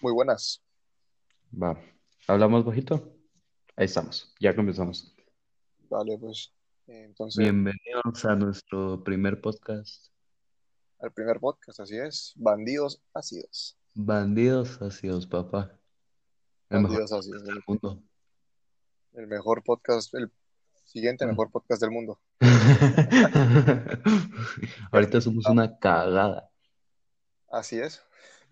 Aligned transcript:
Muy 0.00 0.12
buenas. 0.12 0.62
Va. 1.52 1.78
¿Hablamos 2.28 2.64
bajito? 2.64 3.12
Ahí 3.76 3.86
estamos. 3.86 4.32
Ya 4.40 4.54
comenzamos. 4.54 5.14
Vale, 5.88 6.18
pues. 6.18 6.52
Entonces, 6.86 7.42
Bienvenidos 7.42 8.24
a 8.24 8.36
nuestro 8.36 9.02
primer 9.02 9.40
podcast. 9.40 10.12
al 11.00 11.12
primer 11.12 11.40
podcast, 11.40 11.80
así 11.80 11.96
es. 11.98 12.32
Bandidos 12.36 13.02
ácidos. 13.12 13.76
Bandidos 13.94 14.80
ácidos, 14.80 15.26
papá. 15.26 15.76
El 16.70 16.82
mejor 16.82 16.98
Bandidos 16.98 17.12
ácidos. 17.12 17.44
del 17.44 17.56
El, 17.56 17.62
mundo. 17.66 18.02
el 19.14 19.26
mejor 19.26 19.64
podcast, 19.64 20.14
el 20.14 20.30
siguiente 20.84 21.26
mejor 21.26 21.50
podcast 21.50 21.80
del 21.82 21.90
mundo. 21.90 22.20
Ahorita 24.92 25.20
somos 25.20 25.46
una 25.46 25.78
cagada. 25.78 26.50
Así 27.50 27.78
es. 27.78 28.02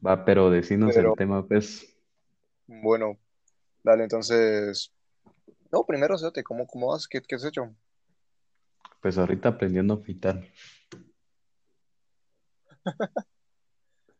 Va, 0.06 0.24
pero 0.24 0.50
decinos 0.50 0.94
Pero, 0.94 1.10
el 1.10 1.14
tema, 1.16 1.46
pues. 1.46 1.86
bueno, 2.66 3.18
dale, 3.82 4.04
entonces. 4.04 4.92
No, 5.72 5.84
primero, 5.86 6.16
Cerote, 6.18 6.44
¿cómo, 6.44 6.66
cómo 6.66 6.88
vas? 6.88 7.08
¿Qué, 7.08 7.22
qué 7.22 7.36
has 7.36 7.44
hecho? 7.44 7.74
Pues 9.00 9.18
ahorita 9.18 9.50
aprendiendo 9.50 9.94
a. 10.02 10.42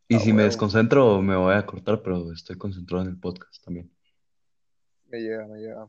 Y 0.09 0.19
Ah, 0.19 0.21
si 0.21 0.33
me 0.33 0.43
huevo. 0.43 0.45
desconcentro, 0.45 1.21
me 1.23 1.37
voy 1.37 1.55
a 1.55 1.67
cortar, 1.67 2.03
pero 2.03 2.31
estoy 2.33 2.57
concentrado 2.57 3.03
en 3.05 3.11
el 3.11 3.19
podcast 3.21 3.63
también. 3.65 3.91
Me 5.07 5.19
llega, 5.21 5.47
me 5.47 5.59
llega. 5.61 5.89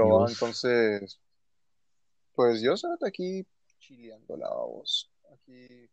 ¿Y 0.00 0.08
Pero 0.08 0.10
ah, 0.20 0.26
vos? 0.26 0.30
entonces, 0.30 1.20
pues 2.34 2.60
yo, 2.62 2.76
Cerote, 2.76 3.06
aquí 3.08 3.46
chileando 3.78 4.36
la 4.36 4.50
voz. 4.50 5.10
Aquí 5.32 5.88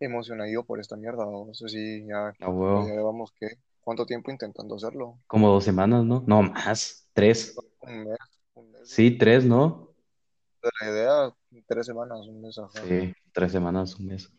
emocionado 0.00 0.64
por 0.64 0.80
esta 0.80 0.96
mierda, 0.96 1.24
vos. 1.24 1.62
Así, 1.62 2.04
ya, 2.06 2.28
A 2.28 2.32
pues 2.32 2.40
ya 2.40 2.50
huevo. 2.50 2.86
llevamos, 2.86 3.32
¿qué? 3.38 3.48
¿Cuánto 3.82 4.06
tiempo 4.06 4.30
intentando 4.30 4.74
hacerlo? 4.76 5.18
Como 5.26 5.48
dos 5.48 5.64
semanas, 5.64 6.04
¿no? 6.04 6.24
No, 6.26 6.42
más. 6.42 7.08
Tres. 7.12 7.56
Un 7.80 8.04
mes, 8.04 8.18
un 8.54 8.72
mes. 8.72 8.88
Sí, 8.88 9.16
tres, 9.18 9.44
¿no? 9.44 9.88
De 10.62 10.70
la 10.80 10.90
idea, 10.90 11.34
tres 11.66 11.86
semanas, 11.86 12.20
un 12.26 12.40
mes, 12.42 12.58
ajá. 12.58 12.70
Sí, 12.86 13.14
tres 13.32 13.52
semanas, 13.52 13.94
un 13.96 14.06
mes. 14.06 14.30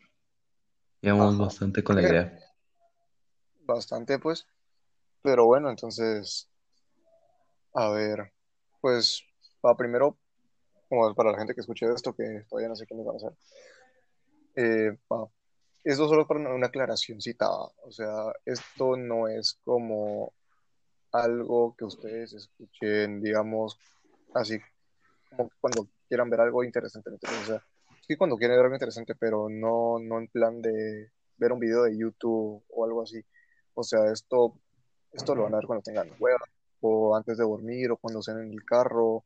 Llevamos 1.00 1.34
Ajá. 1.34 1.44
bastante 1.44 1.82
con 1.82 1.96
la 1.96 2.02
idea. 2.02 2.38
Bastante, 3.66 4.18
pues. 4.18 4.46
Pero 5.22 5.46
bueno, 5.46 5.70
entonces, 5.70 6.48
a 7.74 7.88
ver, 7.90 8.32
pues, 8.80 9.22
para 9.60 9.76
primero, 9.76 10.16
como 10.88 11.14
para 11.14 11.32
la 11.32 11.38
gente 11.38 11.54
que 11.54 11.60
escuche 11.60 11.86
esto, 11.92 12.14
que 12.14 12.44
todavía 12.48 12.68
no 12.68 12.76
sé 12.76 12.86
quiénes 12.86 13.06
van 13.06 13.16
a 13.16 13.18
ser, 13.20 13.32
eh, 14.56 14.96
pa, 15.08 15.26
esto 15.84 16.08
solo 16.08 16.26
para 16.26 16.40
una, 16.40 16.54
una 16.54 16.66
aclaracióncita, 16.68 17.50
o 17.50 17.90
sea, 17.90 18.32
esto 18.44 18.96
no 18.96 19.28
es 19.28 19.58
como 19.64 20.32
algo 21.12 21.74
que 21.76 21.84
ustedes 21.84 22.32
escuchen, 22.32 23.20
digamos, 23.20 23.78
así 24.34 24.58
como 25.28 25.50
cuando 25.60 25.88
quieran 26.08 26.30
ver 26.30 26.40
algo 26.40 26.64
interesante. 26.64 27.10
O 27.10 27.46
sea, 27.46 27.62
sí 28.06 28.16
cuando 28.16 28.36
quieren 28.36 28.56
ver 28.56 28.64
algo 28.64 28.74
interesante, 28.74 29.14
pero 29.14 29.48
no, 29.48 29.98
no 29.98 30.18
en 30.18 30.28
plan 30.28 30.60
de 30.60 31.10
ver 31.36 31.52
un 31.52 31.60
video 31.60 31.84
de 31.84 31.96
YouTube 31.96 32.62
o 32.68 32.84
algo 32.84 33.02
así. 33.02 33.22
O 33.74 33.82
sea, 33.82 34.10
esto, 34.12 34.54
esto 35.12 35.34
lo 35.34 35.44
van 35.44 35.54
a 35.54 35.58
ver 35.58 35.66
cuando 35.66 35.82
tengan 35.82 36.10
hueva, 36.18 36.44
o 36.80 37.16
antes 37.16 37.38
de 37.38 37.44
dormir, 37.44 37.90
o 37.90 37.96
cuando 37.96 38.20
estén 38.20 38.38
en 38.38 38.52
el 38.52 38.64
carro, 38.64 39.24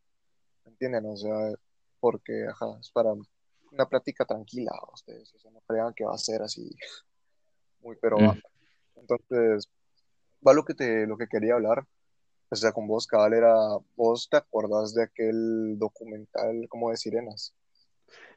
¿me 0.64 0.72
entienden? 0.72 1.06
O 1.06 1.16
sea, 1.16 1.52
porque, 2.00 2.46
ajá, 2.48 2.78
es 2.80 2.90
para 2.90 3.12
una 3.72 3.86
plática 3.86 4.24
tranquila, 4.24 4.72
ustedes, 4.92 5.34
o 5.34 5.38
sea, 5.38 5.50
no 5.50 5.60
crean 5.66 5.92
que 5.94 6.04
va 6.04 6.14
a 6.14 6.18
ser 6.18 6.42
así, 6.42 6.74
muy, 7.80 7.96
pero 8.00 8.18
va. 8.18 8.34
Mm. 8.34 8.42
Entonces, 8.96 9.68
va 10.46 10.54
lo 10.54 10.64
que 10.64 10.74
te, 10.74 11.06
lo 11.06 11.16
que 11.16 11.28
quería 11.28 11.54
hablar, 11.54 11.86
o 12.48 12.56
sea, 12.56 12.72
con 12.72 12.86
vos, 12.86 13.06
cabal, 13.06 13.34
era, 13.34 13.54
vos 13.96 14.28
te 14.30 14.36
acordás 14.36 14.94
de 14.94 15.04
aquel 15.04 15.78
documental 15.78 16.66
como 16.68 16.90
de 16.90 16.96
sirenas. 16.96 17.54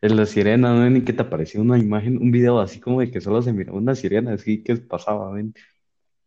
Es 0.02 0.12
la 0.12 0.26
sirena, 0.26 0.74
¿no? 0.74 0.90
Ni 0.90 1.04
que 1.04 1.14
te 1.14 1.22
apareció 1.22 1.62
una 1.62 1.78
imagen, 1.78 2.18
un 2.18 2.32
video 2.32 2.60
así 2.60 2.80
como 2.80 3.02
de 3.02 3.12
que 3.12 3.22
solo 3.22 3.42
se 3.42 3.54
miraba 3.54 3.78
una 3.78 3.96
sirena, 3.96 4.34
así 4.34 4.64
que 4.64 4.78
pasaba, 4.78 5.32
ven. 5.32 5.54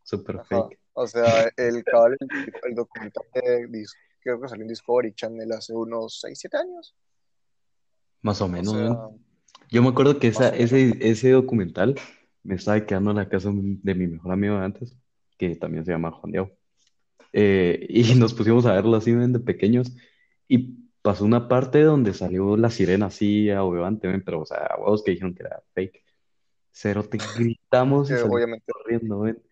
Súper 0.04 0.36
Ajá. 0.36 0.44
fake. 0.44 0.78
O 0.94 1.06
sea, 1.06 1.50
el 1.56 1.82
cabal, 1.84 2.16
el, 2.20 2.52
el 2.64 2.74
documental 2.74 3.24
de, 3.34 3.84
creo 4.20 4.40
que 4.40 4.48
salió 4.48 4.62
en 4.62 4.68
Discovery 4.68 5.14
Channel 5.14 5.52
hace 5.52 5.74
unos 5.74 6.20
6, 6.20 6.38
7 6.38 6.56
años. 6.58 6.94
Más 8.22 8.40
o 8.40 8.48
O 8.48 8.48
menos, 8.48 8.76
sea, 8.76 8.80
ven. 8.80 8.98
Yo 9.70 9.82
me 9.82 9.88
acuerdo 9.90 10.18
que 10.18 10.28
esa, 10.28 10.50
más 10.50 10.52
o 10.52 10.56
menos. 10.56 10.72
ese, 10.72 10.98
ese 11.00 11.30
documental 11.32 11.96
me 12.42 12.54
estaba 12.56 12.84
quedando 12.86 13.10
en 13.10 13.16
la 13.18 13.28
casa 13.28 13.50
de 13.52 13.94
mi 13.94 14.06
mejor 14.06 14.32
amigo 14.32 14.58
de 14.58 14.64
antes, 14.64 14.96
que 15.38 15.56
también 15.56 15.84
se 15.84 15.92
llama 15.92 16.12
Juan 16.12 16.32
Diego. 16.32 16.50
Eh, 17.32 17.86
y 17.88 18.14
nos 18.14 18.34
pusimos 18.34 18.66
a 18.66 18.72
verlo 18.74 18.96
así, 18.96 19.12
de 19.12 19.40
pequeños. 19.40 19.92
Y 20.48 20.76
pasó 21.02 21.24
una 21.24 21.48
parte 21.48 21.82
donde 21.82 22.14
salió 22.14 22.56
la 22.56 22.70
sirena 22.70 23.06
así, 23.06 23.50
obviamente, 23.52 24.08
ven, 24.08 24.22
pero, 24.24 24.40
o 24.40 24.46
sea, 24.46 24.58
a 24.58 24.78
huevos 24.78 25.02
que 25.04 25.12
dijeron 25.12 25.34
que 25.34 25.44
era 25.44 25.62
fake. 25.74 26.02
Cero, 26.72 27.04
te 27.04 27.18
gritamos 27.38 28.10
y 28.10 28.14
Que 28.14 28.18
salimos 28.18 28.36
obviamente, 28.36 28.72
corriendo, 28.72 29.20
ven. 29.20 29.42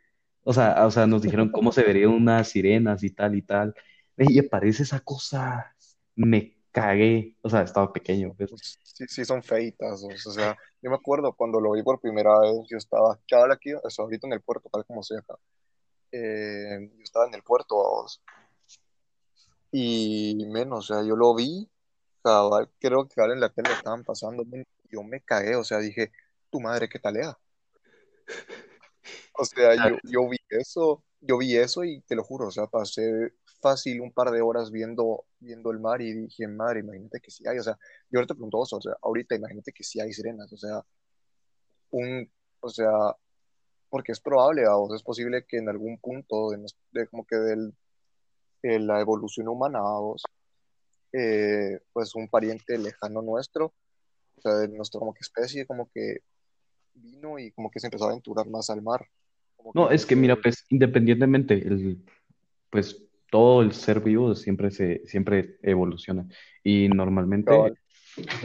O 0.42 0.52
sea, 0.52 0.86
o 0.86 0.90
sea, 0.90 1.06
nos 1.06 1.22
dijeron 1.22 1.50
cómo 1.50 1.72
se 1.72 1.82
verían 1.82 2.10
unas 2.10 2.48
sirenas 2.48 3.02
y 3.04 3.10
tal 3.10 3.34
y 3.36 3.42
tal. 3.42 3.74
Y 4.16 4.38
aparece 4.38 4.82
esa 4.82 5.00
cosa, 5.00 5.74
me 6.16 6.59
cagué. 6.72 7.36
O 7.42 7.50
sea, 7.50 7.62
estaba 7.62 7.92
pequeño, 7.92 8.34
pues, 8.36 8.78
sí, 8.82 9.06
sí 9.08 9.24
son 9.24 9.42
feitas. 9.42 10.02
O 10.04 10.32
sea, 10.32 10.56
yo 10.82 10.90
me 10.90 10.96
acuerdo 10.96 11.32
cuando 11.32 11.60
lo 11.60 11.72
vi 11.72 11.82
por 11.82 12.00
primera 12.00 12.38
vez, 12.40 12.52
yo 12.68 12.76
estaba, 12.76 13.18
cabal 13.28 13.52
aquí, 13.52 13.72
o 13.72 13.90
sea, 13.90 14.04
ahorita 14.04 14.26
en 14.26 14.34
el 14.34 14.40
puerto, 14.40 14.68
tal 14.70 14.84
como 14.84 15.00
estoy 15.00 15.18
acá. 15.18 15.36
Eh, 16.12 16.90
yo 16.96 17.02
estaba 17.02 17.26
en 17.26 17.34
el 17.34 17.42
puerto, 17.42 17.76
vamos. 17.76 18.20
Y 19.72 20.46
menos, 20.50 20.90
o 20.90 20.94
sea, 20.94 21.06
yo 21.06 21.14
lo 21.14 21.34
vi, 21.34 21.68
cabal, 22.22 22.68
creo 22.80 23.06
que 23.06 23.14
cabal 23.14 23.32
en 23.32 23.40
la 23.40 23.50
tele 23.50 23.72
estaban 23.72 24.02
pasando, 24.02 24.44
yo 24.90 25.02
me 25.02 25.20
cagué, 25.20 25.54
o 25.54 25.62
sea, 25.62 25.78
dije, 25.78 26.10
tu 26.50 26.60
madre, 26.60 26.88
qué 26.88 26.98
talea. 26.98 27.38
O 29.38 29.44
sea, 29.44 29.74
yo, 29.74 29.96
yo 30.02 30.28
vi 30.28 30.36
eso, 30.48 31.02
yo 31.20 31.38
vi 31.38 31.56
eso 31.56 31.84
y 31.84 32.00
te 32.02 32.16
lo 32.16 32.24
juro, 32.24 32.48
o 32.48 32.50
sea, 32.50 32.66
pasé 32.66 33.32
fácil 33.60 34.00
un 34.00 34.12
par 34.12 34.30
de 34.30 34.40
horas 34.40 34.70
viendo, 34.70 35.24
viendo 35.38 35.70
el 35.70 35.80
mar 35.80 36.00
y 36.00 36.12
dije, 36.12 36.48
madre, 36.48 36.80
imagínate 36.80 37.20
que 37.20 37.30
sí 37.30 37.46
hay, 37.46 37.58
o 37.58 37.62
sea, 37.62 37.78
yo 38.10 38.18
ahorita 38.18 38.34
pregunto 38.34 38.58
o 38.58 38.80
sea, 38.80 38.96
ahorita 39.02 39.34
imagínate 39.36 39.72
que 39.72 39.84
sí 39.84 40.00
hay 40.00 40.12
sirenas, 40.12 40.52
o 40.52 40.56
sea, 40.56 40.84
un, 41.90 42.30
o 42.60 42.68
sea, 42.68 42.90
porque 43.88 44.12
es 44.12 44.20
probable, 44.20 44.64
a 44.66 44.74
vos 44.74 44.94
es 44.94 45.02
posible 45.02 45.44
que 45.46 45.58
en 45.58 45.68
algún 45.68 45.98
punto 45.98 46.50
de, 46.50 46.64
de 46.92 47.06
como 47.08 47.26
que 47.26 47.36
del, 47.36 47.74
de 48.62 48.78
la 48.78 49.00
evolución 49.00 49.48
humana, 49.48 49.80
vos, 49.80 50.22
eh, 51.12 51.80
pues 51.92 52.14
un 52.14 52.28
pariente 52.28 52.78
lejano 52.78 53.22
nuestro, 53.22 53.74
o 54.36 54.40
sea, 54.40 54.54
de 54.54 54.68
nuestra 54.68 54.98
como 54.98 55.12
que 55.12 55.20
especie, 55.20 55.66
como 55.66 55.90
que 55.90 56.18
vino 56.94 57.38
y 57.38 57.50
como 57.52 57.70
que 57.70 57.80
se 57.80 57.88
empezó 57.88 58.04
a 58.04 58.10
aventurar 58.10 58.48
más 58.48 58.70
al 58.70 58.82
mar, 58.82 59.06
como 59.56 59.72
que 59.72 59.78
No, 59.78 59.90
es 59.90 60.06
que 60.06 60.16
mira, 60.16 60.36
pues, 60.40 60.64
independientemente, 60.68 61.54
el, 61.54 62.04
pues, 62.70 63.02
todo 63.30 63.62
el 63.62 63.72
ser 63.72 64.00
vivo 64.00 64.34
siempre 64.34 64.70
se, 64.70 65.02
siempre 65.06 65.58
evoluciona. 65.62 66.26
Y 66.64 66.88
normalmente, 66.88 67.74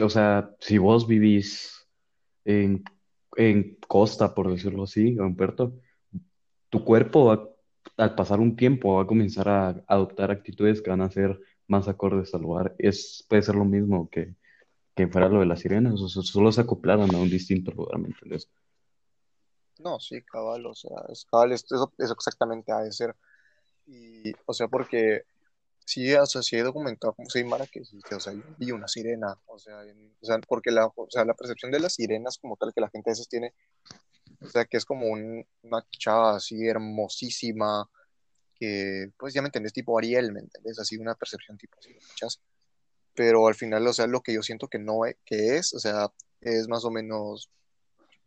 o 0.02 0.08
sea, 0.10 0.50
si 0.60 0.78
vos 0.78 1.06
vivís 1.06 1.88
en, 2.44 2.84
en 3.36 3.76
costa, 3.88 4.34
por 4.34 4.50
decirlo 4.50 4.84
así, 4.84 5.18
o 5.18 5.24
en 5.26 5.36
puerto, 5.36 5.74
tu 6.70 6.84
cuerpo 6.84 7.26
va- 7.26 7.48
al 7.98 8.14
pasar 8.14 8.40
un 8.40 8.56
tiempo 8.56 8.94
va 8.96 9.02
a 9.02 9.06
comenzar 9.06 9.48
a 9.48 9.68
adoptar 9.86 10.30
actitudes 10.30 10.82
que 10.82 10.90
van 10.90 11.00
a 11.02 11.10
ser 11.10 11.40
más 11.68 11.88
acordes 11.88 12.34
al 12.34 12.42
lugar. 12.42 12.74
Es, 12.78 13.24
puede 13.28 13.42
ser 13.42 13.54
lo 13.56 13.64
mismo 13.64 14.08
que, 14.10 14.34
que 14.96 15.08
fuera 15.08 15.28
lo 15.28 15.40
de 15.40 15.46
las 15.46 15.60
sirenas, 15.60 16.00
o 16.00 16.08
sea, 16.08 16.22
solo 16.22 16.52
se 16.52 16.62
acoplaron 16.62 17.14
a 17.14 17.18
un 17.18 17.30
distinto 17.30 17.72
lugar, 17.72 17.98
¿me 18.00 18.08
entiendes? 18.08 18.48
No, 19.78 19.98
sí, 20.00 20.22
cabal, 20.22 20.66
o 20.66 20.74
sea, 20.74 20.96
es 21.10 21.24
cabal, 21.26 21.52
es- 21.52 21.64
eso, 21.64 21.92
eso 21.98 22.12
exactamente 22.14 22.72
ha 22.72 22.80
de 22.80 22.92
ser. 22.92 23.14
Y, 23.86 24.32
o 24.46 24.52
sea, 24.52 24.68
porque 24.68 25.22
sí, 25.84 26.12
o 26.14 26.26
sea, 26.26 26.42
sí 26.42 26.56
he 26.56 26.62
documentado 26.62 27.14
como 27.14 27.28
Mara 27.48 27.66
que 27.66 27.82
que, 28.08 28.14
o 28.14 28.20
sea, 28.20 28.32
vi 28.58 28.72
una 28.72 28.88
sirena, 28.88 29.38
o 29.46 29.58
sea, 29.58 29.82
en- 29.84 30.14
o 30.20 30.26
sea, 30.26 30.38
porque 30.48 30.70
la, 30.70 30.86
o 30.86 31.06
sea, 31.10 31.24
la 31.24 31.34
percepción 31.34 31.70
de 31.70 31.80
las 31.80 31.94
sirenas 31.94 32.38
como 32.38 32.56
tal 32.56 32.72
que 32.74 32.80
la 32.80 32.88
gente 32.90 33.10
a 33.10 33.12
veces 33.12 33.28
tiene, 33.28 33.54
o 34.40 34.48
sea, 34.48 34.64
que 34.64 34.76
es 34.76 34.84
como 34.84 35.06
un- 35.06 35.46
una 35.62 35.86
chava 35.90 36.36
así 36.36 36.66
hermosísima, 36.66 37.88
que, 38.58 39.12
pues 39.18 39.34
ya 39.34 39.42
me 39.42 39.48
entendés, 39.48 39.72
tipo 39.72 39.98
Ariel, 39.98 40.32
¿me 40.32 40.40
entendés? 40.40 40.78
Así 40.78 40.96
una 40.96 41.14
percepción 41.14 41.58
tipo 41.58 41.78
así, 41.78 41.94
¿cachas? 42.08 42.40
Pero 43.14 43.46
al 43.46 43.54
final, 43.54 43.86
o 43.86 43.92
sea, 43.92 44.06
lo 44.06 44.20
que 44.22 44.32
yo 44.34 44.42
siento 44.42 44.68
que 44.68 44.78
no 44.78 45.04
es, 45.06 45.16
que 45.24 45.56
es, 45.56 45.72
o 45.74 45.78
sea, 45.78 46.12
es 46.40 46.66
más 46.68 46.84
o 46.84 46.90
menos 46.90 47.50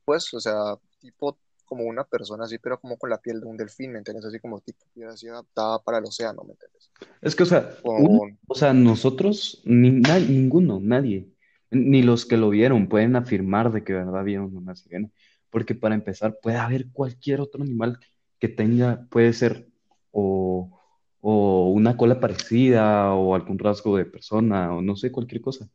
pues, 0.05 0.33
o 0.33 0.39
sea, 0.39 0.75
tipo 0.99 1.37
como 1.69 1.85
una 1.85 2.05
persona 2.05 2.45
así, 2.45 2.59
pero 2.59 2.81
como 2.81 2.97
con 2.97 3.11
la 3.11 3.19
piel 3.21 3.41
de 3.41 3.47
un 3.47 3.57
delfín, 3.57 3.93
¿me 3.93 3.99
entiendes? 3.99 4.25
Así 4.27 4.39
como 4.41 4.61
tipo 4.61 4.85
piel 4.93 5.09
así 5.09 5.29
adaptada 5.29 5.79
para 5.83 5.99
el 5.99 6.05
océano, 6.05 6.43
¿me 6.45 6.53
entiendes? 6.53 6.91
Es 7.21 7.35
que, 7.35 7.43
o 7.43 7.45
sea, 7.45 7.69
Con, 7.81 8.39
o 8.47 8.55
sea, 8.55 8.73
nosotros, 8.73 9.61
ni, 9.65 9.91
na- 9.91 10.19
ninguno, 10.19 10.79
nadie, 10.81 11.27
ni 11.71 12.01
los 12.03 12.25
que 12.25 12.37
lo 12.37 12.49
vieron 12.49 12.87
pueden 12.89 13.15
afirmar 13.15 13.71
de 13.71 13.83
que 13.83 13.93
verdad 13.93 14.23
vieron 14.23 14.55
una 14.57 14.75
sirena, 14.75 15.09
porque 15.49 15.75
para 15.75 15.95
empezar 15.95 16.37
puede 16.41 16.57
haber 16.57 16.91
cualquier 16.91 17.41
otro 17.41 17.63
animal 17.63 17.99
que 18.39 18.47
tenga, 18.49 19.05
puede 19.09 19.33
ser 19.33 19.67
o, 20.11 20.79
o 21.21 21.69
una 21.71 21.97
cola 21.97 22.19
parecida 22.19 23.13
o 23.13 23.35
algún 23.35 23.59
rasgo 23.59 23.97
de 23.97 24.05
persona 24.05 24.73
o 24.75 24.81
no 24.81 24.95
sé, 24.95 25.11
cualquier 25.11 25.41
cosa. 25.41 25.69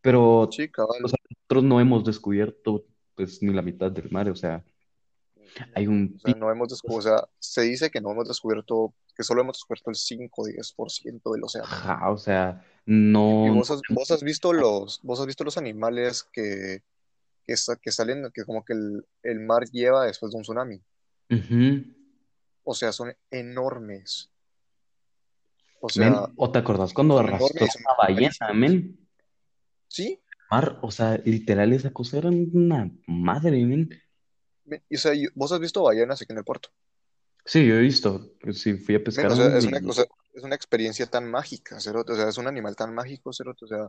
Pero 0.00 0.42
Sí, 0.50 0.70
o 1.02 1.08
sea, 1.08 1.18
nosotros 1.40 1.64
no 1.64 1.80
hemos 1.80 2.04
descubierto 2.04 2.84
pues 3.14 3.42
ni 3.42 3.52
la 3.52 3.62
mitad 3.62 3.90
del 3.90 4.10
mar, 4.10 4.28
o 4.30 4.36
sea, 4.36 4.64
hay 5.74 5.86
O 5.86 5.90
un 5.90 6.20
sea, 6.22 6.34
no 6.34 6.50
hemos 6.50 6.68
descubierto, 6.68 6.98
o 6.98 7.02
sea, 7.18 7.28
se 7.38 7.62
dice 7.62 7.90
que 7.90 8.00
no 8.00 8.10
hemos 8.12 8.28
descubierto, 8.28 8.94
que 9.16 9.22
solo 9.22 9.40
hemos 9.42 9.56
descubierto 9.56 9.90
el 9.90 9.96
5 9.96 10.42
o 10.42 10.46
10% 10.46 11.32
del 11.32 11.44
océano. 11.44 11.66
Ajá, 11.68 12.10
o 12.10 12.18
sea, 12.18 12.64
y 12.86 12.90
no, 12.90 13.54
vos 13.54 13.70
has, 13.70 13.80
vos 13.90 14.10
has 14.10 14.22
visto 14.22 14.52
los, 14.52 15.00
vos 15.02 15.20
has 15.20 15.26
visto 15.26 15.44
los 15.44 15.58
animales 15.58 16.22
que, 16.32 16.82
que, 17.46 17.56
sa- 17.56 17.76
que 17.76 17.90
salen, 17.92 18.30
que 18.32 18.44
como 18.44 18.64
que 18.64 18.72
el, 18.72 19.06
el 19.22 19.40
mar 19.40 19.64
lleva 19.70 20.06
después 20.06 20.32
de 20.32 20.36
un 20.38 20.42
tsunami. 20.42 20.80
O 22.64 22.74
sea, 22.74 22.92
son 22.92 23.14
enormes. 23.30 24.30
O 25.80 25.88
sea, 25.88 26.10
Men, 26.10 26.34
¿o 26.36 26.50
te 26.50 26.58
acordás 26.58 26.92
cuando 26.92 27.18
arrastró 27.18 27.64
una 27.66 27.94
ballena, 27.98 28.52
men? 28.54 28.98
Sí, 29.88 30.20
Mar, 30.50 30.78
o 30.82 30.90
sea, 30.90 31.18
literal 31.24 31.72
esa 31.72 31.92
cosa 31.92 32.18
era 32.18 32.30
una 32.30 32.90
madre, 33.06 33.64
men. 33.64 33.90
O 34.70 34.96
sea, 34.96 35.12
vos 35.34 35.52
has 35.52 35.60
visto 35.60 35.82
ballenas 35.82 36.20
aquí 36.20 36.32
en 36.32 36.38
el 36.38 36.44
puerto. 36.44 36.70
Sí, 37.44 37.66
yo 37.66 37.76
he 37.76 37.80
visto, 37.80 38.32
sí, 38.52 38.74
fui 38.74 38.96
a 38.96 39.02
pescar 39.02 39.32
o 39.32 39.36
sea, 39.36 39.46
uno 39.46 39.56
es 39.56 39.64
una, 39.64 39.78
o 39.78 39.90
y, 39.90 39.92
sea, 39.92 40.04
es 40.34 40.42
una 40.42 40.54
experiencia 40.54 41.06
tan 41.06 41.30
mágica, 41.30 41.80
cerote. 41.80 42.12
O 42.12 42.16
sea, 42.16 42.28
es 42.28 42.36
un 42.36 42.46
animal 42.46 42.76
tan 42.76 42.94
mágico, 42.94 43.32
cerote. 43.32 43.64
O 43.64 43.68
sea, 43.68 43.88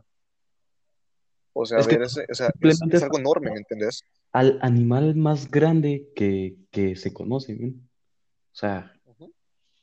o 1.52 1.66
sea, 1.66 1.78
es 1.78 1.86
que 1.86 1.98
ver 1.98 2.06
ese, 2.06 2.26
o 2.30 2.34
sea, 2.34 2.50
es, 2.60 3.02
algo 3.02 3.18
enorme, 3.18 3.50
¿me 3.50 3.58
entendés? 3.58 4.04
al 4.32 4.58
animal 4.62 5.16
más 5.16 5.50
grande 5.50 6.08
que, 6.14 6.56
que 6.70 6.96
se 6.96 7.12
conoce. 7.12 7.54
O 7.54 8.56
sea, 8.56 8.94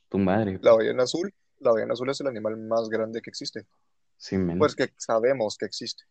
tu 0.08 0.18
madre, 0.18 0.52
La 0.54 0.72
pues, 0.72 0.76
ballena 0.76 1.02
azul, 1.02 1.32
la 1.60 1.72
ballena 1.72 1.92
azul 1.92 2.10
es 2.10 2.20
el 2.20 2.28
animal 2.28 2.56
más 2.56 2.88
grande 2.88 3.20
que 3.20 3.30
existe. 3.30 3.66
sí, 4.16 4.38
men. 4.38 4.58
Pues 4.58 4.74
que 4.74 4.92
sabemos 4.96 5.56
que 5.58 5.66
existe. 5.66 6.04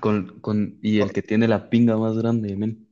Con, 0.00 0.40
con, 0.40 0.78
y 0.82 1.00
el 1.00 1.12
que 1.12 1.22
tiene 1.22 1.48
la 1.48 1.70
pinga 1.70 1.96
más 1.96 2.18
grande, 2.18 2.54
men. 2.56 2.87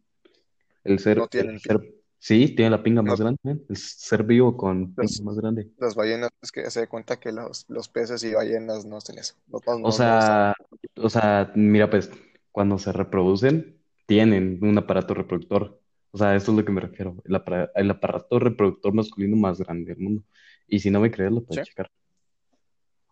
El 0.86 0.94
no 0.94 0.98
ser, 0.98 1.18
el 1.18 1.28
tienen, 1.28 1.60
ser, 1.60 1.94
sí, 2.18 2.54
tiene 2.54 2.70
la 2.70 2.82
pinga 2.82 3.02
más 3.02 3.20
grande. 3.20 3.38
El 3.68 3.76
ser 3.76 4.22
vivo 4.24 4.56
con 4.56 4.94
pinga 4.94 5.24
más 5.24 5.36
grande. 5.36 5.70
las 5.78 5.94
ballenas, 5.94 6.30
es 6.42 6.52
que 6.52 6.70
se 6.70 6.80
da 6.80 6.86
cuenta 6.86 7.18
que 7.18 7.32
los, 7.32 7.64
los 7.68 7.88
peces 7.88 8.22
y 8.24 8.34
ballenas 8.34 8.84
no 8.84 8.96
hacen 8.96 9.18
eso. 9.18 9.34
No, 9.48 9.60
no, 9.78 9.88
O 9.88 9.92
sea, 9.92 10.54
o 10.96 11.08
sea, 11.10 11.52
mira, 11.54 11.90
pues, 11.90 12.10
cuando 12.52 12.78
se 12.78 12.92
reproducen, 12.92 13.76
tienen 14.06 14.58
un 14.62 14.78
aparato 14.78 15.14
reproductor. 15.14 15.80
O 16.12 16.18
sea, 16.18 16.34
eso 16.34 16.52
es 16.52 16.58
lo 16.58 16.64
que 16.64 16.72
me 16.72 16.80
refiero. 16.80 17.16
El, 17.24 17.34
apara- 17.34 17.70
el 17.74 17.90
aparato 17.90 18.38
reproductor 18.38 18.94
masculino 18.94 19.36
más 19.36 19.58
grande 19.58 19.92
del 19.94 20.02
mundo. 20.02 20.22
Y 20.66 20.80
si 20.80 20.90
no 20.90 21.00
me 21.00 21.10
crees, 21.10 21.30
lo 21.32 21.40
¿Sí? 21.40 21.46
puedes 21.46 21.68
checar. 21.68 21.90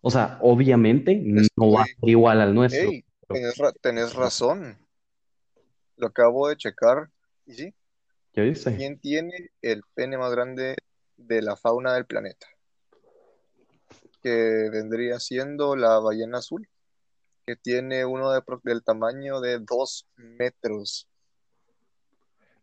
O 0.01 0.11
sea, 0.11 0.37
obviamente 0.41 1.15
no 1.55 1.71
va 1.71 1.81
a 1.83 1.85
ser 1.85 2.09
igual 2.09 2.41
al 2.41 2.53
nuestro, 2.53 2.91
pero 3.27 3.39
tenés, 3.39 3.57
ra- 3.57 3.71
tenés 3.81 4.13
razón. 4.13 4.77
Lo 5.97 6.07
acabo 6.07 6.47
de 6.47 6.57
checar. 6.57 7.09
Y 7.45 7.53
sí, 7.53 7.73
¿ya 8.33 8.43
viste? 8.43 8.75
¿quién 8.75 8.99
tiene 8.99 9.51
el 9.61 9.81
pene 9.93 10.17
más 10.17 10.31
grande 10.31 10.75
de 11.17 11.41
la 11.41 11.55
fauna 11.55 11.93
del 11.93 12.05
planeta? 12.05 12.47
Que 14.21 14.69
vendría 14.71 15.19
siendo 15.19 15.75
la 15.75 15.99
ballena 15.99 16.39
azul, 16.39 16.67
que 17.45 17.55
tiene 17.55 18.05
uno 18.05 18.31
de 18.31 18.41
del 18.63 18.83
tamaño 18.83 19.39
de 19.41 19.59
dos 19.59 20.07
metros. 20.15 21.07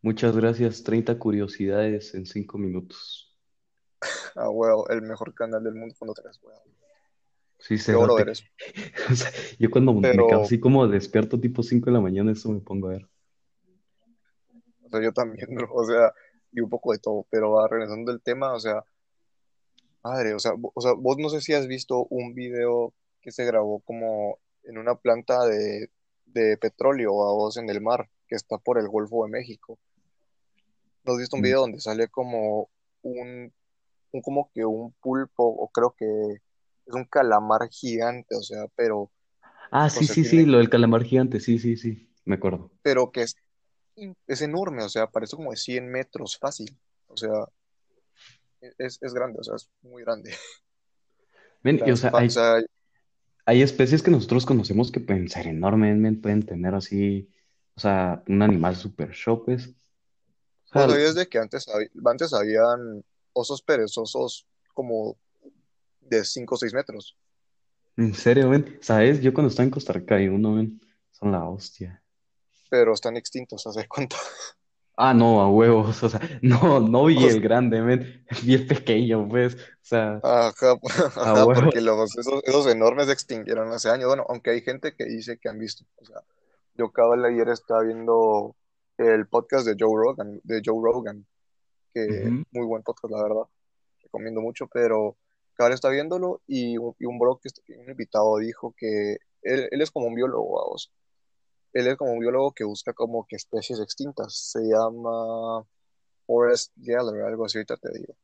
Muchas 0.02 0.36
gracias. 0.36 0.82
30 0.82 1.16
curiosidades 1.18 2.14
en 2.14 2.26
5 2.26 2.58
minutos. 2.58 3.28
Ah, 4.34 4.48
huevo, 4.48 4.88
el 4.88 5.02
mejor 5.02 5.34
canal 5.34 5.62
del 5.62 5.74
mundo 5.74 5.94
cuando 5.98 6.14
tenés, 6.14 6.40
huevo. 6.42 6.62
Sí, 7.58 7.76
Qué 7.76 7.94
oro 7.94 8.16
cerote. 8.16 8.22
eres. 8.22 8.44
O 9.12 9.14
sea, 9.14 9.30
yo 9.58 9.70
cuando 9.70 9.92
me 9.92 10.10
quedo 10.10 10.42
así 10.42 10.58
como 10.58 10.88
despierto 10.88 11.38
tipo 11.38 11.62
5 11.62 11.86
de 11.86 11.92
la 11.92 12.00
mañana, 12.00 12.32
eso 12.32 12.50
me 12.50 12.60
pongo 12.60 12.88
a 12.88 12.92
ver. 12.92 13.08
Sea, 14.92 15.02
yo 15.02 15.12
también, 15.12 15.48
bro, 15.54 15.68
o 15.74 15.84
sea, 15.84 16.12
y 16.52 16.60
un 16.60 16.68
poco 16.70 16.92
de 16.92 16.98
todo, 16.98 17.26
pero 17.30 17.50
va 17.52 17.66
regresando 17.68 18.12
al 18.12 18.20
tema, 18.22 18.52
o 18.54 18.60
sea, 18.60 18.84
madre, 20.02 20.34
o 20.34 20.38
sea, 20.38 20.52
o 20.74 20.80
sea, 20.80 20.92
vos 20.94 21.16
no 21.18 21.28
sé 21.28 21.40
si 21.40 21.52
has 21.54 21.66
visto 21.66 22.04
un 22.10 22.34
video 22.34 22.92
que 23.20 23.30
se 23.32 23.44
grabó 23.44 23.80
como 23.80 24.38
en 24.64 24.78
una 24.78 24.94
planta 24.96 25.44
de, 25.46 25.90
de 26.26 26.56
petróleo 26.56 27.10
a 27.28 27.32
vos 27.32 27.56
en 27.56 27.68
el 27.70 27.80
mar, 27.80 28.08
que 28.28 28.34
está 28.36 28.58
por 28.58 28.78
el 28.78 28.88
Golfo 28.88 29.24
de 29.24 29.30
México. 29.30 29.78
¿No 31.04 31.12
has 31.12 31.18
visto 31.18 31.36
un 31.36 31.42
Mm. 31.42 31.44
video 31.44 31.60
donde 31.60 31.80
sale 31.80 32.08
como 32.08 32.68
un, 33.02 33.52
un 34.12 34.22
como 34.22 34.50
que 34.52 34.64
un 34.64 34.92
pulpo, 35.00 35.44
o 35.44 35.68
creo 35.68 35.94
que 35.96 36.06
es 36.86 36.94
un 36.94 37.04
calamar 37.04 37.68
gigante, 37.70 38.34
o 38.36 38.42
sea, 38.42 38.66
pero, 38.76 39.10
Ah, 39.70 39.88
sí, 39.88 40.04
sí, 40.06 40.24
sí, 40.24 40.44
lo 40.44 40.58
del 40.58 40.68
calamar 40.68 41.02
gigante, 41.04 41.40
sí, 41.40 41.58
sí, 41.58 41.76
sí, 41.76 42.08
me 42.24 42.34
acuerdo. 42.34 42.70
pero 42.82 43.10
que 43.10 43.24
es 44.26 44.42
enorme, 44.42 44.82
o 44.82 44.88
sea, 44.88 45.06
parece 45.06 45.36
como 45.36 45.50
de 45.50 45.56
100 45.56 45.90
metros 45.90 46.38
fácil, 46.38 46.76
o 47.08 47.16
sea, 47.16 47.30
es, 48.78 48.98
es 49.00 49.14
grande, 49.14 49.38
o 49.40 49.44
sea, 49.44 49.56
es 49.56 49.68
muy 49.82 50.02
grande. 50.02 50.34
Men, 51.62 51.80
y, 51.86 51.90
o 51.90 51.96
sea, 51.96 52.10
hay, 52.14 52.28
hay 53.46 53.62
especies 53.62 54.02
que 54.02 54.10
nosotros 54.10 54.44
conocemos 54.44 54.90
que 54.90 55.00
pueden 55.00 55.28
ser 55.28 55.46
enormes, 55.46 56.18
pueden 56.20 56.44
tener 56.44 56.74
así, 56.74 57.30
o 57.74 57.80
sea, 57.80 58.22
un 58.26 58.42
animal 58.42 58.76
súper 58.76 59.12
show, 59.12 59.44
pues. 59.44 59.68
O 59.68 60.78
¿vos 60.78 60.82
sea, 60.82 60.88
sabías 60.88 61.14
de 61.14 61.28
que 61.28 61.38
antes, 61.38 61.66
antes 62.04 62.32
habían 62.32 63.04
osos 63.32 63.62
perezosos 63.62 64.46
como 64.74 65.16
de 66.00 66.24
5 66.24 66.54
o 66.54 66.58
6 66.58 66.74
metros, 66.74 67.16
en 67.96 68.14
serio, 68.14 68.48
men, 68.48 68.78
¿sabes? 68.80 69.20
Yo 69.20 69.34
cuando 69.34 69.50
estaba 69.50 69.64
en 69.64 69.70
Costa 69.70 69.92
Rica 69.92 70.16
hay 70.16 70.28
uno, 70.28 70.52
men, 70.52 70.80
son 71.10 71.30
la 71.30 71.46
hostia. 71.48 72.01
Pero 72.72 72.94
están 72.94 73.18
extintos, 73.18 73.66
¿haz 73.66 73.74
de 73.74 73.86
cuenta? 73.86 74.16
Ah, 74.96 75.12
no, 75.12 75.42
a 75.42 75.50
huevos, 75.50 76.02
o 76.02 76.08
sea, 76.08 76.20
no, 76.40 76.80
no 76.80 77.04
vi 77.04 77.22
O 77.22 77.28
el 77.28 77.42
grande, 77.42 77.82
men, 77.82 78.24
vi 78.44 78.54
el 78.54 78.66
pequeño, 78.66 79.28
pues, 79.28 79.56
o 79.56 79.58
sea, 79.82 80.20
Ajá, 80.22 80.78
ajá, 81.16 81.44
porque 81.44 81.82
los, 81.82 82.16
esos, 82.16 82.42
esos 82.44 82.66
enormes 82.68 83.08
se 83.08 83.12
extinguieron 83.12 83.70
hace 83.72 83.90
años. 83.90 84.06
Bueno, 84.06 84.24
aunque 84.26 84.52
hay 84.52 84.62
gente 84.62 84.94
que 84.94 85.04
dice 85.04 85.36
que 85.36 85.50
han 85.50 85.58
visto. 85.58 85.84
O 85.96 86.06
sea, 86.06 86.22
yo 86.74 86.90
cabal 86.92 87.22
ayer 87.26 87.46
estaba 87.50 87.82
viendo 87.82 88.56
el 88.96 89.26
podcast 89.26 89.66
de 89.66 89.76
Joe 89.78 89.94
Rogan, 89.94 90.40
de 90.42 90.62
Joe 90.64 90.80
Rogan, 90.82 91.26
que 91.92 92.06
Ujú. 92.06 92.44
muy 92.52 92.66
buen 92.66 92.82
podcast, 92.82 93.12
la 93.12 93.22
verdad. 93.22 93.44
Recomiendo 94.02 94.40
mucho, 94.40 94.66
pero 94.72 95.18
cabal 95.52 95.74
está 95.74 95.90
viéndolo 95.90 96.40
y 96.46 96.78
un, 96.78 96.94
y 96.98 97.04
un 97.04 97.18
bro, 97.18 97.38
que, 97.38 97.50
un 97.76 97.90
invitado 97.90 98.38
dijo 98.38 98.74
que 98.78 99.18
él, 99.42 99.68
él 99.70 99.82
es 99.82 99.90
como 99.90 100.06
un 100.06 100.14
biólogo, 100.14 100.58
vamos. 100.58 100.90
Él 101.72 101.86
es 101.86 101.96
como 101.96 102.12
un 102.12 102.20
biólogo 102.20 102.52
que 102.52 102.64
busca 102.64 102.92
como 102.92 103.26
que 103.26 103.36
especies 103.36 103.80
extintas. 103.80 104.50
Se 104.50 104.60
llama 104.60 105.64
Forrest 106.26 106.72
Geller, 106.80 107.22
algo 107.22 107.46
así, 107.46 107.58
ahorita 107.58 107.76
te 107.76 107.98
digo. 107.98 108.14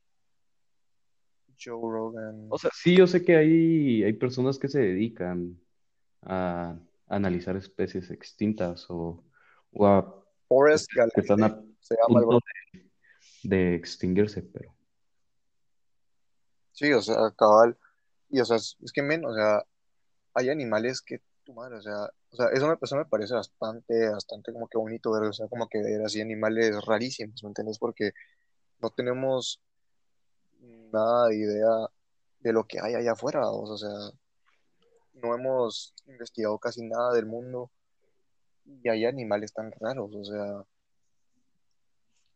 Joe 1.61 1.81
Rogan. 1.81 2.47
O 2.51 2.59
sea, 2.59 2.71
sí, 2.73 2.97
yo 2.97 3.07
sé 3.07 3.25
que 3.25 3.37
hay, 3.37 4.05
hay 4.05 4.13
personas 4.13 4.59
que 4.59 4.69
se 4.69 4.81
dedican 4.81 5.61
a 6.23 6.79
analizar 7.07 7.57
especies 7.57 8.11
extintas 8.11 8.87
o, 8.91 9.25
o 9.73 9.87
a 9.87 10.25
Forrest 10.47 10.89
especies 10.91 11.13
que 11.15 11.21
están 11.23 11.43
a 11.43 11.63
se 11.81 11.97
llama 11.97 12.21
punto 12.21 12.45
de, 12.73 12.91
de 13.45 13.75
extinguirse, 13.75 14.43
pero 14.43 14.79
Sí, 16.79 16.93
o 16.93 17.03
sea, 17.03 17.17
cabal. 17.37 17.77
Y 18.31 18.39
o 18.39 18.45
sea, 18.45 18.57
es, 18.57 18.77
es 18.85 18.93
que 18.93 19.03
men, 19.03 19.25
o 19.25 19.35
sea, 19.35 19.65
hay 20.35 20.49
animales 20.49 21.03
que 21.03 21.21
madre, 21.55 21.77
o 21.77 21.83
sea, 21.83 22.11
o 22.31 22.37
sea, 22.37 22.47
eso 22.53 22.67
me, 22.69 22.99
me 22.99 23.05
parece 23.07 23.35
bastante, 23.35 24.11
bastante 24.11 24.53
como 24.53 24.69
que 24.69 24.79
bonito 24.79 25.13
ver, 25.13 25.25
o 25.25 25.33
sea, 25.33 25.49
como 25.49 25.69
que 25.69 25.83
ver 25.83 26.03
así 26.03 26.21
animales 26.21 26.85
rarísimos, 26.85 27.43
¿me 27.43 27.49
entiendes? 27.49 27.79
Porque 27.79 28.13
no 28.81 28.91
tenemos 28.91 29.61
nada 30.93 31.29
de 31.29 31.37
idea 31.37 31.89
de 32.41 32.53
lo 32.53 32.65
que 32.65 32.79
hay 32.81 32.95
allá 32.95 33.13
afuera, 33.13 33.51
o 33.51 33.77
sea, 33.77 33.91
no 35.15 35.35
hemos 35.35 35.95
investigado 36.07 36.59
casi 36.59 36.87
nada 36.87 37.13
del 37.13 37.27
mundo 37.27 37.71
y 38.65 38.89
hay 38.89 39.05
animales 39.07 39.53
tan 39.53 39.73
raros, 39.73 40.15
o 40.15 40.25
sea, 40.25 40.65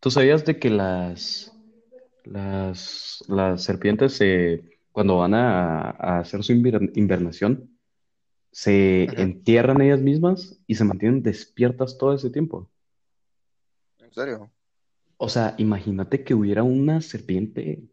¿tú 0.01 0.11
sabías 0.11 0.45
de 0.45 0.59
que 0.59 0.69
las, 0.69 1.53
las, 2.25 3.23
las 3.29 3.63
serpientes 3.63 4.17
se, 4.17 4.81
cuando 4.91 5.19
van 5.19 5.35
a, 5.35 5.91
hacer 6.19 6.43
su 6.43 6.53
inver- 6.53 6.91
invernación, 6.97 7.72
se 8.53 9.21
entierran 9.23 9.83
ellas 9.83 10.01
mismas 10.03 10.61
y 10.69 10.77
se 10.77 10.85
mantienen 10.85 11.23
despiertas 11.25 11.99
todo 11.99 12.15
ese 12.15 12.31
tiempo? 12.31 12.71
en 14.01 14.13
serio, 14.13 14.51
O 15.17 15.29
sea, 15.29 15.55
imagínate 15.59 16.25
que 16.25 16.35
hubiera 16.35 16.63
una 16.65 17.01
serpiente, 17.01 17.85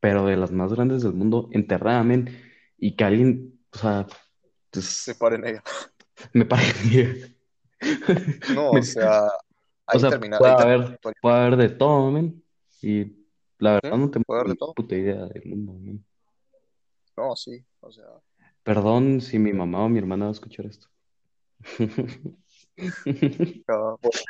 pero 0.00 0.26
de 0.26 0.36
las 0.36 0.52
más 0.52 0.72
grandes 0.72 1.02
del 1.02 1.14
mundo, 1.14 1.48
enterrada, 1.52 2.04
men, 2.04 2.28
y 2.78 2.96
que 2.96 3.04
alguien, 3.04 3.60
o 3.72 3.78
sea, 3.78 4.06
se 4.78 5.14
pues, 5.14 5.16
paren 5.16 5.44
ella. 5.46 5.62
me 6.34 6.44
parece, 6.44 7.36
No, 8.48 8.70
me- 8.70 8.80
o 8.80 8.82
sea, 8.82 9.28
o 9.92 9.98
ahí 9.98 9.98
sea, 9.98 10.10
termina, 10.10 10.38
puede 10.38 10.52
ahí 10.52 10.56
haber, 10.62 11.00
puede 11.20 11.36
haber 11.36 11.56
de 11.56 11.68
todo, 11.70 12.10
men, 12.10 12.42
y 12.82 13.04
la 13.58 13.74
¿Sí? 13.82 13.90
verdad 13.90 13.98
no 13.98 14.10
tengo 14.10 14.26
ni 14.44 14.54
puta 14.74 14.96
idea 14.96 15.26
del 15.26 15.46
mundo, 15.46 15.72
men. 15.74 16.04
No, 17.16 17.34
sí, 17.36 17.64
o 17.80 17.90
sea, 17.92 18.22
Perdón 18.66 19.20
si 19.20 19.38
mi 19.38 19.52
mamá 19.52 19.84
o 19.84 19.88
mi 19.88 20.00
hermana 20.00 20.24
va 20.24 20.30
a 20.30 20.32
escuchar 20.32 20.66
esto. 20.66 20.88
cada, 23.64 23.96
pues, 23.98 24.24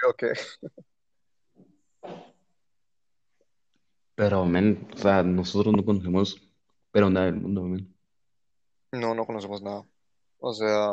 Pero, 4.15 4.45
men, 4.45 4.87
o 4.93 4.97
sea, 4.99 5.23
nosotros 5.23 5.75
no 5.75 5.87
conocemos, 5.87 6.37
pero 6.93 7.09
nada 7.09 7.27
del 7.27 7.37
mundo, 7.37 7.63
men. 7.63 7.97
no, 8.93 9.15
no 9.15 9.25
conocemos 9.25 9.63
nada. 9.63 9.87
O 10.39 10.53
sea, 10.53 10.91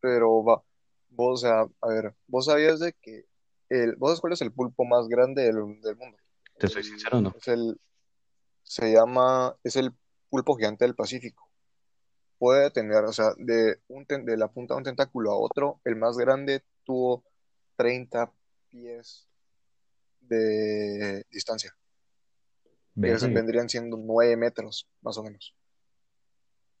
pero 0.00 0.42
va, 0.42 0.62
vos, 1.10 1.44
o 1.44 1.46
sea, 1.46 1.66
a 1.82 1.88
ver, 1.88 2.14
vos 2.28 2.46
sabías 2.46 2.80
de 2.80 2.94
que 2.94 3.26
el, 3.68 3.94
vos 3.96 4.08
sabes 4.08 4.22
cuál 4.22 4.32
es 4.32 4.40
el 4.40 4.52
pulpo 4.52 4.86
más 4.86 5.06
grande 5.06 5.42
del, 5.42 5.82
del 5.82 5.96
mundo. 5.96 6.16
¿Te 6.58 6.68
soy 6.68 6.82
sincero 6.82 7.18
o 7.18 7.20
no? 7.20 7.34
es 7.36 7.48
el, 7.48 7.78
se 8.62 8.90
llama, 8.90 9.54
es 9.62 9.76
el 9.76 9.92
pulpo 10.30 10.56
gigante 10.56 10.86
del 10.86 10.94
Pacífico. 10.94 11.45
Puede 12.38 12.70
tener, 12.70 13.04
o 13.04 13.12
sea, 13.12 13.30
de, 13.38 13.80
un, 13.88 14.04
ten- 14.06 14.24
de 14.26 14.36
la 14.36 14.48
punta 14.48 14.74
de 14.74 14.78
un 14.78 14.84
tentáculo 14.84 15.30
a 15.32 15.38
otro, 15.38 15.80
el 15.84 15.96
más 15.96 16.16
grande 16.18 16.62
tuvo 16.84 17.24
30 17.76 18.30
pies 18.70 19.26
de 20.20 21.24
distancia, 21.30 21.74
vendrían 22.94 23.68
siendo 23.68 23.96
9 23.96 24.36
metros, 24.36 24.88
más 25.02 25.16
o 25.18 25.22
menos. 25.22 25.54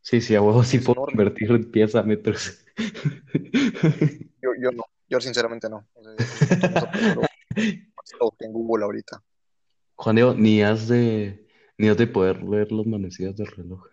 Sí, 0.02 0.20
sí, 0.20 0.34
a 0.34 0.42
huevo 0.42 0.62
sí 0.62 0.78
puedo 0.78 1.00
enorme. 1.00 1.12
convertir 1.16 1.50
en 1.50 1.70
pies 1.70 1.94
a 1.94 2.02
metros. 2.02 2.64
Yo, 4.42 4.50
yo 4.60 4.70
no, 4.70 4.84
yo 5.08 5.20
sinceramente 5.20 5.68
no. 5.68 5.88
O 5.94 6.04
sea, 6.04 6.12
yo 6.12 6.24
siento 6.24 6.68
que 6.68 6.74
eso, 6.74 6.86
solo, 6.94 7.22
solo 8.04 8.24
busqué 8.30 8.44
en 8.44 8.52
Google 8.52 8.84
ahorita. 8.84 9.22
Juan 9.96 10.14
Diego, 10.16 10.34
ni 10.34 10.62
has 10.62 10.86
de, 10.86 11.45
ni 11.78 11.88
de 11.88 12.06
poder 12.06 12.42
leer 12.42 12.72
las 12.72 12.86
manecillas 12.86 13.36
del 13.36 13.48
reloj. 13.48 13.84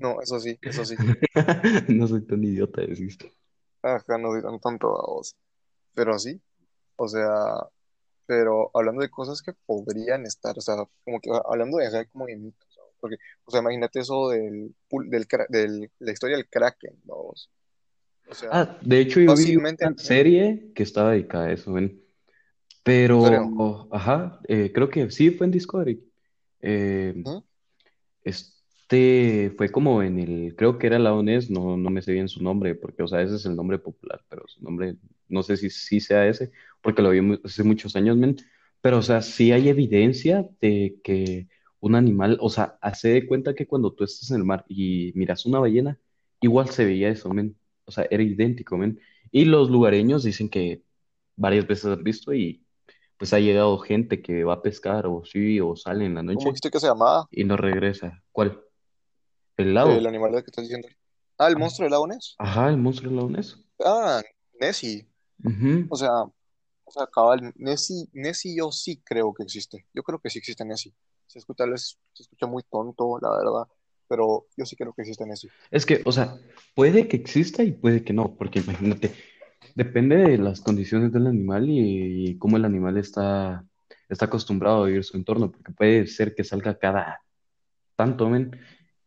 No, 0.00 0.20
eso 0.20 0.38
sí, 0.40 0.58
eso 0.60 0.84
sí. 0.84 0.94
No 1.88 2.06
soy 2.06 2.22
tan 2.26 2.44
idiota, 2.44 2.82
decís. 2.82 3.18
Acá 3.82 4.18
no 4.18 4.30
soy 4.32 4.42
tan 4.42 4.60
tonto 4.60 4.88
vos. 4.88 5.34
Pero 5.94 6.18
sí, 6.18 6.40
o 6.96 7.08
sea, 7.08 7.66
pero 8.26 8.70
hablando 8.74 9.02
de 9.02 9.10
cosas 9.10 9.42
que 9.42 9.52
podrían 9.66 10.24
estar, 10.26 10.56
o 10.56 10.60
sea, 10.60 10.76
como 11.04 11.20
que 11.20 11.30
hablando 11.44 11.78
de 11.78 11.86
acá 11.86 12.04
como 12.06 12.26
de 12.26 12.36
mitos, 12.36 12.68
¿no? 12.76 12.84
Porque, 13.00 13.16
o 13.44 13.50
sea, 13.50 13.60
imagínate 13.60 14.00
eso 14.00 14.28
del, 14.28 14.74
del, 14.90 15.26
del, 15.48 15.90
la 15.98 16.12
historia 16.12 16.36
del 16.36 16.48
Kraken, 16.48 17.00
vamos. 17.04 17.50
O 18.28 18.34
sea, 18.34 18.48
Ah, 18.52 18.78
de 18.80 19.00
hecho 19.00 19.20
yo 19.20 19.34
vi 19.34 19.56
una 19.56 19.74
serie 19.96 20.72
que 20.74 20.82
estaba 20.82 21.12
dedicada 21.12 21.46
a 21.46 21.52
eso, 21.52 21.72
ven. 21.72 22.01
¿En 22.84 23.54
Pero, 23.54 23.88
ajá, 23.92 24.40
eh, 24.48 24.72
creo 24.74 24.88
que 24.88 25.10
sí 25.10 25.30
fue 25.30 25.46
en 25.46 25.52
Discovery. 25.52 26.02
Eh, 26.60 27.22
este 28.24 29.52
fue 29.56 29.70
como 29.70 30.02
en 30.02 30.18
el, 30.18 30.54
creo 30.56 30.78
que 30.78 30.86
era 30.86 30.98
la 30.98 31.14
ONES, 31.14 31.50
no, 31.50 31.76
no 31.76 31.90
me 31.90 32.02
sé 32.02 32.12
bien 32.12 32.28
su 32.28 32.42
nombre, 32.42 32.74
porque, 32.74 33.02
o 33.02 33.08
sea, 33.08 33.22
ese 33.22 33.36
es 33.36 33.46
el 33.46 33.56
nombre 33.56 33.78
popular, 33.78 34.24
pero 34.28 34.46
su 34.48 34.62
nombre, 34.62 34.96
no 35.28 35.42
sé 35.42 35.56
si 35.56 35.70
sí 35.70 36.00
sea 36.00 36.26
ese, 36.28 36.52
porque 36.80 37.02
lo 37.02 37.10
vi 37.10 37.38
hace 37.44 37.64
muchos 37.64 37.96
años, 37.96 38.16
men. 38.16 38.36
Pero, 38.80 38.98
o 38.98 39.02
sea, 39.02 39.22
sí 39.22 39.52
hay 39.52 39.68
evidencia 39.68 40.48
de 40.60 40.96
que 41.04 41.48
un 41.80 41.94
animal, 41.94 42.38
o 42.40 42.50
sea, 42.50 42.78
hace 42.80 43.08
de 43.08 43.26
cuenta 43.26 43.54
que 43.54 43.66
cuando 43.66 43.92
tú 43.92 44.04
estás 44.04 44.30
en 44.30 44.38
el 44.38 44.44
mar 44.44 44.64
y 44.68 45.12
miras 45.14 45.46
una 45.46 45.58
ballena, 45.60 45.98
igual 46.40 46.68
se 46.68 46.84
veía 46.84 47.08
eso, 47.10 47.30
men. 47.30 47.56
O 47.84 47.92
sea, 47.92 48.06
era 48.10 48.22
idéntico, 48.22 48.76
men. 48.76 49.00
Y 49.30 49.44
los 49.46 49.70
lugareños 49.70 50.24
dicen 50.24 50.48
que 50.48 50.82
varias 51.36 51.66
veces 51.66 51.86
han 51.86 52.04
visto 52.04 52.34
y 52.34 52.64
pues 53.22 53.32
ha 53.34 53.38
llegado 53.38 53.78
gente 53.78 54.20
que 54.20 54.42
va 54.42 54.54
a 54.54 54.62
pescar 54.62 55.06
o 55.06 55.24
sí, 55.24 55.60
o 55.60 55.76
sale 55.76 56.06
en 56.06 56.14
la 56.16 56.22
¿Cómo 56.22 56.32
noche 56.32 56.46
dijiste 56.46 56.72
que 56.72 56.80
se 56.80 56.88
llamaba 56.88 57.28
y 57.30 57.44
no 57.44 57.56
regresa. 57.56 58.20
¿Cuál? 58.32 58.60
¿El 59.56 59.68
el 59.68 59.74
lago? 59.74 59.92
animal 59.92 60.32
que 60.32 60.38
estás 60.38 60.64
diciendo? 60.64 60.88
Ah, 61.38 61.46
el 61.46 61.56
monstruo 61.56 61.84
del 61.84 61.92
lago 61.92 62.08
Ness. 62.08 62.34
Ajá, 62.36 62.68
el 62.68 62.78
monstruo 62.78 63.10
del 63.10 63.16
lago 63.18 63.30
Ness. 63.30 63.56
Ah, 63.78 64.20
Nessie. 64.60 65.06
O 65.88 65.94
sea, 65.94 66.10
o 66.24 66.90
sea, 66.90 67.06
cabal, 67.06 67.52
Nessie, 67.54 68.08
Nessie 68.12 68.56
yo 68.56 68.72
sí 68.72 69.00
creo 69.04 69.32
que 69.32 69.44
existe. 69.44 69.86
Yo 69.94 70.02
creo 70.02 70.18
que 70.18 70.28
sí 70.28 70.40
existe 70.40 70.64
Nessie. 70.64 70.92
Se 71.28 71.38
escucha, 71.38 71.64
se 71.76 72.22
escucha 72.24 72.46
muy 72.48 72.64
tonto, 72.64 73.20
la 73.22 73.30
verdad, 73.30 73.72
pero 74.08 74.46
yo 74.56 74.66
sí 74.66 74.74
creo 74.74 74.92
que 74.94 75.02
existe 75.02 75.24
Nessie. 75.24 75.48
Es 75.70 75.86
que, 75.86 76.02
o 76.04 76.10
sea, 76.10 76.40
puede 76.74 77.06
que 77.06 77.18
exista 77.18 77.62
y 77.62 77.70
puede 77.70 78.02
que 78.02 78.14
no, 78.14 78.34
porque 78.34 78.58
imagínate, 78.58 79.14
depende 79.74 80.16
de 80.16 80.38
las 80.38 80.60
condiciones 80.60 81.12
del 81.12 81.26
animal 81.26 81.68
y, 81.68 82.30
y 82.30 82.38
cómo 82.38 82.56
el 82.56 82.64
animal 82.64 82.96
está, 82.98 83.64
está 84.08 84.26
acostumbrado 84.26 84.84
a 84.84 84.86
vivir 84.86 85.04
su 85.04 85.16
entorno, 85.16 85.50
porque 85.50 85.72
puede 85.72 86.06
ser 86.06 86.34
que 86.34 86.44
salga 86.44 86.78
cada 86.78 87.20
tanto, 87.96 88.28
men, 88.28 88.50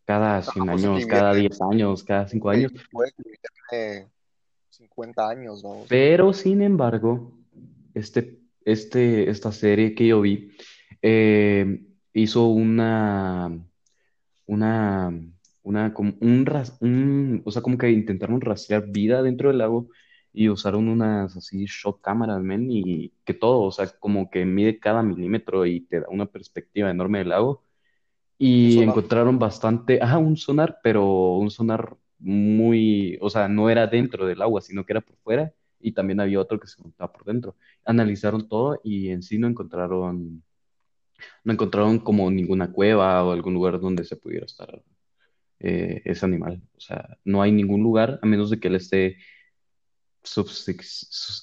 cada 0.05 0.41
100 0.41 0.65
Pues 0.65 0.84
años, 0.84 1.05
cada 1.05 1.34
viene, 1.34 1.50
10 1.50 1.62
años, 1.62 2.03
cada 2.03 2.27
5 2.27 2.50
que 2.51 2.57
años, 2.57 2.72
puede 2.91 3.12
que 3.12 3.24
viene 3.72 4.07
50 4.69 5.29
años, 5.29 5.63
¿no? 5.63 5.84
pero 5.88 6.34
sin 6.34 6.62
embargo, 6.62 7.31
este, 7.93 8.39
este, 8.63 9.29
esta 9.29 9.51
serie 9.51 9.95
que 9.95 10.07
yo 10.07 10.22
vi 10.22 10.51
eh, 11.01 11.81
hizo 12.13 12.48
una, 12.48 13.51
una, 14.45 15.13
una, 15.63 15.93
como 15.93 16.13
un, 16.22 16.45
un- 16.81 17.41
o 17.45 17.51
sea, 17.51 17.62
como 17.62 17.77
que 17.77 17.89
intentaron 17.91 18.41
rastrear 18.41 18.88
vida 18.88 19.22
dentro 19.22 19.50
del 19.50 19.60
lago 19.60 19.89
y 20.36 20.50
usaron 20.50 20.89
unas 20.89 21.38
así 21.38 21.65
shot 21.65 22.01
cámaras, 22.01 22.42
men, 22.42 22.70
y 22.70 23.13
que 23.24 23.34
todo, 23.34 23.62
o 23.62 23.72
sea, 23.72 23.88
como 24.00 24.30
que 24.30 24.46
mide 24.46 24.80
cada 24.80 25.01
milímetro 25.01 25.65
y 25.65 25.82
te 25.82 26.01
da 26.01 26.08
una 26.10 26.25
perspectiva 26.25 26.92
enorme 26.92 27.20
del 27.20 27.30
lago. 27.30 27.63
Y 28.38 28.80
encontraron 28.80 29.39
bastante, 29.39 30.01
ajá, 30.01 30.18
un 30.18 30.36
sonar, 30.36 30.80
pero 30.84 31.36
un 31.38 31.50
sonar 31.50 31.96
muy, 32.20 33.18
o 33.22 33.30
sea, 33.30 33.48
no 33.48 33.70
era 33.70 33.88
dentro 33.88 34.25
del 34.25 34.42
agua, 34.42 34.60
sino 34.60 34.86
que 34.86 34.92
era 34.92 35.01
por 35.01 35.15
fuera, 35.24 35.54
y 35.80 35.94
también 35.94 36.20
había 36.20 36.42
otro 36.42 36.60
que 36.60 36.68
se 36.68 36.80
encontraba 36.80 37.13
por 37.13 37.24
dentro. 37.24 37.56
Analizaron 37.86 38.50
todo 38.50 38.82
y 38.84 39.10
en 39.10 39.24
sí 39.24 39.38
no 39.38 39.48
encontraron, 39.48 40.44
no 41.46 41.54
encontraron 41.54 42.00
como 42.00 42.30
ninguna 42.30 42.74
cueva 42.74 43.24
o 43.24 43.32
algún 43.32 43.54
lugar 43.54 43.80
donde 43.80 44.04
se 44.04 44.18
pudiera 44.18 44.46
estar 44.46 44.84
eh, 45.60 46.01
ese 46.04 46.25
animal. 46.25 46.62
O 46.75 46.80
sea, 46.82 47.18
no 47.24 47.42
hay 47.42 47.54
ningún 47.54 47.84
lugar, 47.84 48.20
a 48.22 48.25
menos 48.25 48.50
de 48.50 48.60
que 48.60 48.68
él 48.68 48.75
esté 48.75 49.18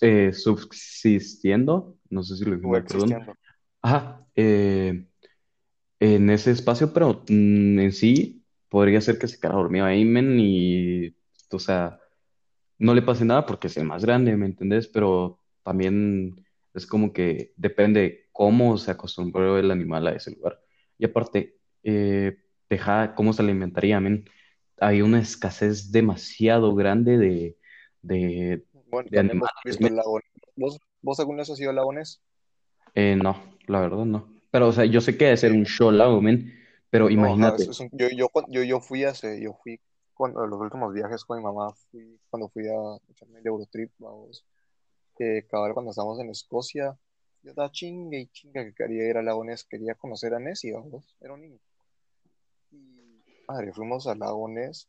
eh, 0.00 0.32
subsistiendo, 0.32 1.96
no 2.10 2.22
sé 2.22 2.36
si 2.36 2.44
lo 2.44 2.56
dije 2.56 2.82
perdón. 2.82 3.36
Ajá, 3.80 4.26
eh, 4.36 5.06
en 6.00 6.30
ese 6.30 6.50
espacio, 6.50 6.92
pero 6.92 7.24
mm, 7.28 7.78
en 7.78 7.92
sí 7.92 8.44
podría 8.68 9.00
ser 9.00 9.18
que 9.18 9.28
se 9.28 9.38
quedara 9.38 9.58
dormido 9.58 9.86
ahí, 9.86 10.04
men, 10.04 10.38
y, 10.40 11.14
o 11.50 11.58
sea, 11.58 11.98
no 12.78 12.94
le 12.94 13.02
pase 13.02 13.24
nada 13.24 13.46
porque 13.46 13.68
es 13.68 13.76
el 13.76 13.84
más 13.84 14.04
grande, 14.04 14.36
¿me 14.36 14.46
entendés? 14.46 14.88
Pero 14.88 15.38
también 15.62 16.44
es 16.74 16.86
como 16.86 17.12
que 17.12 17.52
depende 17.56 18.28
cómo 18.32 18.78
se 18.78 18.90
acostumbró 18.90 19.58
el 19.58 19.70
animal 19.70 20.06
a 20.06 20.12
ese 20.12 20.32
lugar. 20.32 20.60
Y 20.98 21.04
aparte, 21.04 21.58
eh, 21.84 22.38
deja 22.68 23.14
cómo 23.14 23.32
se 23.32 23.42
alimentaría, 23.42 24.00
men. 24.00 24.24
Hay 24.80 25.02
una 25.02 25.20
escasez 25.20 25.92
demasiado 25.92 26.74
grande 26.74 27.18
de, 27.18 27.56
de, 28.00 28.64
Bueno, 28.92 29.08
de 29.10 29.18
animales, 29.18 29.54
visto 29.64 29.86
el 29.86 29.96
lago. 29.96 30.20
¿Vos, 30.54 30.78
vos 31.00 31.18
alguna 31.18 31.38
vez 31.38 31.50
has 31.50 31.58
ido 31.58 31.70
al 31.70 31.76
lago 31.76 31.92
Ness? 31.94 32.20
Eh, 32.94 33.16
no, 33.16 33.42
la 33.66 33.80
verdad 33.80 34.04
no. 34.04 34.28
Pero, 34.50 34.68
o 34.68 34.72
sea, 34.72 34.84
yo 34.84 35.00
sé 35.00 35.16
que 35.16 35.24
debe 35.24 35.36
ser 35.38 35.52
Eh, 35.52 35.56
un 35.56 35.64
show 35.64 35.90
lago, 35.90 36.20
men, 36.20 36.52
pero 36.90 37.06
no, 37.06 37.12
imagínate. 37.12 37.64
un- 37.64 37.90
yo, 37.92 38.08
yo, 38.14 38.28
yo, 38.48 38.62
yo 38.62 38.80
fui 38.80 39.04
hace, 39.04 39.40
yo 39.40 39.54
fui 39.54 39.80
cuando 40.14 40.46
los 40.46 40.60
últimos 40.60 40.92
viajes 40.92 41.24
con 41.24 41.38
mi 41.38 41.42
mamá, 41.42 41.72
fui 41.90 42.20
cuando 42.28 42.50
fui 42.50 42.68
a 42.68 42.98
echarme 43.10 43.38
el 43.40 43.46
Eurotrip, 43.46 43.90
vamos, 43.98 44.44
cabal 45.48 45.72
cuando 45.72 45.90
estábamos 45.90 46.20
en 46.20 46.28
Escocia, 46.30 46.98
yo 47.42 47.50
estaba 47.50 47.70
chinga 47.70 48.18
y 48.18 48.26
chinga 48.26 48.62
que 48.64 48.74
quería 48.74 49.08
ir 49.08 49.16
al 49.16 49.24
lago 49.24 49.42
Ness, 49.42 49.64
quería 49.64 49.94
conocer 49.94 50.34
a 50.34 50.38
Nessie, 50.38 50.72
vamos, 50.72 51.16
era 51.20 51.32
un 51.32 51.40
niño. 51.40 51.58
Y, 52.70 53.22
madre, 53.48 53.72
fuimos 53.72 54.06
al 54.06 54.18
lago 54.18 54.48
Ness 54.48 54.86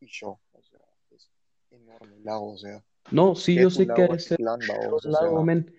y 0.00 0.06
yo, 0.08 0.38
o 0.52 0.62
sea, 0.62 0.80
es 1.10 1.30
enorme 1.70 2.16
el 2.16 2.24
lago, 2.24 2.52
o 2.52 2.58
sea, 2.58 2.82
No, 3.10 3.34
sí, 3.34 3.54
¿qué 3.54 3.62
yo 3.62 3.70
sé 3.70 3.86
que 3.86 3.92
lago 3.92 4.02
debe 4.02 4.18
ser? 4.18 4.38
O 4.40 5.00
sea, 5.00 5.42
men. 5.42 5.74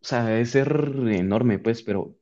O 0.00 0.04
sea, 0.04 0.24
debe 0.24 0.46
ser 0.46 0.68
enorme, 1.08 1.58
pues, 1.58 1.82
pero 1.82 2.14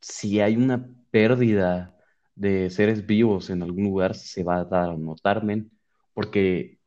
si 0.00 0.40
hay 0.40 0.56
una 0.56 0.88
pérdida 1.10 1.96
de 2.34 2.70
seres 2.70 3.06
vivos 3.06 3.50
en 3.50 3.62
algún 3.62 3.84
lugar, 3.84 4.14
se 4.14 4.42
va 4.42 4.58
a 4.58 4.64
dar 4.64 4.90
a 4.90 4.96
notar, 4.96 5.44
men, 5.44 5.70
porque 6.12 6.78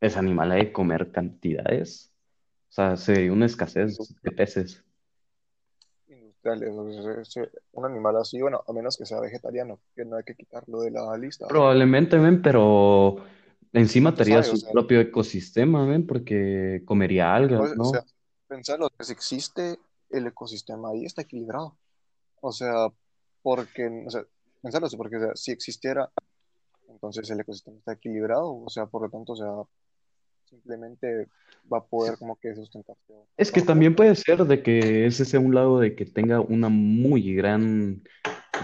ese 0.00 0.18
animal 0.18 0.52
ha 0.52 0.56
de 0.56 0.72
comer 0.72 1.10
cantidades. 1.12 2.12
O 2.68 2.72
sea, 2.74 2.96
sería 2.96 3.32
una 3.32 3.46
escasez 3.46 3.96
de 4.22 4.30
peces. 4.32 4.84
industriales, 6.08 6.74
un 7.72 7.84
animal 7.84 8.16
así, 8.16 8.40
bueno, 8.40 8.62
a 8.66 8.72
menos 8.72 8.96
que 8.96 9.06
sea 9.06 9.20
vegetariano, 9.20 9.80
que 9.94 10.04
no 10.04 10.16
hay 10.16 10.24
que 10.24 10.34
quitarlo 10.34 10.80
de 10.80 10.90
la 10.90 11.16
lista. 11.16 11.46
Probablemente, 11.48 12.18
men, 12.18 12.42
pero 12.42 13.24
encima 13.74 14.10
¿Quién 14.10 14.16
tendría? 14.16 14.40
O 14.40 14.42
su 14.44 14.56
sea, 14.56 14.72
propio 14.72 15.00
ecosistema, 15.00 15.84
men, 15.86 16.06
porque 16.06 16.82
comería 16.84 17.34
algas, 17.34 17.60
pues, 17.60 17.72
o 17.72 17.76
¿no? 17.76 17.84
sea, 17.84 18.04
pensarlo, 18.48 18.88
que 18.90 19.04
si 19.04 19.12
existe 19.12 19.78
el 20.10 20.26
ecosistema 20.26 20.90
ahí 20.90 21.04
está 21.04 21.22
equilibrado. 21.22 21.76
O 22.40 22.52
sea, 22.52 22.88
porque, 23.42 24.04
o 24.06 24.10
sea, 24.10 24.24
pensarlo 24.62 24.88
porque 24.96 25.16
o 25.16 25.20
sea, 25.20 25.30
si 25.34 25.50
existiera, 25.52 26.10
entonces 26.88 27.28
el 27.30 27.40
ecosistema 27.40 27.78
está 27.78 27.92
equilibrado, 27.92 28.62
o 28.62 28.70
sea, 28.70 28.86
por 28.86 29.02
lo 29.02 29.10
tanto, 29.10 29.32
o 29.32 29.36
sea, 29.36 29.52
simplemente 30.44 31.28
va 31.72 31.78
a 31.78 31.84
poder 31.84 32.16
como 32.18 32.36
que 32.36 32.54
sustentarse. 32.54 33.14
Es 33.36 33.50
que 33.50 33.62
también 33.62 33.96
puede 33.96 34.14
ser 34.14 34.44
de 34.44 34.62
que 34.62 35.06
ese 35.06 35.24
sea 35.24 35.40
un 35.40 35.54
lado 35.54 35.80
de 35.80 35.94
que 35.94 36.04
tenga 36.04 36.40
una 36.40 36.68
muy 36.68 37.34
gran, 37.34 38.02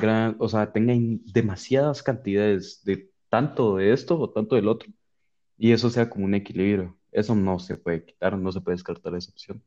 gran, 0.00 0.36
o 0.38 0.48
sea, 0.48 0.72
tenga 0.72 0.94
demasiadas 1.32 2.02
cantidades 2.02 2.82
de 2.84 3.10
tanto 3.28 3.76
de 3.76 3.92
esto 3.92 4.18
o 4.18 4.30
tanto 4.30 4.56
del 4.56 4.68
otro, 4.68 4.90
y 5.62 5.72
eso 5.72 5.90
sea 5.90 6.08
como 6.08 6.24
un 6.24 6.34
equilibrio. 6.34 6.98
Eso 7.12 7.34
no 7.34 7.58
se 7.58 7.76
puede 7.76 8.02
quitar, 8.02 8.36
no 8.38 8.50
se 8.50 8.62
puede 8.62 8.76
descartar 8.76 9.14
esa 9.14 9.30
opción. 9.30 9.62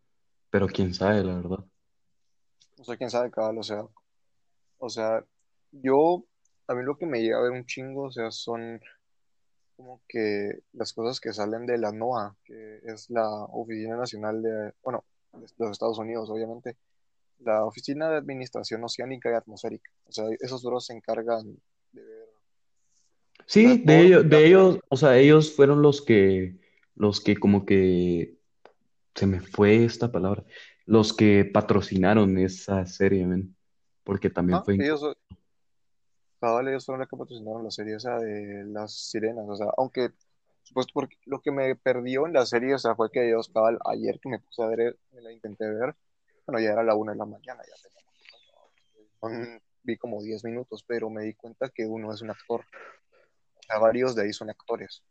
Pero 0.49 0.65
quién 0.65 0.91
sabe, 0.91 1.23
la 1.23 1.35
verdad. 1.35 1.63
O 2.79 2.83
sea, 2.83 2.97
quién 2.97 3.11
sabe, 3.11 3.29
cabal, 3.29 3.59
o 3.59 3.63
sea, 3.63 3.85
o 4.79 4.89
sea, 4.89 5.23
yo, 5.71 6.25
a 6.65 6.73
mí 6.73 6.83
lo 6.83 6.97
que 6.97 7.05
me 7.05 7.21
llega 7.21 7.37
a 7.37 7.43
ver 7.43 7.51
un 7.51 7.67
chingo, 7.67 8.05
o 8.05 8.11
sea, 8.11 8.31
son 8.31 8.81
como 9.77 10.01
que 10.07 10.63
las 10.71 10.93
cosas 10.93 11.19
que 11.19 11.31
salen 11.31 11.67
de 11.67 11.77
la 11.77 11.91
NOAA, 11.91 12.35
que 12.43 12.79
es 12.85 13.11
la 13.11 13.29
Oficina 13.29 13.95
Nacional 13.95 14.41
de, 14.41 14.73
bueno, 14.83 15.03
de 15.31 15.47
los 15.59 15.71
Estados 15.71 15.99
Unidos, 15.99 16.27
obviamente, 16.31 16.75
la 17.37 17.65
Oficina 17.65 18.09
de 18.09 18.17
Administración 18.17 18.83
Oceánica 18.83 19.29
y 19.29 19.35
Atmosférica. 19.35 19.91
O 20.07 20.11
sea, 20.11 20.25
esos 20.39 20.63
duros 20.63 20.87
se 20.87 20.93
encargan 20.93 21.55
de 21.91 22.03
ver, 22.03 22.29
o 22.29 23.32
sea, 23.32 23.32
Sí, 23.45 23.81
de 23.83 24.01
ellos, 24.01 24.29
de 24.29 24.45
ellos, 24.45 24.79
o 24.89 24.97
sea, 24.97 25.17
ellos 25.17 25.55
fueron 25.55 25.81
los 25.81 26.01
que, 26.01 26.55
los 26.95 27.21
que 27.21 27.37
como 27.37 27.65
que 27.65 28.35
se 29.15 29.27
me 29.27 29.41
fue 29.41 29.83
esta 29.85 30.11
palabra, 30.11 30.43
los 30.85 31.13
que 31.13 31.45
patrocinaron 31.45 32.37
esa 32.37 32.85
serie, 32.85 33.25
men, 33.25 33.55
porque 34.03 34.29
también 34.29 34.63
fue 34.63 34.75
ellos, 34.75 35.15
cabal, 36.39 36.67
ellos 36.67 36.85
fueron 36.85 36.99
los 36.99 37.09
que 37.09 37.17
patrocinaron 37.17 37.63
la 37.63 37.71
serie 37.71 37.95
esa 37.95 38.17
de 38.19 38.65
las 38.65 38.93
sirenas, 38.93 39.45
o 39.47 39.55
sea, 39.55 39.67
aunque, 39.77 40.11
supuesto, 40.63 40.91
porque 40.93 41.17
lo 41.25 41.41
que 41.41 41.51
me 41.51 41.75
perdió 41.75 42.25
en 42.25 42.33
la 42.33 42.45
serie, 42.45 42.73
o 42.73 42.79
sea, 42.79 42.95
fue 42.95 43.11
que 43.11 43.27
ellos, 43.27 43.49
cabal, 43.49 43.79
ayer 43.85 44.19
que 44.19 44.29
me 44.29 44.39
puse 44.39 44.63
a 44.63 44.67
ver, 44.67 44.97
me 45.11 45.21
la 45.21 45.31
intenté 45.31 45.69
ver, 45.69 45.95
bueno, 46.45 46.59
ya 46.59 46.71
era 46.71 46.83
la 46.83 46.95
una 46.95 47.13
de 47.13 47.17
la 47.17 47.25
mañana, 47.25 47.61
ya 47.63 47.75
tenía. 47.81 48.03
Mm, 49.21 49.59
vi 49.83 49.97
como 49.97 50.21
10 50.21 50.43
minutos, 50.43 50.83
pero 50.85 51.09
me 51.09 51.23
di 51.23 51.33
cuenta 51.33 51.69
que 51.69 51.85
uno 51.85 52.11
es 52.13 52.21
un 52.21 52.31
actor, 52.31 52.65
sea, 53.73 53.79
varios 53.79 54.15
de 54.15 54.23
ahí 54.23 54.33
son 54.33 54.49
actores. 54.49 55.03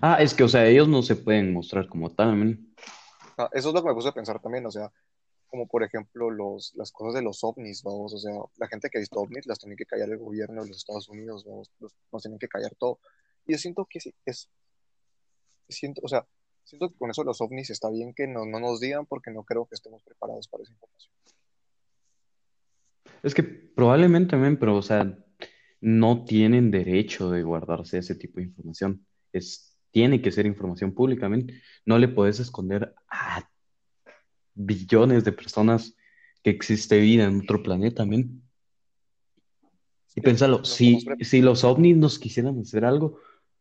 Ah, 0.00 0.16
es 0.20 0.34
que, 0.34 0.42
o 0.42 0.48
sea, 0.48 0.66
ellos 0.66 0.88
no 0.88 1.02
se 1.02 1.16
pueden 1.16 1.52
mostrar 1.52 1.88
como 1.88 2.10
tal. 2.10 2.58
Ah, 3.36 3.48
Eso 3.52 3.68
es 3.68 3.74
lo 3.74 3.82
que 3.82 3.88
me 3.88 3.94
puse 3.94 4.08
a 4.08 4.12
pensar 4.12 4.40
también, 4.40 4.66
o 4.66 4.70
sea, 4.70 4.90
como 5.46 5.66
por 5.66 5.82
ejemplo 5.82 6.30
los, 6.30 6.72
las 6.74 6.92
cosas 6.92 7.14
de 7.14 7.22
los 7.22 7.42
ovnis, 7.42 7.82
vamos, 7.82 8.12
o 8.12 8.18
sea, 8.18 8.32
la 8.56 8.68
gente 8.68 8.90
que 8.90 8.98
ha 8.98 9.00
visto 9.00 9.18
ovnis 9.18 9.46
las 9.46 9.58
tiene 9.58 9.76
que 9.76 9.86
callar 9.86 10.10
el 10.10 10.18
gobierno 10.18 10.62
de 10.62 10.68
los 10.68 10.78
Estados 10.78 11.08
Unidos, 11.08 11.44
vamos, 11.46 11.70
los, 11.78 11.94
nos 12.12 12.22
tienen 12.22 12.38
que 12.38 12.48
callar 12.48 12.74
todo. 12.78 12.98
Y 13.46 13.52
yo 13.52 13.58
siento 13.58 13.86
que 13.88 14.00
sí, 14.00 14.14
es, 14.26 14.50
siento, 15.68 16.00
o 16.04 16.08
sea, 16.08 16.26
siento 16.64 16.90
que 16.90 16.98
con 16.98 17.10
eso 17.10 17.24
los 17.24 17.40
ovnis 17.40 17.70
está 17.70 17.88
bien 17.90 18.12
que 18.14 18.26
no, 18.26 18.44
no 18.44 18.60
nos 18.60 18.80
digan 18.80 19.06
porque 19.06 19.30
no 19.30 19.44
creo 19.44 19.66
que 19.66 19.74
estemos 19.74 20.02
preparados 20.02 20.48
para 20.48 20.64
esa 20.64 20.72
información. 20.72 21.12
Es 23.22 23.34
que 23.34 23.42
probablemente, 23.42 24.36
men, 24.36 24.58
pero, 24.58 24.76
o 24.76 24.82
sea, 24.82 25.18
no 25.80 26.24
tienen 26.24 26.70
derecho 26.70 27.30
de 27.30 27.42
guardarse 27.42 27.98
ese 27.98 28.14
tipo 28.14 28.38
de 28.38 28.44
información. 28.46 29.04
Es, 29.32 29.76
tiene 29.90 30.20
que 30.20 30.32
ser 30.32 30.46
información 30.46 30.92
pública, 30.92 31.28
men. 31.28 31.50
No 31.84 31.98
le 31.98 32.08
puedes 32.08 32.40
esconder 32.40 32.94
a 33.10 33.48
billones 34.54 35.24
de 35.24 35.32
personas 35.32 35.94
que 36.42 36.50
existe 36.50 36.98
vida 36.98 37.24
en 37.24 37.40
otro 37.40 37.62
planeta, 37.62 38.04
men. 38.04 38.42
Y 40.14 40.20
estamos 40.28 40.68
si, 40.68 40.98
si 41.20 41.42
los 41.42 41.62
ovnis 41.64 41.96
nos 41.96 42.18
quisieran 42.18 42.58
hacer 42.58 42.84
algo, 42.84 43.20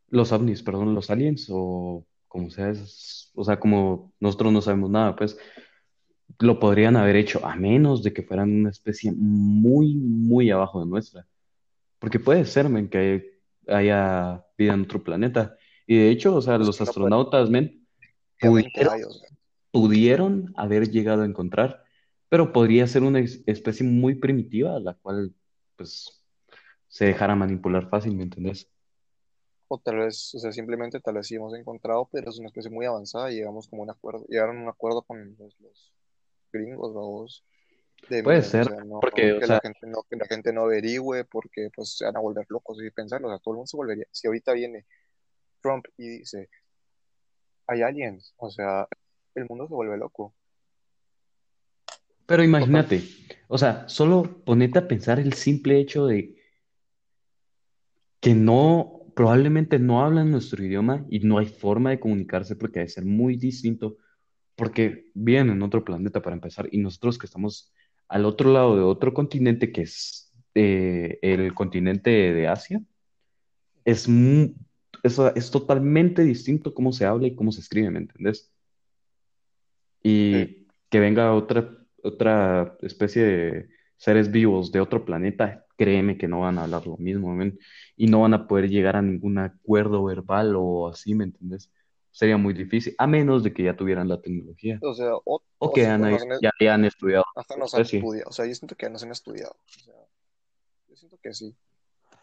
los 0.10 0.32
ovnis, 0.32 0.64
perdón, 0.64 0.96
los 0.96 1.10
aliens 1.10 1.48
o 1.52 2.06
como 2.28 2.50
sea, 2.50 2.70
es- 2.72 3.32
o 3.36 3.44
sea, 3.44 3.60
como 3.60 4.12
nosotros 4.20 4.52
no 4.52 4.62
sabemos 4.62 4.90
nada, 4.90 5.16
pues 5.16 5.38
lo 6.40 6.60
podrían 6.60 6.96
haber 6.96 7.16
hecho 7.16 7.46
a 7.46 7.56
menos 7.56 8.04
de 8.04 8.14
que 8.14 8.24
fueran 8.24 8.52
una 8.52 8.70
especie 8.70 9.12
muy, 9.16 9.96
muy 9.96 10.50
abajo 10.50 10.80
de 10.80 10.88
nuestra. 10.88 11.26
Porque 12.00 12.20
puede 12.20 12.46
ser, 12.46 12.70
men, 12.70 12.90
que 12.90 13.40
haya 13.68 14.46
vida 14.58 14.74
en 14.74 14.82
otro 14.84 15.04
planeta. 15.04 15.58
Y 15.86 15.98
de 15.98 16.10
hecho, 16.12 16.36
o 16.36 16.42
sea, 16.42 16.58
los 16.58 16.82
astronautas, 16.82 17.50
men, 17.50 17.88
pudieron, 18.40 19.02
pudieron 19.72 20.54
haber 20.58 20.90
llegado 20.90 21.24
a 21.24 21.26
encontrar, 21.26 21.84
pero 22.30 22.54
podría 22.54 22.88
ser 22.88 23.04
una 23.04 23.20
es- 23.20 23.44
especie 23.48 23.86
muy 23.88 24.16
primitiva, 24.16 24.80
la 24.80 24.94
cual, 24.96 25.34
pues, 25.76 26.24
se 26.88 27.06
dejara 27.06 27.36
manipular 27.36 27.90
fácil, 27.90 28.16
¿me 28.16 28.24
entendés? 28.24 28.70
o 29.68 29.78
tal 29.80 29.98
vez, 29.98 30.34
o 30.36 30.40
sea, 30.40 30.52
simplemente 30.52 31.00
tal 31.00 31.16
vez 31.16 31.28
sí 31.28 31.36
hemos 31.36 31.54
encontrado, 31.54 32.08
pero 32.12 32.30
es 32.30 32.40
una 32.40 32.48
especie 32.48 32.72
muy 32.72 32.86
avanzada 32.86 33.32
y 33.32 33.36
llegamos 33.36 33.68
como 33.68 33.84
un 33.84 33.90
acuerdo, 33.90 34.26
llegaron 34.30 34.58
a 34.60 34.62
un 34.64 34.70
acuerdo 34.70 35.02
con 35.04 35.36
los, 35.38 35.60
los 35.60 35.94
gringos, 36.54 36.94
vamos, 36.94 37.46
de 38.10 38.24
Puede 38.24 38.40
o 38.40 38.44
ser, 38.44 38.66
sea, 38.68 38.84
no, 38.84 39.00
porque, 39.00 39.34
o 39.34 39.40
que 39.40 39.48
la 39.48 39.48
sea, 39.48 39.60
gente 39.62 39.88
no, 39.88 40.04
que 40.10 40.16
la 40.16 40.26
gente 40.26 40.54
no 40.54 40.64
averigüe 40.64 41.26
porque 41.26 41.70
pues 41.76 41.98
se 41.98 42.06
van 42.06 42.18
a 42.18 42.22
volver 42.22 42.46
locos 42.50 42.78
y 42.82 42.90
pensarlo, 42.92 43.28
o 43.28 43.32
sea, 43.32 43.40
todo 43.40 43.54
el 43.54 43.58
mundo 43.58 43.68
se 43.68 43.78
volvería, 43.78 44.06
si 44.12 44.28
ahorita 44.28 44.54
viene 44.54 44.86
Trump 45.62 45.86
y 45.98 46.20
dice, 46.20 46.50
hay 47.68 47.82
aliens, 47.82 48.34
o 48.38 48.50
sea, 48.50 48.88
el 49.36 49.46
mundo 49.46 49.68
se 49.68 49.74
vuelve 49.74 49.98
loco, 49.98 50.34
pero 52.28 52.44
imagínate, 52.44 53.04
o 53.48 53.58
sea, 53.58 53.88
solo 53.88 54.44
ponete 54.44 54.80
a 54.80 54.88
pensar 54.88 55.18
el 55.18 55.32
simple 55.32 55.80
hecho 55.80 56.06
de 56.06 56.36
que 58.20 58.36
no, 58.36 59.06
probablemente 59.16 59.80
no 59.80 60.04
hablan 60.04 60.32
nuestro 60.32 60.62
idioma 60.62 61.06
y 61.10 61.20
no 61.20 61.38
hay 61.38 61.46
forma 61.46 61.92
de 61.92 62.02
comunicarse 62.02 62.58
porque 62.58 62.80
debe 62.80 62.90
ser 62.90 63.06
muy 63.06 63.38
distinto, 63.38 63.96
porque 64.56 65.10
viven 65.14 65.50
en 65.50 65.62
otro 65.62 65.86
planeta 65.86 66.22
para 66.22 66.36
empezar 66.36 66.68
y 66.70 66.80
nosotros 66.80 67.18
que 67.18 67.28
estamos 67.28 67.72
al 68.08 68.26
otro 68.26 68.52
lado 68.52 68.76
de 68.76 68.84
otro 68.84 69.14
continente 69.14 69.72
que 69.72 69.82
es 69.82 70.34
eh, 70.56 71.20
el 71.22 71.54
continente 71.54 72.10
de 72.10 72.48
Asia, 72.48 72.82
es, 73.86 74.08
eso 75.04 75.36
es 75.36 75.52
totalmente 75.52 76.24
distinto 76.24 76.74
cómo 76.74 76.92
se 76.92 77.06
habla 77.06 77.28
y 77.28 77.36
cómo 77.36 77.52
se 77.52 77.62
escribe, 77.62 77.90
¿me 77.92 78.00
entendés? 78.00 78.52
sí, 80.04 80.08
y 80.10 80.68
que 80.90 81.00
venga 81.00 81.34
otra, 81.34 81.78
otra 82.04 82.78
especie 82.82 83.24
de 83.24 83.70
seres 83.98 84.32
vivos 84.32 84.72
de 84.72 84.80
otro 84.80 85.06
planeta, 85.06 85.66
créeme 85.76 86.18
que 86.18 86.28
no 86.28 86.42
van 86.42 86.58
a 86.58 86.64
hablar 86.64 86.88
lo 86.88 86.98
mismo, 86.98 87.38
y 87.96 88.08
no 88.08 88.22
van 88.22 88.34
a 88.34 88.48
poder 88.48 88.70
llegar 88.70 88.96
a 88.96 89.02
ningún 89.02 89.38
acuerdo 89.38 90.04
verbal 90.04 90.56
o 90.56 90.88
así, 90.88 91.14
¿me 91.14 91.26
entiendes? 91.26 91.72
Sería 92.18 92.38
muy 92.38 92.54
difícil, 92.54 92.96
a 92.98 93.08
menos 93.08 93.44
de 93.44 93.54
que 93.54 93.64
ya 93.64 93.76
tuvieran 93.76 94.08
la 94.08 94.22
tecnología 94.22 94.80
o 94.82 94.94
sea, 94.94 95.14
o, 95.26 95.42
o 95.60 95.74
que 95.74 95.86
han- 95.86 96.02
nos 96.02 96.22
han, 96.24 96.30
ya 96.42 96.52
hayan 96.60 96.86
estudiado 96.86 97.24
hasta 97.36 97.56
nos 97.58 97.74
han 97.76 97.82
especie. 97.82 98.00
estudiado, 98.00 98.30
o 98.30 98.34
sea, 98.34 98.46
yo 98.46 98.56
siento 98.56 98.76
que 98.76 98.90
nos 98.90 99.04
han 99.04 99.12
estudiado, 99.12 99.56
o 99.66 99.80
sea, 99.80 99.94
yo 100.90 100.96
siento 100.96 101.18
que 101.22 101.34
sí, 101.34 101.56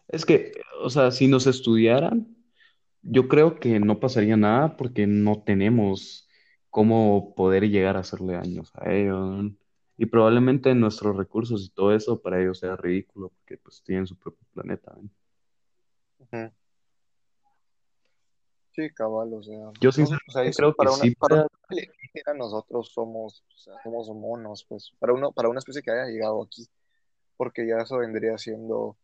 Es 0.09 0.25
que, 0.27 0.53
o 0.83 0.91
sea, 0.91 1.11
si 1.11 1.29
nos 1.29 1.47
estudiaran, 1.47 2.37
yo 3.03 3.29
creo 3.29 3.59
que 3.61 3.81
no 3.81 4.01
pasaría 4.01 4.37
nada 4.37 4.77
porque 4.77 5.07
no 5.07 5.43
tenemos 5.45 6.29
cómo 6.71 7.35
poder 7.37 7.69
llegar 7.71 7.97
a 7.97 8.01
hacerle 8.01 8.35
daños 8.35 8.73
a 8.77 8.93
ellos. 8.93 9.53
Y 9.99 10.07
probablemente 10.07 10.75
nuestros 10.75 11.17
recursos 11.17 11.65
y 11.67 11.71
todo 11.71 11.95
eso 11.95 12.21
para 12.23 12.41
ellos 12.43 12.59
sea 12.61 12.77
ridículo 12.77 13.31
porque 13.31 13.59
pues 13.59 13.83
tienen 13.85 14.07
su 14.07 14.17
propio 14.19 14.47
planeta. 14.55 14.95
Ujú. 16.19 16.51
Sí, 18.75 18.91
cabal, 18.91 19.33
o 19.35 19.43
sea, 19.43 19.71
Yo 19.81 19.91
o 19.91 19.93
sea, 19.93 20.05
sinceramente 20.05 20.57
creo 20.57 20.73
que 20.73 20.77
para 20.77 20.91
una, 20.91 21.03
sí 21.03 21.15
para 21.15 21.47
alienígena 21.69 22.35
nosotros 22.37 22.91
somos, 22.93 23.45
o 23.55 23.59
sea, 23.59 23.75
somos 23.85 24.09
monos, 24.09 24.65
pues, 24.69 24.93
para 24.99 25.13
uno, 25.13 25.31
para 25.31 25.49
una 25.49 25.61
especie 25.61 25.81
que 25.81 25.93
haya 25.93 26.07
llegado 26.07 26.43
aquí, 26.43 26.67
porque 27.37 27.67
ya 27.67 27.77
eso 27.77 27.99
vendría 27.99 28.37
siendo, 28.37 28.97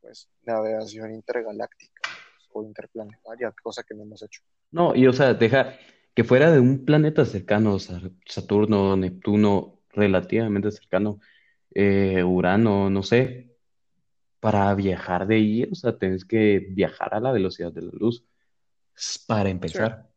pues, 0.00 0.28
navegación 0.42 1.12
intergaláctica 1.14 2.02
pues, 2.32 2.48
o 2.52 2.64
interplanetaria, 2.64 3.54
cosa 3.62 3.84
que 3.84 3.94
no 3.94 4.02
hemos 4.02 4.22
hecho. 4.22 4.42
No, 4.72 4.96
y 4.96 5.06
o 5.06 5.12
sea, 5.12 5.34
deja 5.34 5.76
que 6.12 6.24
fuera 6.24 6.50
de 6.50 6.58
un 6.58 6.84
planeta 6.84 7.24
cercano, 7.24 7.74
o 7.74 7.78
sea, 7.78 8.00
Saturno, 8.26 8.96
Neptuno, 8.96 9.82
relativamente 9.90 10.72
cercano, 10.72 11.20
eh, 11.72 12.24
Urano, 12.24 12.90
no 12.90 13.04
sé, 13.04 13.56
para 14.40 14.74
viajar 14.74 15.28
de 15.28 15.36
ahí, 15.36 15.68
o 15.70 15.76
sea, 15.76 15.96
tienes 15.96 16.24
que 16.24 16.58
viajar 16.70 17.14
a 17.14 17.20
la 17.20 17.30
velocidad 17.30 17.72
de 17.72 17.82
la 17.82 17.92
luz, 17.92 18.24
para 19.26 19.50
Sí, 19.64 19.78
empezar. 19.78 20.10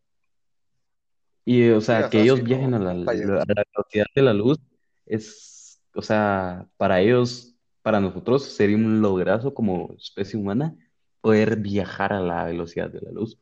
Y, 1.46 1.69
o 1.72 1.82
sí, 1.86 1.93
sea, 1.93 2.10
que 2.10 2.22
ellos 2.22 2.41
sí, 2.41 2.43
no, 2.43 2.58
viajen 2.58 2.74
a 2.74 2.80
la, 2.80 2.91
a 2.91 2.96
velocidad 2.96 4.06
de 4.15 4.22
la 4.22 4.34
luz 4.34 4.60
es, 5.06 5.82
o 5.93 6.02
sea, 6.02 6.69
para 6.78 7.02
ellos, 7.02 7.56
para 7.82 8.00
nosotros 8.00 8.46
sería 8.56 8.78
un 8.78 9.02
lograzo 9.02 9.54
como 9.54 9.93
especie 9.98 10.39
humana 10.39 10.76
poder 11.22 11.58
viajar 11.58 12.13
a 12.13 12.22
la 12.22 12.46
velocidad 12.46 12.89
de 12.91 13.02
la 13.02 13.12
luz. 13.12 13.38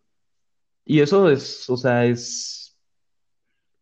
Y 0.85 1.01
eso 1.01 1.29
es, 1.31 1.69
o 1.69 1.77
sea, 1.77 2.05
es, 2.05 2.77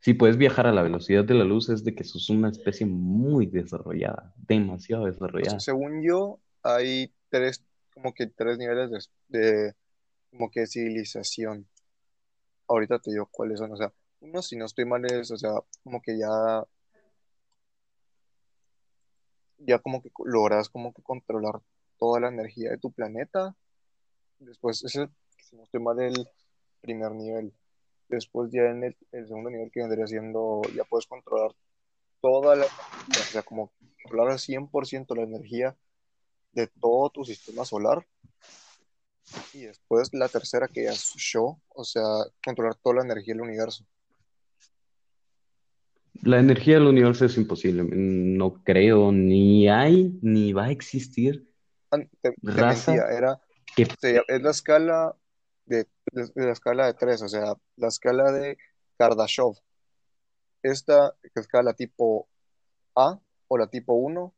Si 0.01 0.13
puedes 0.13 0.35
viajar 0.37 0.67
a 0.67 0.73
la 0.73 0.81
velocidad 0.81 1.23
de 1.23 1.35
la 1.35 1.45
luz, 1.45 1.69
es 1.69 1.85
de 1.85 1.95
que 1.95 2.03
sos 2.03 2.29
una 2.29 2.49
especie 2.49 2.85
muy 2.85 3.45
desarrollada, 3.45 4.33
demasiado 4.35 5.05
Pues, 5.37 5.53
desarrollada. 5.53 5.63
según 5.63 6.03
yo, 6.03 6.41
hay 6.63 7.13
tres, 7.29 7.63
como 7.93 8.13
que 8.13 8.27
tres 8.27 8.57
niveles 8.57 8.91
de, 9.29 9.39
de 9.39 9.75
como 10.29 10.49
que 10.51 10.67
civilización. 10.67 11.67
Ahorita 12.67 12.99
te 12.99 13.11
digo 13.11 13.27
cuáles 13.31 13.59
son, 13.59 13.71
o 13.71 13.77
sea, 13.77 13.91
uno, 14.21 14.41
si 14.41 14.55
no 14.55 14.65
estoy 14.65 14.85
mal, 14.85 15.05
es, 15.05 15.31
o 15.31 15.37
sea, 15.37 15.51
como 15.83 16.01
que 16.01 16.17
ya, 16.17 16.63
ya 19.57 19.79
como 19.79 20.01
que 20.01 20.11
logras 20.25 20.69
como 20.69 20.93
que 20.93 21.01
controlar 21.01 21.61
toda 21.97 22.19
la 22.19 22.29
energía 22.29 22.71
de 22.71 22.77
tu 22.77 22.91
planeta. 22.91 23.55
Después, 24.39 24.83
ese, 24.83 25.09
si 25.37 25.55
no 25.55 25.63
estoy 25.63 25.81
mal, 25.81 25.99
el 25.99 26.27
primer 26.81 27.11
nivel. 27.11 27.53
Después 28.07 28.51
ya 28.51 28.63
en 28.63 28.83
el, 28.83 28.97
segundo 29.11 29.49
nivel 29.49 29.71
que 29.71 29.81
vendría 29.81 30.07
siendo, 30.07 30.61
ya 30.75 30.83
puedes 30.83 31.05
controlar 31.07 31.55
toda 32.21 32.55
la 32.55 32.65
o 32.65 33.31
sea, 33.31 33.43
como 33.43 33.71
controlar 34.03 34.33
al 34.33 34.39
100% 34.39 35.15
la 35.15 35.23
energía 35.23 35.77
de 36.51 36.67
todo 36.67 37.09
tu 37.09 37.23
sistema 37.23 37.65
solar. 37.65 38.05
Y 39.53 39.61
después 39.61 40.09
la 40.13 40.27
tercera 40.29 40.67
que 40.67 40.83
ya 40.85 40.91
es 40.91 41.13
yo, 41.15 41.59
o 41.69 41.83
sea, 41.83 42.03
controlar 42.43 42.75
toda 42.75 42.95
la 42.97 43.03
energía 43.03 43.33
del 43.33 43.41
universo. 43.41 43.85
La 46.21 46.39
energía 46.39 46.75
del 46.75 46.87
universo 46.87 47.25
es 47.25 47.37
imposible. 47.37 47.83
No 47.83 48.61
creo, 48.63 49.11
ni 49.11 49.69
hay, 49.69 50.17
ni 50.21 50.51
va 50.53 50.65
a 50.65 50.71
existir 50.71 51.45
Ah, 51.91 51.97
Te, 52.21 52.31
te 52.31 52.35
raza 52.43 52.91
mentía, 52.91 53.17
era, 53.17 53.41
que... 53.75 53.87
se 53.99 54.13
llama- 54.13 54.25
es 54.27 54.41
la 54.43 54.51
escala 54.51 55.15
de, 55.65 55.87
de- 56.11 56.31
de 56.35 56.45
la 56.45 56.51
escala 56.51 56.85
de 56.85 56.93
tres, 56.93 57.21
o 57.23 57.27
sea, 57.27 57.55
la 57.77 57.87
escala 57.87 58.31
de 58.31 58.57
Kardashev. 58.97 59.53
Esta 60.61 61.15
escala 61.35 61.73
tipo 61.73 62.27
A 62.95 63.19
o 63.47 63.57
la 63.57 63.67
tipo 63.67 63.93
uno 63.93 64.35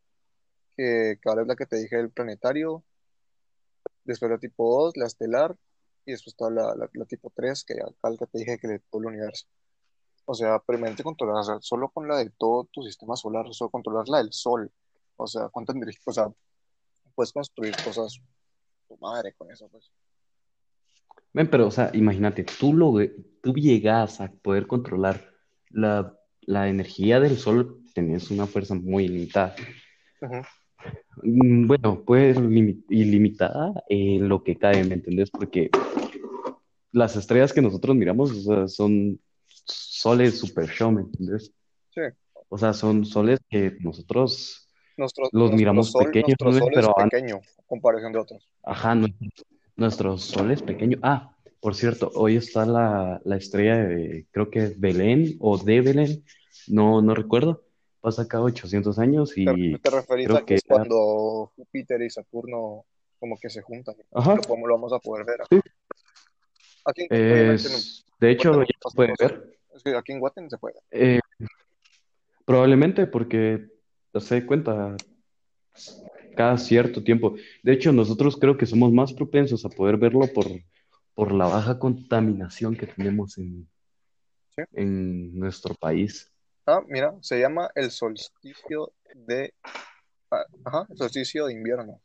que, 0.77 1.17
que 1.21 1.29
ahora 1.29 1.41
es 1.41 1.47
la 1.49 1.55
que 1.57 1.65
te 1.65 1.77
dije 1.77 1.97
del 1.97 2.11
planetario, 2.11 2.83
después 4.03 4.31
la 4.31 4.37
tipo 4.37 4.83
2 4.83 4.97
la 4.97 5.05
estelar, 5.05 5.55
y 6.05 6.11
después 6.11 6.33
está 6.33 6.49
la, 6.49 6.75
la, 6.75 6.89
la 6.91 7.05
tipo 7.05 7.31
3 7.35 7.63
que 7.63 7.75
acá 7.81 8.25
te 8.25 8.39
dije 8.39 8.57
que 8.59 8.67
de 8.67 8.79
todo 8.79 9.01
el 9.01 9.07
universo. 9.09 9.47
O 10.25 10.33
sea, 10.33 10.59
permanente 10.59 11.03
controlar, 11.03 11.41
o 11.41 11.43
sea, 11.43 11.57
solo 11.61 11.89
con 11.89 12.07
la 12.07 12.17
de 12.17 12.29
todo 12.29 12.67
tu 12.71 12.83
sistema 12.83 13.15
solar, 13.15 13.45
solo 13.51 13.69
controlar 13.69 14.07
la 14.07 14.19
del 14.19 14.31
Sol. 14.31 14.71
O 15.17 15.27
sea, 15.27 15.49
cuánta 15.49 15.73
energía, 15.73 16.01
o 16.05 16.11
sea, 16.11 16.31
puedes 17.15 17.33
construir 17.33 17.75
cosas, 17.83 18.19
tu 18.87 18.97
madre 18.97 19.33
con 19.33 19.51
eso, 19.51 19.67
pues. 19.69 19.91
Ven, 21.33 21.49
pero, 21.49 21.67
o 21.67 21.71
sea, 21.71 21.91
imagínate, 21.93 22.43
tú, 22.43 22.73
lo, 22.73 22.93
tú 23.41 23.53
llegas 23.53 24.19
a 24.21 24.31
poder 24.31 24.67
controlar 24.67 25.33
la, 25.69 26.17
la 26.41 26.67
energía 26.67 27.19
del 27.19 27.37
sol, 27.37 27.83
tenés 27.93 28.31
una 28.31 28.47
fuerza 28.47 28.75
muy 28.75 29.07
limitada. 29.07 29.55
Ujú. 30.21 30.41
Mm, 31.23 31.67
Bueno, 31.67 32.03
pues 32.05 32.37
limi- 32.37 32.83
ilimitada 32.89 33.73
en 33.89 34.27
lo 34.27 34.43
que 34.43 34.57
cae, 34.57 34.83
¿me 34.83 34.95
entendés? 34.95 35.29
Porque 35.31 35.69
las 36.91 37.15
estrellas 37.15 37.53
que 37.53 37.61
nosotros 37.61 37.95
miramos, 37.95 38.31
o 38.31 38.41
sea, 38.41 38.67
son 38.67 39.19
soles 39.65 40.39
super 40.39 40.67
show, 40.69 40.91
¿me 40.91 41.01
entendés? 41.01 41.51
Sí, 41.91 42.01
O 42.49 42.57
sea, 42.57 42.73
son 42.73 43.05
soles 43.05 43.39
que 43.49 43.77
nosotros 43.81 44.67
nuestro, 44.97 45.23
los 45.25 45.31
nuestro 45.33 45.57
miramos 45.57 45.91
sol, 45.91 46.05
pequeños, 46.05 46.37
nuestro 46.41 46.51
sol 46.53 46.71
Pero 46.73 46.93
pequeño 46.95 47.35
a 47.37 47.63
comparación 47.67 48.11
de 48.13 48.19
otros. 48.19 48.47
ajá, 48.63 48.95
nuestro, 48.95 49.27
nuestro 49.75 50.17
sol 50.17 50.51
es 50.51 50.61
pequeño. 50.61 50.97
Ah, 51.01 51.35
por 51.59 51.75
cierto, 51.75 52.11
hoy 52.15 52.37
está 52.37 52.65
la, 52.65 53.21
la 53.23 53.37
estrella 53.37 53.77
de, 53.77 54.25
creo 54.31 54.49
que 54.49 54.63
es 54.63 54.79
Belén 54.79 55.37
o 55.39 55.57
de 55.57 55.81
Belén, 55.81 56.23
no, 56.67 57.01
no 57.01 57.13
recuerdo. 57.15 57.63
Pasa 58.01 58.27
cada 58.27 58.43
800 58.45 58.97
años 58.97 59.31
¿Te, 59.33 59.41
y 59.41 59.77
te 59.77 59.89
referís 59.91 60.25
creo 60.25 60.37
a 60.37 60.39
que 60.41 60.45
que 60.47 60.55
es 60.55 60.63
cuando 60.67 61.51
Júpiter 61.55 62.01
y 62.01 62.09
Saturno 62.09 62.85
como 63.19 63.37
que 63.39 63.49
se 63.49 63.61
juntan? 63.61 63.95
Ajá, 64.11 64.35
Lo, 64.35 64.73
vamos 64.73 64.91
a 64.91 64.97
poder 64.99 65.25
ver. 65.25 65.37
Sí. 65.49 65.59
Aquí, 66.83 67.07
no- 67.09 67.15
es, 67.15 68.05
de 68.19 68.31
hecho, 68.31 68.59
ya 68.61 68.65
se 68.89 68.95
puede 68.95 69.13
ver. 69.19 69.59
es 69.75 69.83
que 69.83 69.95
aquí 69.95 70.13
en 70.13 70.19
Guatemala 70.19 70.49
se 70.49 70.57
puede. 70.57 70.79
Eh, 70.89 71.19
probablemente 72.43 73.05
porque 73.05 73.67
se 74.19 74.45
cuenta 74.47 74.95
cada 76.35 76.57
cierto 76.57 77.03
tiempo. 77.03 77.35
De 77.61 77.73
hecho, 77.73 77.91
nosotros 77.91 78.35
creo 78.37 78.57
que 78.57 78.65
somos 78.65 78.91
más 78.91 79.13
propensos 79.13 79.63
a 79.63 79.69
poder 79.69 79.97
verlo 79.97 80.21
por, 80.33 80.47
por 81.13 81.31
la 81.31 81.45
baja 81.45 81.77
contaminación 81.77 82.75
que 82.75 82.87
tenemos 82.87 83.37
en, 83.37 83.67
Sí. 84.55 84.63
en 84.73 85.37
nuestro 85.39 85.75
país. 85.75 86.30
Ah, 86.65 86.81
mira, 86.87 87.15
se 87.21 87.39
llama 87.39 87.69
el 87.75 87.91
solsticio 87.91 88.93
de... 89.15 89.53
ah, 90.31 90.45
Ajá, 90.63 90.87
el 90.89 90.97
solsticio 90.97 91.47
de 91.47 91.53
invierno. 91.53 91.99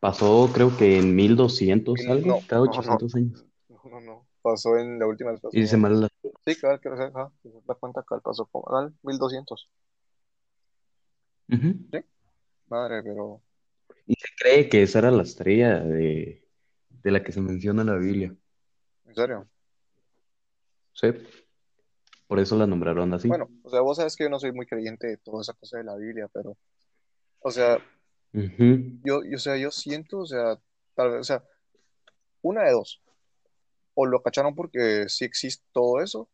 Pasó 0.00 0.50
creo 0.52 0.76
que 0.76 0.98
en 0.98 1.14
1200 1.14 2.00
Mil- 2.00 2.10
algo, 2.10 2.26
no, 2.26 2.46
cada 2.48 2.64
no, 2.64 2.70
800 2.70 3.14
años. 3.14 3.46
No, 3.68 3.80
no, 3.90 4.00
no. 4.00 4.26
Pasó 4.42 4.76
en 4.76 4.98
la 4.98 5.06
última 5.06 5.30
vez. 5.30 5.40
pasó- 5.40 5.56
Y 5.56 5.76
mal 5.76 6.00
la- 6.00 6.08
Sí, 6.44 6.56
claro, 6.56 6.80
que 6.80 6.88
ajá, 6.88 7.30
se 7.42 7.48
da 7.64 7.74
cuenta 7.76 8.04
que 8.08 8.16
pasó 8.22 8.46
como 8.46 8.76
al 8.76 8.92
1200. 9.02 9.68
Ujú. 11.48 11.74
Madre, 12.68 13.02
pero... 13.02 13.40
Y 14.06 14.14
se 14.14 14.26
cree 14.38 14.68
que 14.68 14.82
esa 14.82 14.98
era 15.00 15.10
la 15.10 15.22
estrella 15.22 15.78
de, 15.80 16.42
de 16.88 17.10
la 17.10 17.22
que 17.22 17.32
se 17.32 17.40
menciona 17.40 17.82
en 17.82 17.88
la 17.88 17.96
Biblia. 17.96 18.34
¿En 19.04 19.14
serio? 19.14 19.46
Sí. 20.94 21.08
Por 22.32 22.40
eso 22.40 22.56
la 22.56 22.66
nombraron 22.66 23.12
así. 23.12 23.28
Bueno, 23.28 23.50
o 23.62 23.68
sea, 23.68 23.82
vos 23.82 23.98
sabes 23.98 24.16
que 24.16 24.24
yo 24.24 24.30
no 24.30 24.40
soy 24.40 24.52
muy 24.52 24.64
creyente 24.64 25.06
de 25.06 25.18
toda 25.18 25.42
esa 25.42 25.52
cosa 25.52 25.76
de 25.76 25.84
la 25.84 25.94
Biblia, 25.96 26.30
pero... 26.32 26.56
O 27.40 27.50
sea, 27.50 27.76
yo, 28.32 29.20
yo, 29.22 29.36
o 29.36 29.38
sea, 29.38 29.58
yo 29.58 29.70
siento, 29.70 30.20
o 30.20 30.24
sea, 30.26 30.58
tal 30.94 31.10
vez, 31.10 31.20
o 31.20 31.24
sea, 31.24 31.44
una 32.40 32.62
de 32.62 32.72
dos. 32.72 33.02
O 33.92 34.06
lo 34.06 34.22
cacharon 34.22 34.54
porque 34.54 35.10
sí 35.10 35.26
existe 35.26 35.62
todo 35.72 36.00
eso, 36.00 36.30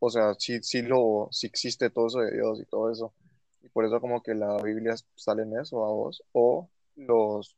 o 0.00 0.10
sea, 0.10 0.34
sí, 0.36 0.60
sí 0.64 0.82
lo, 0.82 1.28
sí 1.30 1.46
existe 1.46 1.88
todo 1.88 2.08
eso 2.08 2.18
de 2.18 2.32
Dios 2.32 2.60
y 2.60 2.64
todo 2.64 2.90
eso. 2.90 3.14
Y 3.60 3.68
por 3.68 3.84
eso 3.84 4.00
como 4.00 4.20
que 4.20 4.34
la 4.34 4.60
Biblia 4.64 4.96
sale 5.14 5.44
en 5.44 5.60
eso 5.60 5.84
a 5.84 5.92
vos. 5.92 6.24
O 6.32 6.68
los, 6.96 7.56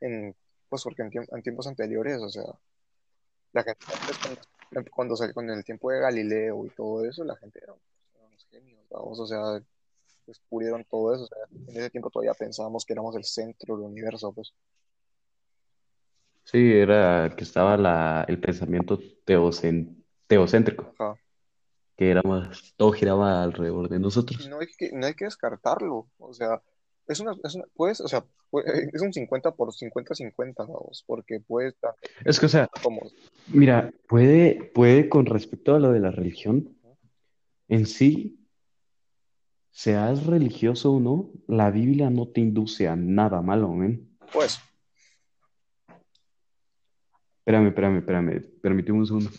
en, 0.00 0.36
pues 0.68 0.84
porque 0.84 1.02
en, 1.02 1.10
tiemp- 1.10 1.36
en 1.36 1.42
tiempos 1.42 1.66
anteriores, 1.66 2.22
o 2.22 2.28
sea, 2.28 2.44
la 3.52 3.64
gente 3.64 3.84
antes 3.88 4.38
cuando, 4.90 5.16
salió 5.16 5.34
con 5.34 5.48
el 5.50 5.64
tiempo 5.64 5.90
de 5.90 6.00
Galileo 6.00 6.64
y 6.66 6.70
todo 6.70 7.04
eso, 7.04 7.24
la 7.24 7.36
gente 7.36 7.60
era, 7.62 7.72
unos 7.72 8.46
genios, 8.50 8.80
vamos, 8.90 9.20
o 9.20 9.26
sea, 9.26 9.62
descubrieron 10.26 10.84
todo 10.84 11.14
eso. 11.14 11.24
O 11.24 11.26
sea, 11.26 11.38
en 11.68 11.76
ese 11.76 11.90
tiempo 11.90 12.10
todavía 12.10 12.34
pensábamos 12.34 12.84
que 12.84 12.92
éramos 12.92 13.16
el 13.16 13.24
centro 13.24 13.76
del 13.76 13.86
universo, 13.86 14.32
pues. 14.32 14.52
Sí, 16.44 16.72
era 16.72 17.32
que 17.36 17.44
estaba 17.44 17.76
la, 17.76 18.24
el 18.28 18.40
pensamiento 18.40 18.98
teocen- 19.24 20.02
teocéntrico, 20.26 20.92
Ajá. 20.98 21.14
que 21.96 22.10
era 22.10 22.22
más, 22.22 22.74
todo 22.76 22.92
giraba 22.92 23.42
alrededor 23.42 23.88
de 23.88 23.98
nosotros. 24.00 24.48
no 24.48 24.58
hay 24.60 24.66
que, 24.76 24.90
no 24.92 25.06
hay 25.06 25.14
que 25.14 25.24
descartarlo. 25.24 26.08
O 26.18 26.34
sea, 26.34 26.60
es 27.06 27.20
una, 27.20 27.36
es 27.44 27.54
una, 27.54 27.64
puedes, 27.74 28.00
o 28.00 28.08
sea, 28.08 28.24
puede- 28.50 28.90
es 28.92 29.02
un 29.02 29.12
50 29.12 29.52
por 29.52 29.72
50-50, 29.72 30.54
vamos, 30.58 31.04
porque 31.06 31.40
puede 31.40 31.68
estar 31.68 31.94
Es 32.24 32.38
que, 32.38 32.46
o 32.46 32.48
sea, 32.48 32.68
como, 32.82 33.00
mira, 33.48 33.92
puede, 34.08 34.70
puede 34.74 35.08
con 35.08 35.26
respecto 35.26 35.74
a 35.74 35.78
lo 35.78 35.92
de 35.92 36.00
la 36.00 36.10
religión, 36.10 36.76
en 37.68 37.86
sí, 37.86 38.38
seas 39.70 40.26
religioso 40.26 40.92
o 40.92 41.00
no, 41.00 41.30
la 41.48 41.70
Biblia 41.70 42.10
no 42.10 42.28
te 42.28 42.40
induce 42.40 42.88
a 42.88 42.96
nada 42.96 43.40
malo, 43.42 43.76
¿ven? 43.76 44.08
pues, 44.32 44.60
Espérame, 47.44 47.68
espérame, 47.68 47.98
espérame, 47.98 48.40
permíteme 48.62 48.98
un 49.00 49.06
segundo. 49.06 49.30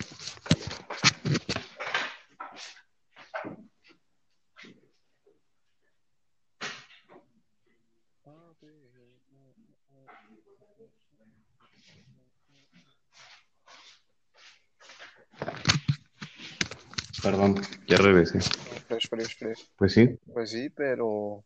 Perdón, 17.24 17.56
ya 17.88 17.98
regresé. 17.98 18.40
fresh, 18.88 19.08
fresh, 19.10 19.38
fresh. 19.38 19.70
Pues 19.78 19.94
sí, 19.94 20.20
Pues 20.34 20.52
sí, 20.52 20.70
pero, 20.70 21.44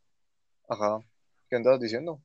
ajá, 0.68 1.00
¿qué 1.50 1.56
andas 1.56 1.80
diciendo? 1.80 2.20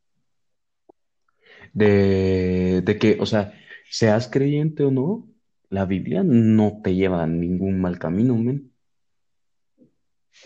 de, 1.74 2.82
de 2.84 2.98
que, 2.98 3.18
o 3.20 3.26
sea, 3.26 3.52
seas 3.90 4.28
creyente 4.28 4.84
o 4.84 4.90
no, 4.90 5.28
la 5.68 5.84
Biblia 5.86 6.22
no 6.24 6.80
te 6.82 6.94
lleva 6.94 7.22
a 7.22 7.26
ningún 7.26 7.80
mal 7.80 7.98
camino, 7.98 8.34
men. 8.36 8.72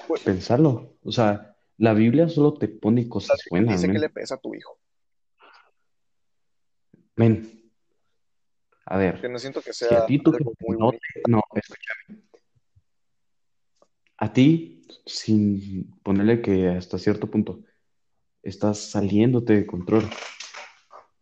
Pues, 0.06 0.22
Pensarlo. 0.22 0.96
O 1.02 1.12
sea, 1.12 1.56
la 1.78 1.94
Biblia 1.94 2.28
solo 2.28 2.54
te 2.54 2.68
pone 2.68 3.08
cosas 3.08 3.40
buenas, 3.50 3.76
dice 3.76 3.86
que 3.88 3.92
men. 3.94 4.02
le 4.02 4.08
pesa 4.10 4.34
a 4.34 4.38
tu 4.38 4.54
hijo. 4.54 4.78
Men, 7.16 7.50
A 8.84 8.98
Que 8.98 9.02
ver, 9.04 9.30
no 9.30 9.38
siento 9.38 9.62
que 9.62 9.72
si 9.72 9.84
a 9.84 9.88
sea 9.88 10.06
ti 10.06 10.22
algo 10.24 10.52
muy 10.60 10.76
no 10.78 10.92
te, 10.92 10.98
no, 11.28 11.40
escúchame, 11.54 12.22
a 14.18 14.32
ti, 14.32 14.82
sin 15.04 15.94
ponerle 16.02 16.40
que 16.40 16.68
hasta 16.68 16.98
cierto 16.98 17.30
punto 17.30 17.60
estás 18.42 18.78
saliéndote 18.78 19.54
de 19.54 19.66
control, 19.66 20.04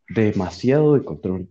demasiado 0.08 0.94
de 0.94 1.04
control, 1.04 1.48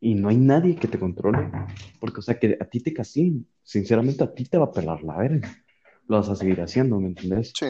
y 0.00 0.14
no 0.14 0.28
hay 0.28 0.36
nadie 0.36 0.76
que 0.76 0.88
te 0.88 0.98
controle, 0.98 1.50
porque, 1.98 2.20
o 2.20 2.22
sea, 2.22 2.38
que 2.38 2.56
a 2.60 2.64
ti 2.64 2.80
te 2.80 2.94
castiguen, 2.94 3.46
sinceramente 3.62 4.22
a 4.22 4.32
ti 4.32 4.44
te 4.44 4.58
va 4.58 4.66
a 4.66 4.72
pelar 4.72 5.02
la 5.02 5.16
verga, 5.18 5.64
lo 6.06 6.16
vas 6.16 6.28
a 6.28 6.36
seguir 6.36 6.60
haciendo, 6.60 7.00
¿me 7.00 7.08
entendés? 7.08 7.52
Sí, 7.54 7.66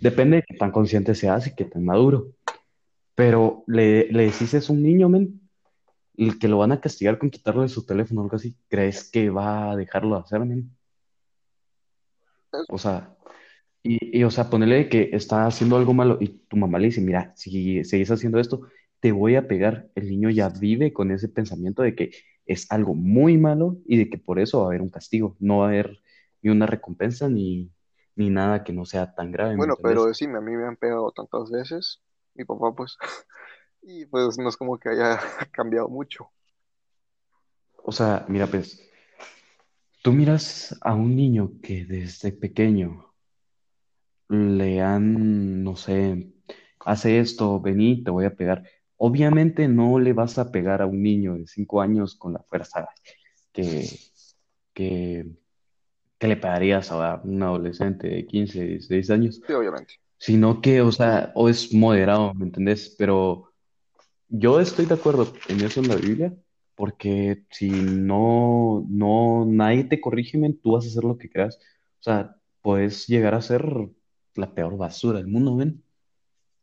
Depende 0.00 0.36
de 0.36 0.42
qué 0.48 0.56
tan 0.56 0.72
consciente 0.72 1.14
seas 1.14 1.46
y 1.46 1.54
qué 1.54 1.64
tan 1.64 1.84
maduro, 1.84 2.32
pero 3.14 3.64
le, 3.66 4.10
le 4.10 4.24
decís 4.24 4.54
es 4.54 4.70
un 4.70 4.82
niño, 4.82 5.08
men, 5.08 5.40
y 6.14 6.38
que 6.38 6.48
lo 6.48 6.58
van 6.58 6.72
a 6.72 6.80
castigar 6.80 7.18
con 7.18 7.30
quitarle 7.30 7.68
su 7.68 7.84
teléfono 7.84 8.22
o 8.22 8.24
algo 8.24 8.36
así, 8.36 8.56
¿crees 8.68 9.08
que 9.10 9.30
va 9.30 9.70
a 9.70 9.76
dejarlo 9.76 10.16
de 10.16 10.22
hacer, 10.22 10.40
men? 10.44 10.77
O 12.68 12.78
sea, 12.78 13.16
y, 13.82 14.18
y, 14.18 14.24
o 14.24 14.30
sea, 14.30 14.50
ponerle 14.50 14.88
que 14.88 15.10
está 15.12 15.46
haciendo 15.46 15.76
algo 15.76 15.94
malo 15.94 16.18
y 16.20 16.28
tu 16.48 16.56
mamá 16.56 16.78
le 16.78 16.86
dice, 16.86 17.00
mira, 17.00 17.32
si 17.36 17.84
sigues 17.84 18.10
haciendo 18.10 18.38
esto, 18.38 18.62
te 19.00 19.12
voy 19.12 19.36
a 19.36 19.46
pegar. 19.46 19.88
El 19.94 20.08
niño 20.08 20.30
ya 20.30 20.48
vive 20.48 20.92
con 20.92 21.10
ese 21.10 21.28
pensamiento 21.28 21.82
de 21.82 21.94
que 21.94 22.10
es 22.46 22.70
algo 22.70 22.94
muy 22.94 23.38
malo 23.38 23.76
y 23.86 23.98
de 23.98 24.10
que 24.10 24.18
por 24.18 24.40
eso 24.40 24.60
va 24.60 24.64
a 24.64 24.68
haber 24.68 24.82
un 24.82 24.88
castigo, 24.88 25.36
no 25.38 25.58
va 25.58 25.66
a 25.66 25.68
haber 25.68 26.00
ni 26.42 26.50
una 26.50 26.66
recompensa 26.66 27.28
ni, 27.28 27.70
ni 28.16 28.30
nada 28.30 28.64
que 28.64 28.72
no 28.72 28.84
sea 28.84 29.14
tan 29.14 29.30
grave, 29.30 29.52
¿me 29.52 29.58
bueno, 29.58 29.76
pero 29.82 30.12
sí, 30.14 30.24
a 30.24 30.40
mí 30.40 30.56
me 30.56 30.66
han 30.66 30.76
pegado 30.76 31.12
tantas 31.12 31.50
veces, 31.50 32.02
mi 32.34 32.44
papá 32.44 32.74
pues, 32.74 32.96
y 33.82 34.06
pues 34.06 34.38
no 34.38 34.48
es 34.48 34.56
como 34.56 34.78
que 34.78 34.88
haya 34.88 35.18
cambiado 35.52 35.88
mucho. 35.88 36.30
O 37.84 37.92
sea, 37.92 38.24
mira, 38.28 38.46
pues, 38.46 38.87
tú 40.02 40.12
miras 40.12 40.76
a 40.80 40.94
un 40.94 41.14
niño 41.16 41.52
que 41.62 41.84
desde 41.84 42.32
pequeño 42.32 43.14
le 44.28 44.80
han, 44.82 45.62
no 45.64 45.76
sé, 45.76 46.32
hace 46.80 47.18
esto, 47.20 47.60
vení, 47.60 48.02
te 48.04 48.10
voy 48.10 48.24
a 48.26 48.34
pegar. 48.34 48.62
Obviamente 48.96 49.68
no 49.68 49.98
le 49.98 50.12
vas 50.12 50.38
a 50.38 50.50
pegar 50.50 50.82
a 50.82 50.86
un 50.86 51.02
niño 51.02 51.34
de 51.34 51.46
cinco 51.46 51.80
años 51.80 52.14
con 52.16 52.32
la 52.34 52.40
fuerza 52.40 52.88
que, 53.52 53.88
que, 54.74 55.26
que 56.18 56.26
le 56.28 56.36
pegarías 56.36 56.90
a 56.92 57.20
un 57.24 57.42
adolescente 57.42 58.08
de 58.08 58.26
15 58.26 58.64
16 58.64 59.10
años, 59.10 59.40
Sí, 59.46 59.52
obviamente. 59.52 59.94
sino 60.18 60.60
que, 60.60 60.80
o 60.82 60.92
sea, 60.92 61.32
o 61.34 61.48
es 61.48 61.72
moderado, 61.72 62.34
¿me 62.34 62.46
entendés? 62.46 62.94
Pero 62.98 63.52
yo 64.28 64.60
estoy 64.60 64.86
de 64.86 64.94
acuerdo 64.94 65.32
en 65.48 65.60
eso 65.62 65.80
en 65.80 65.88
la 65.88 65.96
Biblia, 65.96 66.34
porque 66.78 67.42
si 67.50 67.68
no, 67.70 68.86
no, 68.88 69.44
nadie 69.44 69.84
te 69.84 70.00
corrige, 70.00 70.38
men, 70.38 70.56
tú 70.58 70.72
vas 70.72 70.84
a 70.84 70.88
hacer 70.88 71.04
lo 71.04 71.18
que 71.18 71.28
creas. 71.28 71.58
O 72.00 72.02
sea, 72.02 72.36
puedes 72.62 73.06
llegar 73.08 73.34
a 73.34 73.42
ser 73.42 73.66
la 74.34 74.54
peor 74.54 74.76
basura 74.76 75.18
del 75.18 75.26
mundo, 75.26 75.56
¿ven? 75.56 75.82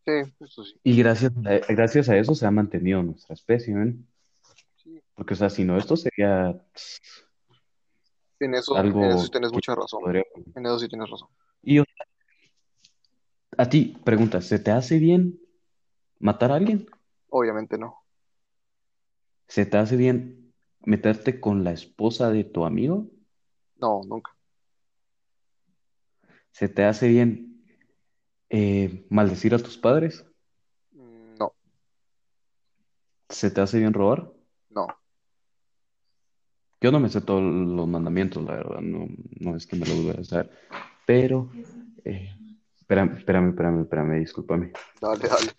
Sí, 0.05 0.33
eso 0.39 0.63
sí. 0.63 0.79
Y 0.83 0.97
gracias 0.97 1.33
a, 1.45 1.73
gracias 1.73 2.07
a 2.09 2.17
eso 2.17 2.33
se 2.33 2.45
ha 2.45 2.51
mantenido 2.51 3.03
nuestra 3.03 3.33
especie, 3.33 3.75
¿ven? 3.75 4.07
Sí. 4.77 5.01
Porque, 5.15 5.33
o 5.33 5.37
sea, 5.37 5.49
si 5.49 5.65
no, 5.65 5.77
esto 5.77 5.97
sería 5.97 6.55
En 8.39 8.55
eso, 8.55 8.77
en 8.77 9.03
eso 9.03 9.19
sí 9.19 9.29
tienes 9.31 9.51
mucha 9.51 9.75
razón. 9.75 10.01
podría... 10.01 10.23
En 10.55 10.65
eso 10.65 10.79
sí 10.79 10.87
tienes 10.87 11.09
razón. 11.09 11.27
Y 11.61 11.79
o- 11.79 11.85
a 13.57 13.69
ti, 13.69 13.97
pregunta, 14.03 14.41
¿se 14.41 14.59
te 14.59 14.71
hace 14.71 14.99
bien 14.99 15.39
matar 16.19 16.51
a 16.51 16.55
alguien? 16.55 16.85
Obviamente 17.29 17.77
no. 17.77 18.04
¿Se 19.47 19.65
te 19.65 19.77
hace 19.77 19.95
bien 19.95 20.53
meterte 20.81 21.39
con 21.39 21.63
la 21.63 21.71
esposa 21.71 22.29
de 22.31 22.43
tu 22.43 22.65
amigo? 22.65 23.07
No, 23.77 24.01
nunca. 24.05 24.31
¿Se 26.51 26.69
te 26.69 26.83
hace 26.85 27.07
bien 27.07 27.63
eh, 28.49 29.05
maldecir 29.09 29.53
a 29.53 29.59
tus 29.59 29.77
padres? 29.77 30.25
Mm, 30.91 31.35
No, 31.39 31.53
¿Se 33.29 33.51
te 33.51 33.61
hace 33.61 33.79
bien 33.79 33.93
robar? 33.93 34.31
no. 34.69 34.87
Yo 36.81 36.91
no 36.91 36.99
me 36.99 37.09
sé 37.09 37.21
todos 37.21 37.41
los 37.41 37.87
mandamientos, 37.87 38.43
la 38.43 38.55
verdad, 38.57 38.79
no, 38.81 39.07
no 39.39 39.55
es 39.55 39.65
que 39.65 39.75
me 39.75 39.87
lo 39.87 39.95
voy 39.95 40.09
a 40.11 40.21
hacer, 40.21 40.51
pero, 41.07 41.49
eh, 42.03 42.29
espérame, 42.79 43.17
espérame, 43.17 43.49
espérame, 43.49 43.81
espérame, 43.81 44.19
discúlpame. 44.19 44.71
Dale, 45.01 45.27
dale. 45.27 45.51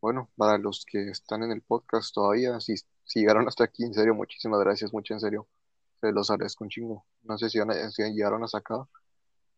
Bueno, 0.00 0.30
para 0.36 0.56
los 0.56 0.86
que 0.86 1.10
están 1.10 1.42
en 1.42 1.52
el 1.52 1.60
podcast 1.60 2.14
todavía, 2.14 2.58
si, 2.60 2.76
si 3.04 3.20
llegaron 3.20 3.46
hasta 3.46 3.64
aquí, 3.64 3.84
en 3.84 3.92
serio, 3.92 4.14
muchísimas 4.14 4.60
gracias, 4.60 4.92
mucho 4.92 5.12
en 5.12 5.20
serio. 5.20 5.46
Se 6.00 6.10
los 6.12 6.30
agradezco 6.30 6.64
un 6.64 6.70
chingo. 6.70 7.04
No 7.22 7.36
sé 7.36 7.50
si, 7.50 7.58
si 7.90 8.02
llegaron 8.14 8.42
hasta 8.42 8.58
acá. 8.58 8.88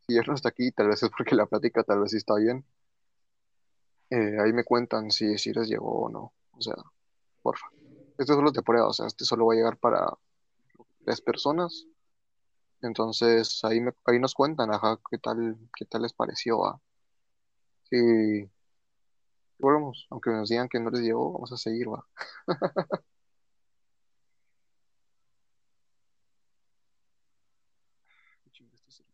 Si 0.01 0.15
llegaron 0.15 0.35
hasta 0.35 0.49
aquí, 0.49 0.73
tal 0.73 0.89
vez 0.89 1.03
es 1.03 1.11
porque 1.17 1.37
la 1.37 1.47
plática 1.47 1.85
tal 1.85 2.01
vez 2.01 2.11
sí 2.11 2.17
está 2.17 2.35
bien. 2.35 2.65
Eh, 4.11 4.37
ahí 4.41 4.53
me 4.53 4.65
cuentan 4.65 5.11
si, 5.11 5.27
les 5.27 5.69
llegó 5.69 6.07
o 6.07 6.09
no. 6.09 6.33
O 6.51 6.61
sea, 6.61 6.75
porfa. 7.41 7.69
Esto 8.19 8.35
solo 8.35 8.51
de 8.51 8.63
prueba, 8.63 8.89
o 8.89 8.93
sea, 8.93 9.07
este 9.07 9.25
solo 9.25 9.47
va 9.47 9.55
a 9.55 9.57
llegar 9.57 9.77
para 9.77 10.13
tres 11.05 11.21
personas. 11.21 11.87
Entonces, 12.83 13.61
ahí, 13.65 13.81
me, 13.81 13.93
ahí 14.05 14.19
nos 14.19 14.35
cuentan, 14.35 14.73
ajá, 14.73 14.99
qué 15.11 15.19
tal, 15.19 15.57
qué 15.77 15.85
tal 15.87 16.03
les 16.03 16.13
pareció, 16.13 16.59
va. 16.61 16.81
Sí, 17.91 18.51
volvemos, 19.59 20.07
aunque 20.11 20.31
nos 20.31 20.49
digan 20.51 20.69
que 20.69 20.79
no 20.81 20.91
les 20.91 21.01
llegó, 21.03 21.33
vamos 21.33 21.53
a 21.53 21.57
seguir, 21.57 21.89
va. 21.89 22.07
Este. 28.89 29.05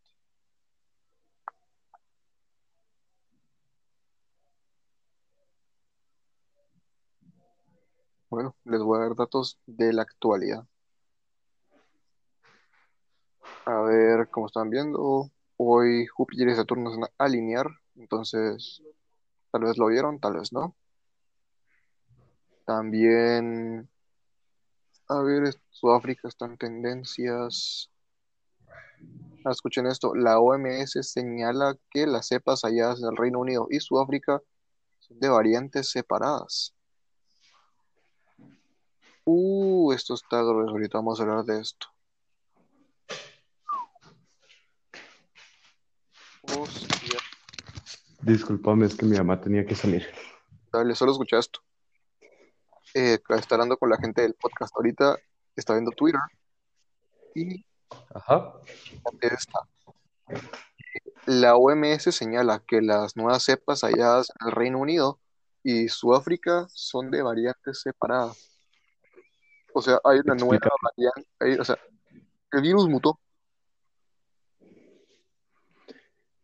Bueno, 8.30 8.56
les 8.64 8.80
voy 8.80 8.96
a 8.98 9.02
dar 9.02 9.14
datos 9.16 9.58
de 9.66 9.92
la 9.92 10.00
actualidad. 10.02 10.66
A 13.68 13.82
ver, 13.82 14.30
como 14.30 14.46
están 14.46 14.70
viendo, 14.70 15.30
hoy 15.58 16.06
Júpiter 16.06 16.48
y 16.48 16.54
Saturno 16.54 16.90
se 16.90 16.98
van 16.98 17.10
a 17.18 17.24
alinear, 17.24 17.66
entonces 17.96 18.82
tal 19.52 19.64
vez 19.64 19.76
lo 19.76 19.88
vieron, 19.88 20.18
tal 20.18 20.38
vez 20.38 20.54
no. 20.54 20.74
También, 22.64 23.86
a 25.06 25.20
ver, 25.20 25.54
Sudáfrica 25.68 26.28
está 26.28 26.46
en 26.46 26.56
tendencias. 26.56 27.90
Ah, 29.44 29.50
escuchen 29.50 29.86
esto, 29.86 30.14
la 30.14 30.40
OMS 30.40 31.02
señala 31.02 31.76
que 31.90 32.06
las 32.06 32.28
cepas 32.28 32.62
halladas 32.62 33.02
en 33.02 33.10
el 33.10 33.18
Reino 33.18 33.38
Unido 33.38 33.66
y 33.68 33.80
Sudáfrica 33.80 34.40
son 34.98 35.20
de 35.20 35.28
variantes 35.28 35.90
separadas. 35.90 36.74
Uh, 39.26 39.92
esto 39.92 40.14
está 40.14 40.40
grueso, 40.40 40.70
ahorita 40.70 40.96
vamos 40.96 41.20
a 41.20 41.24
hablar 41.24 41.44
de 41.44 41.60
esto. 41.60 41.88
Hostia, 46.56 47.18
Discúlpame, 48.22 48.86
es 48.86 48.94
que 48.96 49.06
mi 49.06 49.16
mamá 49.16 49.40
tenía 49.40 49.64
que 49.66 49.74
salir. 49.74 50.06
dale, 50.72 50.94
solo 50.94 51.12
escucha 51.12 51.38
esto. 51.38 51.60
Eh, 52.94 53.18
está 53.30 53.54
hablando 53.54 53.76
con 53.76 53.90
la 53.90 53.96
gente 53.98 54.22
del 54.22 54.34
podcast 54.34 54.74
ahorita, 54.74 55.16
está 55.56 55.74
viendo 55.74 55.90
Twitter 55.92 56.20
y 57.34 57.64
Ajá. 58.14 58.54
esta. 59.20 59.60
La 61.26 61.56
OMS 61.56 62.10
señala 62.12 62.62
que 62.66 62.80
las 62.80 63.16
nuevas 63.16 63.42
cepas 63.44 63.82
halladas 63.82 64.30
en 64.40 64.48
el 64.48 64.52
Reino 64.54 64.78
Unido 64.78 65.20
y 65.62 65.88
Sudáfrica 65.88 66.66
son 66.72 67.10
de 67.10 67.22
variantes 67.22 67.82
separadas. 67.82 68.50
O 69.74 69.82
sea, 69.82 70.00
hay 70.04 70.20
una 70.20 70.34
nueva 70.34 70.68
variante, 70.82 71.28
hay- 71.40 71.58
o 71.58 71.64
sea, 71.64 71.76
el 72.52 72.62
virus 72.62 72.88
mutó. 72.88 73.20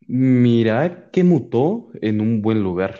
Mira 0.07 1.11
que 1.11 1.25
mutó 1.25 1.89
en 2.01 2.21
un 2.21 2.43
buen 2.43 2.63
lugar. 2.63 2.99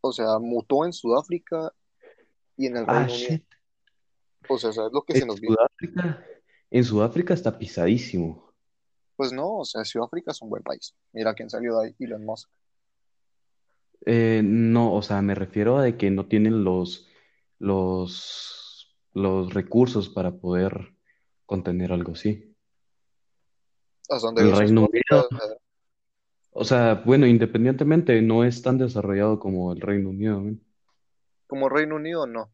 O 0.00 0.12
sea, 0.12 0.38
mutó 0.38 0.84
en 0.86 0.92
Sudáfrica 0.92 1.72
y 2.56 2.66
en 2.66 2.76
el 2.78 2.84
Ah, 2.86 3.04
Reino 3.06 3.14
Unido. 3.14 3.40
O 4.48 4.58
sea, 4.58 4.72
¿sabes 4.72 4.92
lo 4.92 5.02
que 5.02 5.12
En 5.14 5.20
se 5.20 5.26
nos 5.26 5.40
viene? 5.40 5.56
Sudáfrica, 5.56 6.26
en 6.70 6.84
Sudáfrica 6.84 7.34
está 7.34 7.58
pisadísimo. 7.58 8.52
Pues 9.16 9.32
no, 9.32 9.58
o 9.58 9.64
sea, 9.64 9.84
Sudáfrica 9.84 10.30
es 10.30 10.40
un 10.40 10.48
buen 10.50 10.62
país. 10.62 10.94
Mira 11.12 11.34
quién 11.34 11.50
salió 11.50 11.78
de 11.78 11.88
ahí, 11.88 11.96
Elon 11.98 12.24
Musk. 12.24 12.48
Eh, 14.06 14.40
no, 14.42 14.94
o 14.94 15.02
sea, 15.02 15.20
me 15.20 15.34
refiero 15.34 15.76
a 15.76 15.82
de 15.82 15.96
que 15.98 16.10
no 16.10 16.26
tienen 16.26 16.64
los, 16.64 17.06
los, 17.58 18.96
los 19.12 19.52
recursos 19.52 20.08
para 20.08 20.32
poder 20.32 20.94
contener 21.44 21.92
algo 21.92 22.12
así. 22.12 22.49
¿Hasta 24.10 24.26
dónde 24.26 24.42
El 24.42 24.56
Reino? 24.56 24.88
Unido, 24.88 25.28
o 26.52 26.64
sea, 26.64 27.02
bueno, 27.06 27.26
independientemente, 27.26 28.20
no 28.22 28.44
es 28.44 28.60
tan 28.60 28.76
desarrollado 28.76 29.38
como 29.38 29.72
el 29.72 29.80
Reino 29.80 30.10
Unido, 30.10 30.42
¿ven? 30.42 30.62
Como 31.46 31.68
Reino 31.68 31.96
Unido, 31.96 32.26
no. 32.26 32.50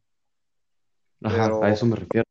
Ajá, 1.23 1.51
a 1.61 1.69
eso 1.71 1.85
me 1.87 1.95
refiero. 1.95 2.25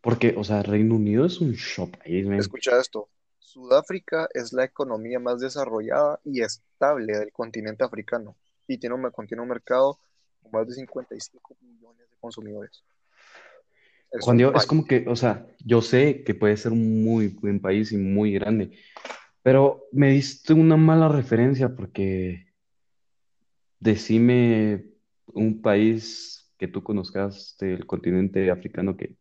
Porque, 0.00 0.34
o 0.36 0.44
sea, 0.44 0.62
Reino 0.62 0.94
Unido 0.94 1.26
es 1.26 1.40
un 1.40 1.54
show 1.54 1.90
país, 1.90 2.26
men. 2.26 2.38
escucha 2.38 2.78
esto. 2.78 3.08
Sudáfrica 3.38 4.28
es 4.32 4.52
la 4.52 4.64
economía 4.64 5.18
más 5.18 5.40
desarrollada 5.40 6.20
y 6.24 6.40
estable 6.40 7.18
del 7.18 7.32
continente 7.32 7.84
africano 7.84 8.36
y 8.66 8.78
tiene 8.78 8.94
un, 8.94 9.10
contiene 9.10 9.42
un 9.42 9.48
mercado 9.48 9.98
con 10.40 10.52
más 10.52 10.66
de 10.66 10.74
55 10.74 11.56
millones 11.60 12.10
de 12.10 12.16
consumidores. 12.18 12.82
Es 14.12 14.24
Juan 14.24 14.36
Diego, 14.36 14.52
es 14.54 14.66
como 14.66 14.84
que, 14.84 15.04
o 15.08 15.16
sea, 15.16 15.46
yo 15.64 15.80
sé 15.80 16.22
que 16.24 16.34
puede 16.34 16.56
ser 16.56 16.72
un 16.72 17.02
muy 17.02 17.28
buen 17.28 17.60
país 17.60 17.92
y 17.92 17.96
muy 17.96 18.32
grande, 18.32 18.72
pero 19.42 19.84
me 19.92 20.10
diste 20.10 20.52
una 20.52 20.76
mala 20.76 21.08
referencia 21.08 21.74
porque 21.74 22.46
decime 23.80 24.84
un 25.34 25.60
país 25.62 26.52
que 26.58 26.68
tú 26.68 26.82
conozcas 26.82 27.56
del 27.58 27.86
continente 27.86 28.50
africano 28.50 28.96
que 28.96 29.16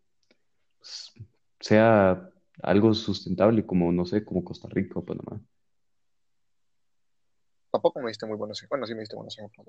s- 0.82 1.12
sea 1.60 2.30
algo 2.62 2.94
sustentable, 2.94 3.66
como, 3.66 3.92
no 3.92 4.06
sé, 4.06 4.24
como 4.26 4.44
Costa 4.44 4.68
Rica 4.70 5.00
o 5.00 5.06
Panamá. 5.06 5.42
Tampoco 7.72 8.02
me 8.02 8.10
diste 8.10 8.26
muy 8.26 8.38
buenos 8.38 8.60
ejemplos. 8.60 8.80
Bueno, 8.80 8.88
sí 8.88 8.94
me 8.94 9.00
diste 9.02 9.16
buenos 9.16 9.38
ejemplos. 9.38 9.68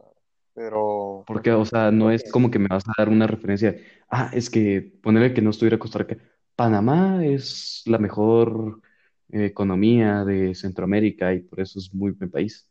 Pero 0.54 1.24
Porque, 1.26 1.52
o 1.52 1.64
sea, 1.64 1.90
no 1.90 2.10
es 2.10 2.30
como 2.30 2.50
que 2.50 2.58
me 2.58 2.68
vas 2.68 2.84
a 2.86 2.92
dar 2.98 3.08
una 3.08 3.26
referencia. 3.26 3.76
Ah, 4.10 4.30
es 4.34 4.50
que 4.50 4.82
ponerle 5.02 5.32
que 5.34 5.42
no 5.42 5.50
estuviera 5.50 5.78
Costa 5.78 5.98
Rica. 5.98 6.18
Panamá 6.56 7.24
es 7.24 7.82
la 7.86 7.98
mejor 7.98 8.80
eh, 9.30 9.46
economía 9.46 10.24
de 10.24 10.54
Centroamérica 10.54 11.32
y 11.32 11.40
por 11.40 11.60
eso 11.60 11.78
es 11.78 11.92
muy 11.94 12.10
buen 12.12 12.30
país. 12.30 12.68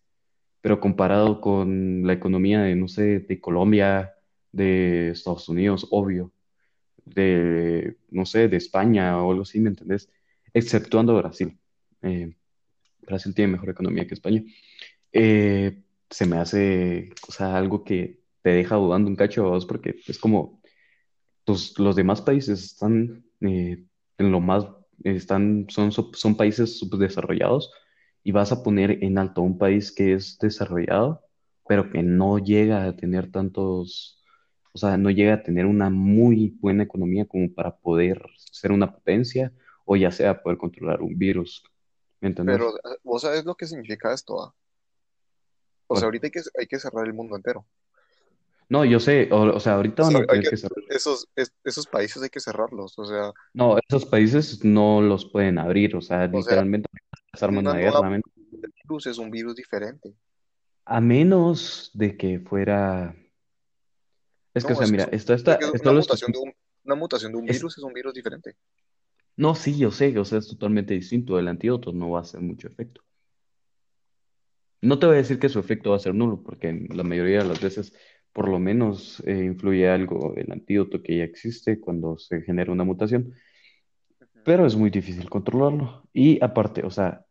Pero 0.61 0.79
comparado 0.79 1.41
con 1.41 2.05
la 2.05 2.13
economía 2.13 2.61
de, 2.61 2.75
no 2.75 2.87
sé, 2.87 3.19
de 3.21 3.39
Colombia, 3.41 4.13
de 4.51 5.09
Estados 5.09 5.49
Unidos, 5.49 5.87
obvio, 5.91 6.31
de, 7.05 7.97
no 8.09 8.25
sé, 8.25 8.47
de 8.47 8.57
España 8.57 9.17
o 9.23 9.31
algo 9.31 9.43
así, 9.43 9.59
¿me 9.59 9.69
entendés? 9.69 10.09
Exceptuando 10.53 11.15
Brasil. 11.17 11.57
Eh, 12.03 12.35
Brasil 13.01 13.33
tiene 13.33 13.53
mejor 13.53 13.69
economía 13.69 14.07
que 14.07 14.13
España 14.13 14.43
eh, 15.13 15.83
se 16.09 16.25
me 16.25 16.37
hace, 16.37 17.11
o 17.27 17.31
sea, 17.31 17.57
algo 17.57 17.83
que 17.83 18.21
te 18.41 18.51
deja 18.51 18.75
dudando 18.75 19.09
un 19.09 19.15
cacho, 19.15 19.43
vos, 19.43 19.65
porque 19.65 19.95
es 20.07 20.19
como 20.19 20.61
tus- 21.45 21.77
los 21.79 21.95
demás 21.95 22.21
países 22.21 22.63
están 22.63 23.25
eh, 23.41 23.85
en 24.17 24.31
lo 24.31 24.39
más, 24.39 24.65
están, 25.03 25.67
son, 25.69 25.91
son 25.91 26.37
países 26.37 26.79
subdesarrollados 26.79 27.71
y 28.23 28.31
vas 28.31 28.51
a 28.51 28.63
poner 28.63 29.03
en 29.03 29.17
alto 29.17 29.41
un 29.41 29.57
país 29.57 29.91
que 29.91 30.13
es 30.13 30.37
desarrollado, 30.39 31.23
pero 31.67 31.89
que 31.91 32.03
no 32.03 32.37
llega 32.39 32.85
a 32.85 32.95
tener 32.95 33.31
tantos, 33.31 34.21
o 34.73 34.77
sea, 34.77 34.97
no 34.97 35.09
llega 35.09 35.35
a 35.35 35.43
tener 35.43 35.65
una 35.65 35.89
muy 35.89 36.57
buena 36.61 36.83
economía 36.83 37.25
como 37.27 37.53
para 37.53 37.75
poder 37.77 38.21
ser 38.37 38.71
una 38.71 38.93
potencia 38.93 39.51
o 39.85 39.95
ya 39.95 40.11
sea 40.11 40.41
poder 40.43 40.57
controlar 40.57 41.01
un 41.01 41.17
virus, 41.17 41.63
¿me 42.21 42.29
Pero 42.43 42.69
entendés? 42.69 42.77
eh, 42.77 42.97
vos 43.03 43.23
sabés 43.23 43.45
lo 43.45 43.55
que 43.55 43.65
significa 43.65 44.13
esto, 44.13 44.39
¿ah? 44.43 44.53
O 45.91 45.95
sea, 45.97 46.07
ahorita 46.07 46.27
hay 46.27 46.31
que, 46.31 46.41
hay 46.59 46.67
que 46.67 46.79
cerrar 46.79 47.05
el 47.07 47.13
mundo 47.13 47.35
entero. 47.35 47.65
no, 48.69 48.85
yo 48.85 48.99
sé, 48.99 49.29
o, 49.31 49.55
o 49.55 49.59
sea, 49.59 49.75
O 49.75 49.75
ahorita 49.75 50.03
sea, 50.03 50.13
van 50.13 50.23
a 50.23 50.25
hay 50.29 50.39
tener 50.39 50.49
que, 50.49 50.49
que 50.49 50.55
esos, 50.89 51.27
es- 51.35 51.53
esos 51.63 51.87
países 51.87 52.21
hay 52.23 52.29
que 52.29 52.39
cerrarlos. 52.39 52.97
O 52.99 53.05
sea, 53.05 53.31
No, 53.53 53.77
esos 53.87 54.05
países 54.05 54.63
no 54.63 55.01
los 55.01 55.25
pueden 55.25 55.57
abrir, 55.59 55.95
o 55.95 56.01
sea, 56.01 56.27
o 56.31 56.41
sea, 56.41 56.55
literalmente 56.55 56.89
se 57.33 57.45
arman 57.45 57.65
una 57.67 57.77
guerra, 57.77 58.09
men. 58.09 58.21
virus 58.83 59.07
es 59.07 59.17
un 59.17 59.31
virus 59.31 59.55
diferente. 59.55 60.13
A 60.85 61.01
menos 61.01 61.89
de 61.95 62.15
que 62.17 62.39
fuera, 62.39 63.15
es 64.53 64.65
que, 64.65 64.73
o 64.73 64.75
sea, 64.75 64.87
mira, 64.87 65.05
es- 65.05 65.09
esto 65.11 65.33
es 65.33 65.39
está, 65.39 65.55
que 65.57 65.65
es 65.65 65.71
esto 65.73 65.89
una 65.89 65.93
mutación 65.93 66.31
de 66.31 66.39
un, 66.39 66.53
una 66.85 66.95
mutación 66.95 67.31
de 67.31 67.37
un 67.39 67.47
es, 67.47 67.57
virus 67.57 67.77
es 67.77 67.83
un 67.83 67.93
virus 67.93 68.13
diferente. 68.13 68.55
no, 69.35 69.55
sí, 69.55 69.77
yo 69.77 69.91
sé, 69.91 70.17
o 70.19 70.25
sea, 70.25 70.39
es 70.39 70.47
totalmente 70.47 70.93
distinto, 70.93 71.37
el 71.39 71.47
antídoto 71.47 71.91
no 71.93 72.11
va 72.11 72.19
a 72.19 72.21
hacer 72.21 72.41
mucho 72.41 72.67
efecto. 72.67 73.01
No 74.81 74.99
te 74.99 75.05
voy 75.05 75.15
a 75.15 75.17
decir 75.19 75.39
que 75.39 75.49
su 75.49 75.59
efecto 75.59 75.91
va 75.91 75.97
a 75.97 75.99
ser 75.99 76.15
nulo, 76.15 76.41
porque 76.43 76.69
en 76.69 76.87
la 76.95 77.03
mayoría 77.03 77.39
de 77.39 77.45
las 77.49 77.61
veces, 77.61 77.93
por 78.33 78.49
lo 78.49 78.59
menos, 78.59 79.21
eh, 79.25 79.43
influye 79.45 79.89
algo 79.89 80.33
el 80.35 80.51
antídoto 80.51 81.03
que 81.03 81.17
ya 81.17 81.23
existe 81.23 81.79
cuando 81.79 82.17
se 82.17 82.41
genera 82.41 82.71
una 82.71 82.83
mutación, 82.83 83.33
pero 84.43 84.65
es 84.65 84.75
muy 84.75 84.89
difícil 84.89 85.29
controlarlo. 85.29 86.03
Y 86.13 86.43
aparte, 86.43 86.83
o 86.83 86.89
sea, 86.89 87.25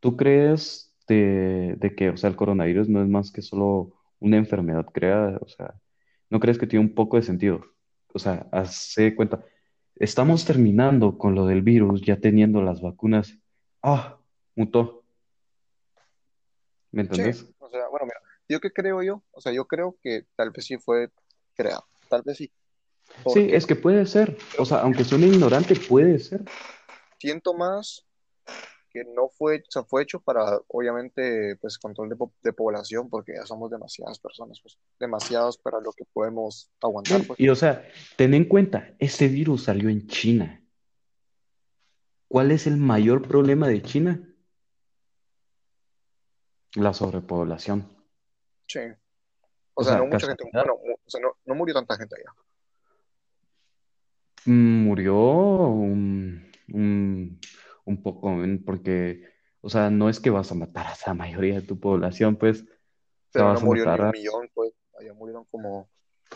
¿Tú 0.00 0.16
crees 0.16 0.94
de, 1.08 1.76
de 1.78 1.94
que, 1.94 2.10
o 2.10 2.16
sea, 2.16 2.30
el 2.30 2.36
coronavirus 2.36 2.88
no 2.88 3.02
es 3.02 3.08
más 3.08 3.32
que 3.32 3.42
solo 3.42 3.94
una 4.20 4.36
enfermedad 4.36 4.86
creada? 4.92 5.38
O 5.40 5.48
sea, 5.48 5.74
¿no 6.30 6.40
crees 6.40 6.58
que 6.58 6.66
tiene 6.66 6.84
un 6.84 6.94
poco 6.94 7.16
de 7.16 7.22
sentido? 7.22 7.64
O 8.14 8.18
sea, 8.18 8.46
hazte 8.52 9.14
cuenta, 9.16 9.44
estamos 9.96 10.44
terminando 10.44 11.18
con 11.18 11.34
lo 11.34 11.46
del 11.46 11.62
virus, 11.62 12.02
ya 12.02 12.18
teniendo 12.20 12.62
las 12.62 12.80
vacunas. 12.80 13.38
Ah, 13.82 14.18
mutó, 14.54 14.97
¿me 16.98 17.04
Sí, 17.04 17.10
entendés? 17.12 17.46
o 17.58 17.68
sea, 17.70 17.86
bueno, 17.88 18.06
mira, 18.06 18.20
yo 18.48 18.60
qué 18.60 18.72
creo 18.72 19.02
yo, 19.02 19.22
o 19.30 19.40
sea, 19.40 19.52
yo 19.52 19.66
creo 19.66 19.96
que 20.02 20.26
tal 20.34 20.50
vez 20.50 20.64
sí 20.66 20.78
fue 20.78 21.10
creado, 21.54 21.84
tal 22.08 22.22
vez 22.22 22.38
sí, 22.38 22.50
Sí, 23.32 23.48
es 23.50 23.66
que 23.66 23.74
puede 23.76 24.04
ser. 24.06 24.36
O 24.58 24.64
sea, 24.64 24.78
que 24.78 24.82
aunque 24.84 25.04
suene 25.04 25.26
ignorante, 25.26 25.74
puede 25.88 26.18
ser. 26.18 26.44
siento 27.18 27.54
más 27.54 28.04
que 28.90 29.02
no 29.04 29.28
fue, 29.28 29.58
o 29.58 29.70
sea, 29.70 29.82
fue 29.84 30.02
hecho 30.02 30.20
para, 30.20 30.60
obviamente, 30.68 31.56
pues 31.60 31.78
control 31.78 32.08
de, 32.08 32.16
po- 32.16 32.32
de 32.42 32.52
población, 32.52 33.08
porque 33.10 33.32
ya 33.34 33.44
somos 33.46 33.70
demasiadas 33.70 34.18
personas, 34.18 34.58
pues, 34.62 34.78
demasiados 34.98 35.56
para 35.58 35.80
lo 35.80 35.92
que 35.92 36.04
podemos 36.12 36.70
aguantar, 36.80 37.20
pues. 37.26 37.38
y 37.40 37.48
o 37.48 37.54
sea, 37.54 37.86
ten 38.16 38.34
en 38.34 38.44
cuenta, 38.46 38.94
ese 38.98 39.28
virus 39.28 39.64
salió 39.64 39.88
en 39.88 40.06
China. 40.06 40.62
¿Cuál 42.28 42.50
es 42.50 42.66
el 42.66 42.76
mayor 42.76 43.26
problema 43.26 43.68
de 43.68 43.82
China? 43.82 44.27
La 46.74 46.92
sobrepoblación. 46.92 47.88
Sí, 48.66 48.80
o 49.74 49.80
O 49.80 49.84
sea, 49.84 49.96
no 49.98 50.06
mucha 50.06 50.26
gente, 50.26 50.44
bueno, 50.52 50.74
o 50.74 51.10
sea, 51.10 51.20
no, 51.20 51.32
no 51.46 51.54
murió 51.54 51.74
tanta 51.74 51.96
gente 51.96 52.16
allá. 52.16 52.34
Murió 54.46 55.14
un, 55.16 56.50
un, 56.72 57.40
un 57.84 58.02
poco, 58.02 58.36
porque, 58.64 59.24
o 59.60 59.68
sea, 59.68 59.90
no 59.90 60.08
es 60.08 60.20
que 60.20 60.30
vas 60.30 60.50
a 60.52 60.54
matar 60.54 60.86
a 60.86 60.94
la 61.06 61.14
mayoría 61.14 61.56
de 61.56 61.66
tu 61.66 61.78
población, 61.78 62.36
pues, 62.36 62.62
o 62.62 62.66
pero 63.32 63.44
no 63.46 63.50
vas 63.54 63.62
a 63.62 63.64
murió 63.64 63.84
ni 63.86 64.00
un 64.00 64.10
millón, 64.10 64.50
pues, 64.54 64.72
allá 64.98 65.14
murieron 65.14 65.44
como 65.50 65.88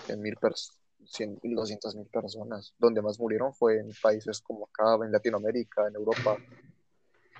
100 0.06 0.20
mil 0.20 0.36
personas. 0.36 0.78
100 1.04 1.40
mil, 1.42 1.56
200 1.56 1.96
mil 1.96 2.06
personas. 2.06 2.74
Donde 2.78 3.02
más 3.02 3.18
murieron 3.18 3.52
fue 3.52 3.80
en 3.80 3.90
países 4.00 4.40
como 4.40 4.66
acá, 4.66 5.04
en 5.04 5.10
Latinoamérica, 5.10 5.88
en 5.88 5.96
Europa. 5.96 6.36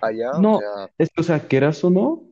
Allá, 0.00 0.32
o 0.32 0.40
No, 0.40 0.58
sea, 0.58 0.92
es 0.98 1.10
que, 1.10 1.20
o 1.20 1.24
sea, 1.24 1.46
quieras 1.46 1.82
o 1.84 1.90
no, 1.90 2.24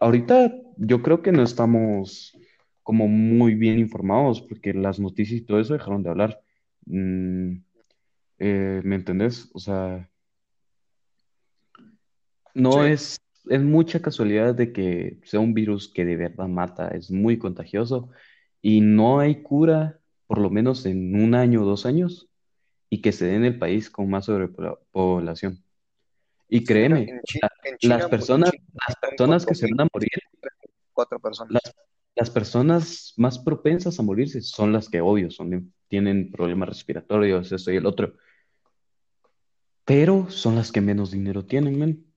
ahorita 0.00 0.52
yo 0.76 1.02
creo 1.02 1.22
que 1.22 1.32
no 1.32 1.42
estamos 1.42 2.36
como 2.82 3.06
muy 3.08 3.54
bien 3.54 3.78
informados, 3.78 4.40
porque 4.40 4.72
las 4.72 4.98
noticias 4.98 5.40
y 5.40 5.44
todo 5.44 5.60
eso 5.60 5.74
dejaron 5.74 6.02
de 6.02 6.10
hablar. 6.10 6.40
Mm, 6.86 7.56
eh, 8.38 8.80
¿me 8.84 8.94
entendés? 8.96 9.50
O 9.52 9.58
sea, 9.58 10.08
sí, 11.76 11.84
no 12.54 12.84
es, 12.84 13.20
es 13.48 13.62
mucha 13.62 14.00
casualidad 14.00 14.54
de 14.54 14.72
que 14.72 15.18
sea 15.24 15.40
un 15.40 15.54
virus 15.54 15.92
que 15.92 16.04
de 16.04 16.16
verdad 16.16 16.48
mata, 16.48 16.88
es 16.88 17.10
muy 17.10 17.38
contagioso 17.38 18.08
y 18.62 18.80
no 18.80 19.20
hay 19.20 19.42
cura, 19.42 20.00
por 20.26 20.38
lo 20.38 20.50
menos 20.50 20.86
en 20.86 21.14
un 21.20 21.34
año 21.34 21.62
o 21.62 21.66
dos 21.66 21.84
años, 21.86 22.28
y 22.90 23.02
que 23.02 23.12
se 23.12 23.26
dé 23.26 23.34
en 23.34 23.44
el 23.44 23.58
país 23.58 23.90
con 23.90 24.08
más 24.08 24.26
sobrepoblación. 24.26 25.62
Y 26.48 26.64
créeme, 26.64 27.02
en, 27.02 27.16
las 27.16 27.24
China, 27.76 27.98
en 28.02 28.10
personas, 28.10 28.50
China 28.50 28.64
las 28.86 28.96
personas 28.96 29.46
que 29.46 29.54
se 29.54 29.66
van 29.66 29.86
a 29.86 29.88
morir, 29.92 30.10
cuatro 30.92 31.18
las, 31.18 31.22
personas. 31.22 31.62
las 32.14 32.30
personas 32.30 33.14
más 33.16 33.38
propensas 33.38 33.98
a 33.98 34.02
morirse 34.02 34.40
son 34.40 34.72
las 34.72 34.88
que, 34.88 35.00
obvio, 35.00 35.30
son, 35.30 35.74
tienen 35.88 36.30
problemas 36.30 36.70
respiratorios, 36.70 37.52
eso 37.52 37.70
y 37.70 37.76
el 37.76 37.86
otro, 37.86 38.14
pero 39.84 40.30
son 40.30 40.56
las 40.56 40.70
que 40.70 40.80
menos 40.80 41.10
dinero 41.10 41.44
tienen, 41.44 41.78
men. 41.78 42.14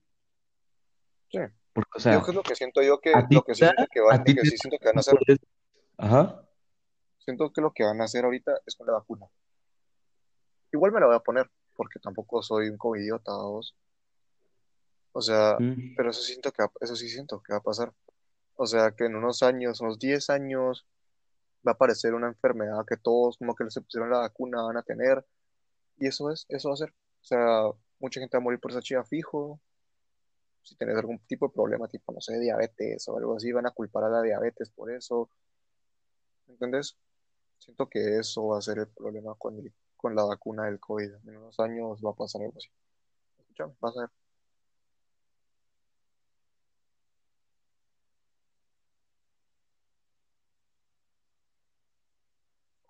Sí. 1.30 1.38
Porque, 1.72 1.90
o 1.94 1.98
Yo 1.98 2.02
sea, 2.02 2.22
qué 2.22 2.30
es 2.30 2.34
lo 2.34 2.42
que 2.42 2.54
siento 2.54 2.82
yo 2.82 3.00
que, 3.00 3.12
lo 3.30 3.42
que 3.42 3.54
siento 3.54 3.86
que 3.90 4.00
van, 4.02 4.20
a 4.20 4.24
que 4.24 4.34
sí 4.42 4.58
siento 4.58 4.78
que 4.78 4.88
van 4.88 4.98
a 4.98 5.00
hacer, 5.00 5.14
Ajá. 5.96 6.46
siento 7.18 7.50
que 7.50 7.62
lo 7.62 7.72
que 7.72 7.82
van 7.82 8.00
a 8.02 8.04
hacer 8.04 8.26
ahorita 8.26 8.52
es 8.66 8.76
con 8.76 8.86
la 8.86 8.92
vacuna. 8.92 9.26
Igual 10.70 10.92
me 10.92 11.00
la 11.00 11.06
voy 11.06 11.16
a 11.16 11.20
poner, 11.20 11.50
porque 11.74 11.98
tampoco 11.98 12.42
soy 12.42 12.68
un 12.68 12.76
covidiota, 12.76 13.32
vos. 13.32 13.74
O 15.12 15.20
sea, 15.20 15.56
Mm. 15.58 15.94
pero 15.96 16.10
eso 16.10 16.22
siento 16.22 16.52
que, 16.52 16.62
va- 16.62 16.72
eso 16.80 16.96
sí 16.96 17.08
siento 17.08 17.42
que 17.42 17.52
va 17.52 17.58
a 17.58 17.62
pasar. 17.62 17.92
O 18.56 18.66
sea, 18.66 18.92
que 18.92 19.04
en 19.06 19.14
unos 19.16 19.42
años, 19.42 19.80
unos 19.80 19.98
10 19.98 20.30
años, 20.30 20.86
va 21.66 21.72
a 21.72 21.74
aparecer 21.74 22.14
una 22.14 22.28
enfermedad 22.28 22.84
que 22.86 22.96
todos 22.96 23.36
como 23.38 23.54
que 23.54 23.70
se 23.70 23.80
pusieron 23.80 24.10
la 24.10 24.18
vacuna 24.18 24.62
van 24.62 24.76
a 24.78 24.82
tener. 24.82 25.24
Y 25.98 26.06
eso 26.08 26.30
es, 26.30 26.46
eso 26.48 26.68
va 26.68 26.74
a 26.74 26.76
ser. 26.78 26.90
O 26.90 27.24
sea, 27.24 27.62
mucha 28.00 28.20
gente 28.20 28.36
va 28.36 28.40
a 28.40 28.44
morir 28.44 28.58
por 28.60 28.70
esa 28.72 28.80
chía 28.80 29.04
fijo. 29.04 29.60
Si 30.62 30.76
tienes 30.76 30.96
algún 30.96 31.18
tipo 31.26 31.46
de 31.48 31.52
problema, 31.54 31.88
tipo, 31.88 32.12
no 32.12 32.20
sé, 32.20 32.38
diabetes 32.38 33.06
o 33.08 33.16
algo 33.16 33.36
así, 33.36 33.52
van 33.52 33.66
a 33.66 33.70
culpar 33.72 34.04
a 34.04 34.08
la 34.08 34.22
diabetes 34.22 34.70
por 34.70 34.90
eso. 34.92 35.28
¿Entendés? 36.48 36.96
Siento 37.58 37.88
que 37.88 38.18
eso 38.18 38.46
va 38.48 38.58
a 38.58 38.62
ser 38.62 38.78
el 38.78 38.88
problema 38.88 39.34
con, 39.36 39.58
el- 39.58 39.72
con 39.96 40.14
la 40.16 40.24
vacuna 40.24 40.66
del 40.66 40.80
COVID. 40.80 41.12
En 41.28 41.36
unos 41.36 41.58
años 41.60 42.00
va 42.04 42.10
a 42.10 42.14
pasar 42.14 42.42
algo 42.42 42.54
así. 42.58 42.68
Escúchame, 43.38 43.74
vas 43.80 43.96
a 43.96 44.00
ver. 44.00 44.10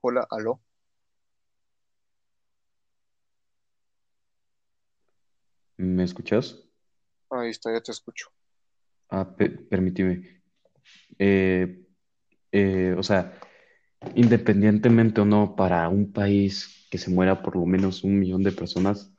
Hola, 0.03 0.27
aló. 0.31 0.61
¿Me 5.77 6.05
escuchas? 6.05 6.65
Ahí 7.31 7.51
está, 7.51 7.73
ya 7.73 7.81
te 7.83 7.93
escucho. 7.93 8.29
Ah, 9.11 9.25
pe- 9.37 9.51
permíteme. 9.51 10.43
Eh, 11.19 11.85
eh, 12.53 12.95
o 12.99 13.03
sea, 13.03 13.35
independientemente 14.17 15.21
o 15.23 15.25
no, 15.27 15.57
para 15.57 15.89
un 15.91 16.13
país 16.13 16.87
que 16.91 16.99
se 16.99 17.11
muera 17.11 17.43
por 17.43 17.57
lo 17.57 17.67
menos 17.67 18.05
un 18.05 18.19
millón 18.21 18.45
de 18.45 18.53
personas, 18.53 19.13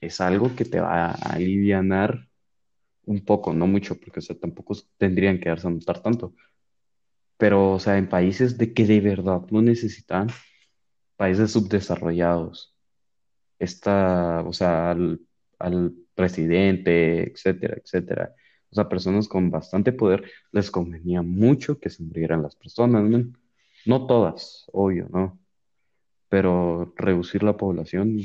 es 0.00 0.20
algo 0.22 0.56
que 0.56 0.66
te 0.66 0.80
va 0.80 1.06
a 1.12 1.12
alivianar 1.34 2.28
un 3.06 3.24
poco, 3.24 3.54
no 3.54 3.66
mucho, 3.68 3.98
porque 4.00 4.20
o 4.20 4.22
sea, 4.22 4.38
tampoco 4.38 4.76
tendrían 4.98 5.40
que 5.40 5.50
darse 5.50 5.68
a 5.68 5.70
notar 5.70 6.02
tanto. 6.02 6.34
Pero, 7.40 7.72
o 7.72 7.80
sea, 7.80 7.96
en 7.96 8.06
países 8.08 8.58
de 8.58 8.74
que 8.74 8.84
de 8.86 9.00
verdad 9.00 9.40
no 9.50 9.62
necesitan, 9.62 10.28
países 11.16 11.52
subdesarrollados, 11.52 12.76
está, 13.58 14.42
o 14.46 14.52
sea, 14.52 14.90
al, 14.90 15.20
al 15.58 15.94
presidente, 16.14 17.30
etcétera, 17.32 17.76
etcétera. 17.82 18.34
O 18.70 18.74
sea, 18.74 18.90
personas 18.90 19.26
con 19.26 19.50
bastante 19.50 19.92
poder 19.92 20.30
les 20.52 20.70
convenía 20.70 21.22
mucho 21.22 21.80
que 21.80 21.88
se 21.88 22.02
murieran 22.02 22.42
las 22.42 22.56
personas, 22.56 23.04
¿no? 23.04 23.32
No 23.86 24.06
todas, 24.06 24.66
obvio, 24.72 25.08
¿no? 25.10 25.40
Pero 26.28 26.92
reducir 26.96 27.42
la 27.42 27.56
población 27.56 28.20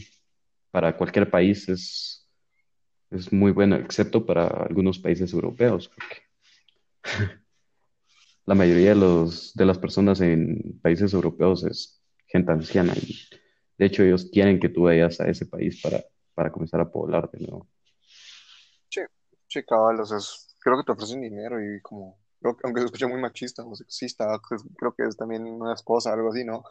para 0.71 0.97
cualquier 0.97 1.29
país 1.29 1.69
es, 1.69 2.27
es 3.11 3.31
muy 3.31 3.53
bueno, 3.53 3.77
excepto 3.77 4.25
para 4.25 4.47
algunos 4.47 4.99
países 4.99 5.31
europeos, 5.31 5.87
porque 5.89 7.39
la 8.45 8.55
mayoría 8.55 8.89
de 8.89 8.95
los, 8.95 9.53
de 9.55 9.65
las 9.65 9.77
personas 9.77 10.21
en 10.21 10.79
países 10.81 11.13
europeos 11.13 11.63
es 11.63 12.01
gente 12.27 12.51
anciana 12.51 12.93
y 12.95 13.15
de 13.77 13.85
hecho 13.85 14.03
ellos 14.03 14.29
quieren 14.31 14.59
que 14.59 14.69
tú 14.69 14.83
vayas 14.83 15.19
a 15.19 15.27
ese 15.27 15.45
país 15.45 15.81
para, 15.81 16.03
para 16.33 16.51
comenzar 16.51 16.79
a 16.81 16.91
poblar 16.91 17.29
de 17.31 17.39
nuevo. 17.39 17.67
Sí, 18.89 19.01
sí, 19.47 19.63
cabal, 19.63 19.99
o 19.99 20.05
sea, 20.05 20.17
es- 20.17 20.55
creo 20.59 20.77
que 20.77 20.83
te 20.83 20.91
ofrecen 20.91 21.21
dinero 21.21 21.59
y 21.63 21.81
como, 21.81 22.17
creo 22.39 22.55
que- 22.55 22.61
aunque 22.65 22.81
se 22.81 22.85
escucha 22.85 23.07
muy 23.07 23.19
machista 23.19 23.63
o 23.63 23.75
sexista, 23.75 24.39
pues, 24.47 24.63
creo 24.77 24.93
que 24.93 25.03
es 25.03 25.17
también 25.17 25.43
una 25.45 25.73
esposa, 25.73 26.13
algo 26.13 26.29
así, 26.29 26.43
¿no? 26.43 26.63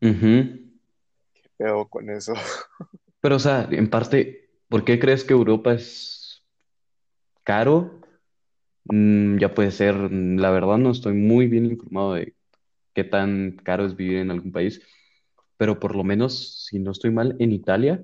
Ujú. 0.00 0.72
Pero 1.56 1.88
con 1.88 2.10
eso, 2.10 2.34
Pero, 3.20 3.36
o 3.36 3.38
sea, 3.38 3.68
en 3.70 3.88
parte, 3.88 4.50
¿por 4.68 4.84
qué 4.84 4.98
crees 4.98 5.22
que 5.22 5.32
Europa 5.32 5.74
es 5.74 6.44
caro? 7.44 8.00
Mm, 8.84 9.38
ya 9.38 9.54
puede 9.54 9.70
ser, 9.70 9.94
mm, 9.96 10.38
la 10.38 10.50
verdad 10.50 10.78
no 10.78 10.90
estoy 10.90 11.14
muy 11.14 11.46
bien 11.48 11.66
informado 11.66 12.14
de 12.14 12.34
qué 12.94 13.04
tan 13.04 13.52
caro 13.64 13.86
es 13.86 13.96
vivir 13.96 14.18
en 14.18 14.30
algún 14.30 14.52
país, 14.52 14.82
pero 15.56 15.80
por 15.80 15.96
lo 15.96 16.04
menos, 16.04 16.66
si 16.68 16.78
no 16.80 16.92
estoy 16.92 17.10
mal, 17.12 17.36
en 17.40 17.52
Italia, 17.52 18.02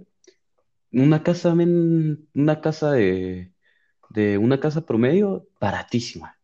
una 0.92 1.22
casa, 1.24 1.54
men- 1.56 2.28
una 2.34 2.60
casa 2.62 2.92
de, 2.92 3.52
de 4.10 4.38
una 4.38 4.60
casa 4.60 4.86
promedio, 4.86 5.48
baratísima. 5.60 6.38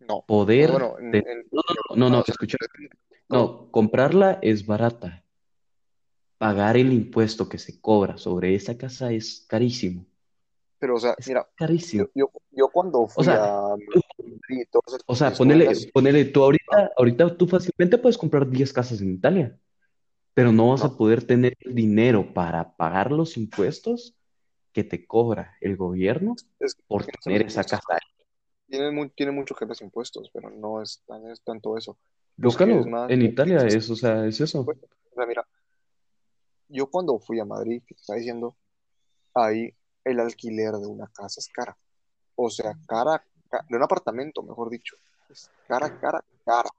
no. 0.00 0.26
Poder, 0.26 0.70
Bueno, 0.70 0.98
en, 0.98 1.10
te- 1.10 1.18
en 1.18 1.38
no, 1.52 1.62
no, 1.68 1.96
no, 1.96 2.10
no, 2.10 2.10
no, 2.10 2.20
o 2.20 2.24
sea, 2.24 2.32
escucha, 2.32 2.56
todo. 3.28 3.54
no, 3.66 3.70
comprarla 3.70 4.38
es 4.42 4.66
barata, 4.66 5.24
pagar 6.36 6.76
el 6.76 6.92
impuesto 6.92 7.48
que 7.48 7.56
se 7.56 7.80
cobra 7.80 8.18
sobre 8.18 8.54
esa 8.54 8.76
casa 8.76 9.12
es 9.12 9.46
carísimo, 9.48 10.04
Pero, 10.82 10.96
o 10.96 11.00
sea, 11.00 11.14
es 11.16 11.28
mira, 11.28 11.46
carísimo. 11.54 12.08
yo, 12.14 12.26
yo, 12.32 12.40
yo 12.50 12.68
cuando 12.68 13.06
O 13.06 13.08
fui 13.08 13.26
a 13.28 13.30
sea, 13.30 13.40
Madrid 13.40 14.66
todo 14.72 14.82
eso, 14.88 14.98
O 15.06 15.14
sea, 15.14 15.32
ponele, 15.32 15.68
ponele, 15.94 16.24
tú 16.24 16.42
ahorita, 16.42 16.90
ahorita 16.96 17.36
tú 17.36 17.46
fácilmente 17.46 17.98
puedes 17.98 18.18
comprar 18.18 18.50
10 18.50 18.72
casas 18.72 19.00
en 19.00 19.12
Italia, 19.14 19.56
pero 20.34 20.50
no 20.52 20.70
vas 20.70 20.84
a 20.84 20.96
poder 20.96 21.24
tener 21.24 21.54
el 21.60 21.74
dinero 21.74 22.34
para 22.34 22.76
pagar 22.76 23.12
los 23.12 23.36
impuestos 23.36 24.16
que 24.72 24.82
te 24.84 25.06
cobra 25.06 25.54
el 25.60 25.76
gobierno 25.76 26.34
es 26.58 26.74
por 26.88 27.04
que 27.06 27.12
tener 27.22 27.42
esa 27.42 27.60
impuestos. 27.62 27.80
casa. 27.80 27.98
Tiene, 28.68 28.90
mu- 28.90 29.08
tiene 29.10 29.32
mucho 29.32 29.54
que 29.54 29.64
ver 29.66 29.70
los 29.70 29.82
impuestos, 29.82 30.30
pero 30.32 30.50
no 30.50 30.82
es, 30.82 31.02
tan, 31.06 31.30
es 31.30 31.40
tanto 31.42 31.76
eso. 31.76 31.98
Búscalo, 32.36 32.86
más, 32.86 33.10
en 33.12 33.22
Italia 33.22 33.66
es, 33.66 33.74
es, 33.76 33.90
o 33.90 33.96
sea, 33.96 34.26
es 34.26 34.40
eso. 34.40 34.60
o 34.62 34.74
sea, 35.14 35.26
mira, 35.26 35.46
yo 36.68 36.86
cuando 36.90 37.18
fui 37.18 37.38
a 37.40 37.44
Madrid, 37.44 37.82
que 37.86 37.94
te 37.94 38.00
estaba 38.00 38.18
diciendo, 38.18 38.56
ahí 39.34 39.74
el 40.04 40.20
alquiler 40.20 40.72
de 40.72 40.86
una 40.86 41.06
casa 41.08 41.40
es 41.40 41.48
cara. 41.48 41.76
O 42.34 42.50
sea, 42.50 42.72
cara, 42.86 43.24
ca- 43.50 43.64
de 43.68 43.76
un 43.76 43.82
apartamento, 43.82 44.42
mejor 44.42 44.70
dicho, 44.70 44.96
es 45.28 45.50
cara, 45.66 45.90
cara, 46.00 46.24
cara. 46.44 46.70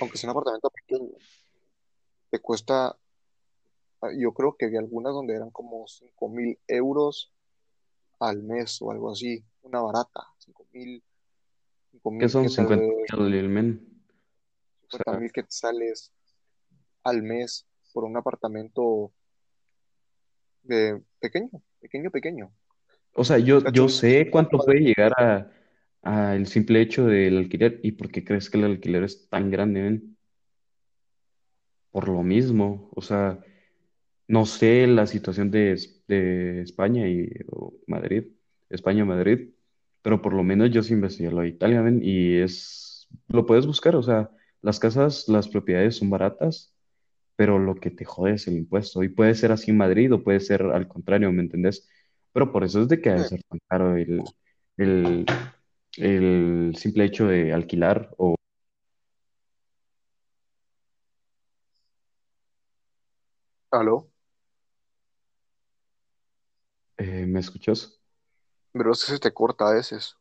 Aunque 0.00 0.18
sea 0.18 0.28
un 0.28 0.32
apartamento 0.32 0.70
pequeño, 0.70 1.10
te 2.30 2.38
cuesta, 2.40 2.96
ah, 4.00 4.10
yo 4.16 4.32
creo 4.32 4.56
que 4.56 4.66
vi 4.68 4.76
algunas 4.76 5.12
donde 5.14 5.34
eran 5.34 5.50
como 5.50 5.86
cinco 5.86 6.28
mil 6.28 6.58
euros 6.66 7.32
al 8.20 8.42
mes 8.42 8.80
o 8.82 8.90
algo 8.90 9.10
así, 9.10 9.44
una 9.62 9.80
barata, 9.80 10.20
cinco 10.38 10.66
mil, 10.72 11.02
cinco 11.90 12.10
que 12.10 12.16
mil 12.16 12.28
son 12.30 12.42
que 12.44 12.48
tal 12.54 12.66
50 12.68 12.76
vez 12.76 12.80
mil 12.80 13.06
al 13.10 13.30
cincuenta 14.90 15.10
sea, 15.10 15.20
mil 15.20 15.32
quetzales 15.32 16.12
al 17.04 17.22
mes 17.22 17.66
por 17.92 18.04
un 18.04 18.16
apartamento 18.16 19.12
de 20.62 21.02
pequeño, 21.20 21.50
pequeño, 21.84 22.10
pequeño. 22.10 22.50
o 23.14 23.24
sea, 23.24 23.38
yo, 23.38 23.62
yo 23.72 23.88
sé 23.88 24.30
cuánto 24.30 24.58
puede 24.58 24.80
llegar 24.80 25.12
a, 25.18 25.50
a 26.02 26.34
el 26.36 26.46
simple 26.46 26.80
hecho 26.80 27.06
del 27.06 27.38
alquiler. 27.38 27.80
¿Y 27.82 27.92
por 27.92 28.10
qué 28.10 28.24
crees 28.24 28.48
que 28.50 28.58
el 28.58 28.64
alquiler 28.64 29.04
es 29.04 29.28
tan 29.28 29.50
grande, 29.50 29.82
men? 29.82 30.16
Por 31.90 32.08
lo 32.08 32.22
mismo, 32.22 32.90
o 32.94 33.02
sea. 33.02 33.38
No 34.28 34.46
sé 34.46 34.86
la 34.86 35.06
situación 35.06 35.50
de, 35.50 35.78
de 36.08 36.62
España 36.62 37.08
y 37.08 37.30
o 37.52 37.74
Madrid, 37.86 38.24
España-Madrid, 38.70 39.50
pero 40.02 40.22
por 40.22 40.34
lo 40.34 40.42
menos 40.42 40.70
yo 40.70 40.82
sí 40.82 40.94
investigué 40.94 41.30
lo 41.30 41.42
de 41.42 41.48
Italia, 41.48 41.82
men, 41.82 42.00
y 42.02 42.36
es, 42.38 43.08
lo 43.28 43.46
puedes 43.46 43.66
buscar, 43.66 43.96
o 43.96 44.02
sea, 44.02 44.30
las 44.62 44.80
casas, 44.80 45.28
las 45.28 45.48
propiedades 45.48 45.96
son 45.98 46.10
baratas, 46.10 46.73
pero 47.36 47.58
lo 47.58 47.74
que 47.74 47.90
te 47.90 48.04
jode 48.04 48.34
es 48.34 48.46
el 48.48 48.56
impuesto, 48.56 49.02
y 49.02 49.08
puede 49.08 49.34
ser 49.34 49.52
así 49.52 49.70
en 49.70 49.78
Madrid 49.78 50.12
o 50.12 50.22
puede 50.22 50.40
ser 50.40 50.62
al 50.62 50.88
contrario, 50.88 51.32
¿me 51.32 51.42
entendés? 51.42 51.88
Pero 52.32 52.52
por 52.52 52.64
eso 52.64 52.82
es 52.82 52.88
de 52.88 53.00
que 53.00 53.10
ha 53.10 53.14
de 53.14 53.22
eh, 53.22 53.24
ser 53.24 53.42
tan 53.44 53.60
caro 53.68 53.96
el, 53.96 54.22
el, 54.76 55.26
el 55.96 56.74
simple 56.76 57.04
hecho 57.04 57.26
de 57.26 57.52
alquilar 57.52 58.10
o... 58.18 58.34
¿aló? 63.70 64.10
eh, 66.98 67.26
¿me 67.26 67.40
escuchas? 67.40 68.00
Pero 68.72 68.92
es 68.92 69.04
que 69.04 69.12
se 69.12 69.18
te 69.18 69.32
corta 69.32 69.68
a 69.68 69.74
veces. 69.74 70.16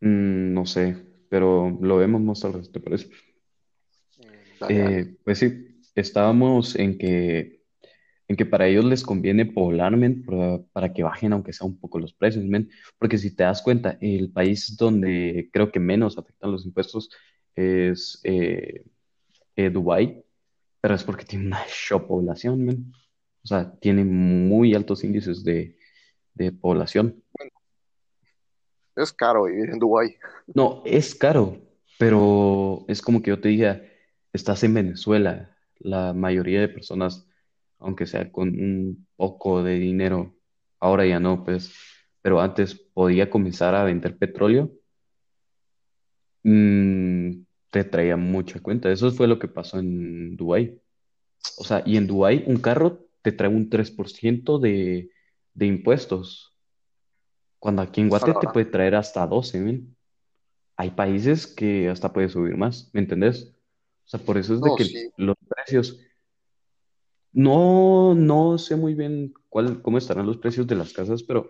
Mm, 0.00 0.52
no 0.52 0.66
sé, 0.66 0.96
pero 1.30 1.70
lo 1.80 1.96
vemos 1.96 2.20
más 2.20 2.40
tarde, 2.40 2.62
¿te 2.70 2.80
parece? 2.80 3.10
Mm, 4.18 4.58
Dale, 4.60 4.78
dale. 4.78 5.00
Eh, 5.00 5.16
pues 5.24 5.38
sí, 5.38 5.73
estábamos 5.94 6.76
en 6.76 6.98
que, 6.98 7.62
en 8.28 8.36
que 8.36 8.46
para 8.46 8.66
ellos 8.66 8.84
les 8.84 9.02
conviene 9.02 9.46
poblar, 9.46 9.96
men, 9.96 10.24
para, 10.24 10.62
para 10.72 10.92
que 10.92 11.02
bajen 11.02 11.32
aunque 11.32 11.52
sea 11.52 11.66
un 11.66 11.78
poco 11.78 11.98
los 11.98 12.14
precios, 12.14 12.44
men, 12.44 12.70
porque 12.98 13.18
si 13.18 13.34
te 13.34 13.44
das 13.44 13.62
cuenta, 13.62 13.98
el 14.00 14.30
país 14.32 14.76
donde 14.76 15.50
creo 15.52 15.70
que 15.70 15.80
menos 15.80 16.18
afectan 16.18 16.52
los 16.52 16.66
impuestos 16.66 17.10
es 17.54 18.20
eh, 18.24 18.84
eh, 19.56 19.70
Dubái, 19.70 20.24
pero 20.80 20.94
es 20.94 21.04
porque 21.04 21.24
tiene 21.24 21.46
una 21.46 21.64
show 21.68 22.06
población, 22.06 22.64
men. 22.64 22.92
O 23.42 23.46
sea, 23.46 23.78
tiene 23.78 24.04
muy 24.04 24.74
altos 24.74 25.04
índices 25.04 25.44
de, 25.44 25.76
de 26.32 26.50
población. 26.50 27.22
Bueno, 27.36 27.52
es 28.96 29.12
caro 29.12 29.44
vivir 29.44 29.70
en 29.70 29.78
Dubái. 29.78 30.16
No, 30.54 30.82
es 30.86 31.14
caro, 31.14 31.58
pero 31.98 32.84
es 32.88 33.02
como 33.02 33.22
que 33.22 33.30
yo 33.30 33.40
te 33.40 33.48
diga, 33.48 33.82
estás 34.32 34.62
en 34.64 34.74
Venezuela, 34.74 35.53
la 35.78 36.12
mayoría 36.12 36.60
de 36.60 36.68
personas, 36.68 37.26
aunque 37.78 38.06
sea 38.06 38.30
con 38.32 38.48
un 38.48 39.06
poco 39.16 39.62
de 39.62 39.78
dinero, 39.78 40.34
ahora 40.80 41.06
ya 41.06 41.20
no, 41.20 41.44
pues, 41.44 41.72
pero 42.22 42.40
antes 42.40 42.74
podía 42.74 43.30
comenzar 43.30 43.74
a 43.74 43.84
vender 43.84 44.16
petróleo, 44.16 44.72
mm, 46.42 47.44
te 47.70 47.84
traía 47.84 48.16
mucha 48.16 48.60
cuenta. 48.60 48.90
Eso 48.90 49.10
fue 49.10 49.26
lo 49.26 49.38
que 49.38 49.48
pasó 49.48 49.78
en 49.78 50.36
Dubái. 50.36 50.80
O 51.58 51.64
sea, 51.64 51.82
y 51.86 51.96
en 51.96 52.06
Dubái 52.06 52.44
un 52.46 52.58
carro 52.58 53.06
te 53.22 53.32
trae 53.32 53.48
un 53.48 53.70
3% 53.70 54.58
de, 54.58 55.10
de 55.54 55.66
impuestos, 55.66 56.54
cuando 57.64 57.80
aquí 57.80 58.02
en 58.02 58.10
Guate 58.10 58.34
te 58.34 58.48
puede 58.48 58.66
traer 58.66 58.94
hasta 58.94 59.26
12, 59.26 59.58
men. 59.58 59.96
Hay 60.76 60.90
países 60.90 61.46
que 61.46 61.88
hasta 61.88 62.12
puede 62.12 62.28
subir 62.28 62.58
más, 62.58 62.90
¿me 62.92 63.00
entendés? 63.00 63.53
O 64.14 64.16
sea, 64.16 64.24
por 64.24 64.38
eso 64.38 64.54
es 64.54 64.60
de 64.60 64.68
No, 64.68 64.76
que 64.76 64.84
sí. 64.84 65.10
los 65.16 65.36
precios, 65.48 65.98
no, 67.32 68.14
no 68.14 68.58
sé 68.58 68.76
muy 68.76 68.94
bien 68.94 69.34
cuál, 69.48 69.82
cómo 69.82 69.98
estarán 69.98 70.26
los 70.26 70.38
precios 70.38 70.66
de 70.66 70.76
las 70.76 70.92
casas, 70.92 71.24
pero 71.24 71.48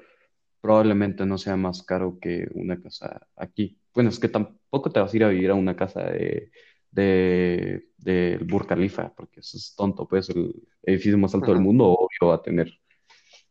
probablemente 0.62 1.26
no 1.26 1.36
sea 1.36 1.56
más 1.56 1.82
caro 1.82 2.18
que 2.18 2.48
una 2.54 2.80
casa 2.80 3.26
aquí. 3.36 3.78
Bueno, 3.92 4.08
es 4.08 4.18
que 4.18 4.28
tampoco 4.28 4.90
te 4.90 4.98
vas 5.00 5.12
a 5.12 5.16
ir 5.16 5.24
a 5.24 5.28
vivir 5.28 5.50
a 5.50 5.54
una 5.54 5.76
casa 5.76 6.04
de, 6.04 6.50
de, 6.90 7.88
del 7.98 8.44
Burj 8.44 8.66
Khalifa, 8.66 9.12
porque 9.14 9.40
eso 9.40 9.58
es 9.58 9.74
tonto, 9.76 10.08
pues 10.08 10.30
el 10.30 10.54
edificio 10.84 11.18
más 11.18 11.34
alto 11.34 11.52
del 11.52 11.60
mundo, 11.60 11.84
obvio, 11.84 12.28
va 12.28 12.36
a 12.36 12.42
tener, 12.42 12.72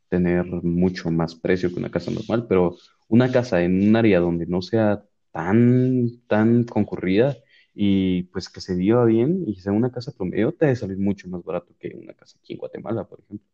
tener 0.09 0.45
mucho 0.63 1.11
más 1.11 1.35
precio 1.35 1.69
que 1.69 1.79
una 1.79 1.91
casa 1.91 2.09
normal, 2.09 2.47
pero 2.49 2.77
una 3.09 3.31
casa 3.31 3.61
en 3.61 3.89
un 3.89 3.95
área 3.95 4.19
donde 4.19 4.47
no 4.47 4.63
sea 4.63 5.03
tan, 5.31 6.21
tan 6.27 6.63
concurrida 6.63 7.37
y 7.73 8.23
pues 8.23 8.49
que 8.49 8.61
se 8.61 8.75
viva 8.75 9.03
bien 9.05 9.43
y 9.47 9.55
sea 9.55 9.73
una 9.73 9.91
casa 9.91 10.11
promedio, 10.11 10.51
te 10.51 10.65
debe 10.65 10.75
salir 10.75 10.97
mucho 10.97 11.27
más 11.27 11.43
barato 11.43 11.73
que 11.79 11.89
una 11.95 12.13
casa 12.13 12.37
aquí 12.39 12.53
en 12.53 12.59
Guatemala, 12.59 13.03
por 13.05 13.19
ejemplo. 13.21 13.47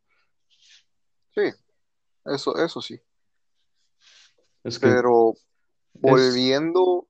Sí, 1.33 1.41
eso, 2.25 2.57
eso 2.57 2.81
sí. 2.81 2.99
Es 4.63 4.77
que 4.77 4.87
Pero 4.87 5.31
es, 5.31 5.39
volviendo, 5.93 7.07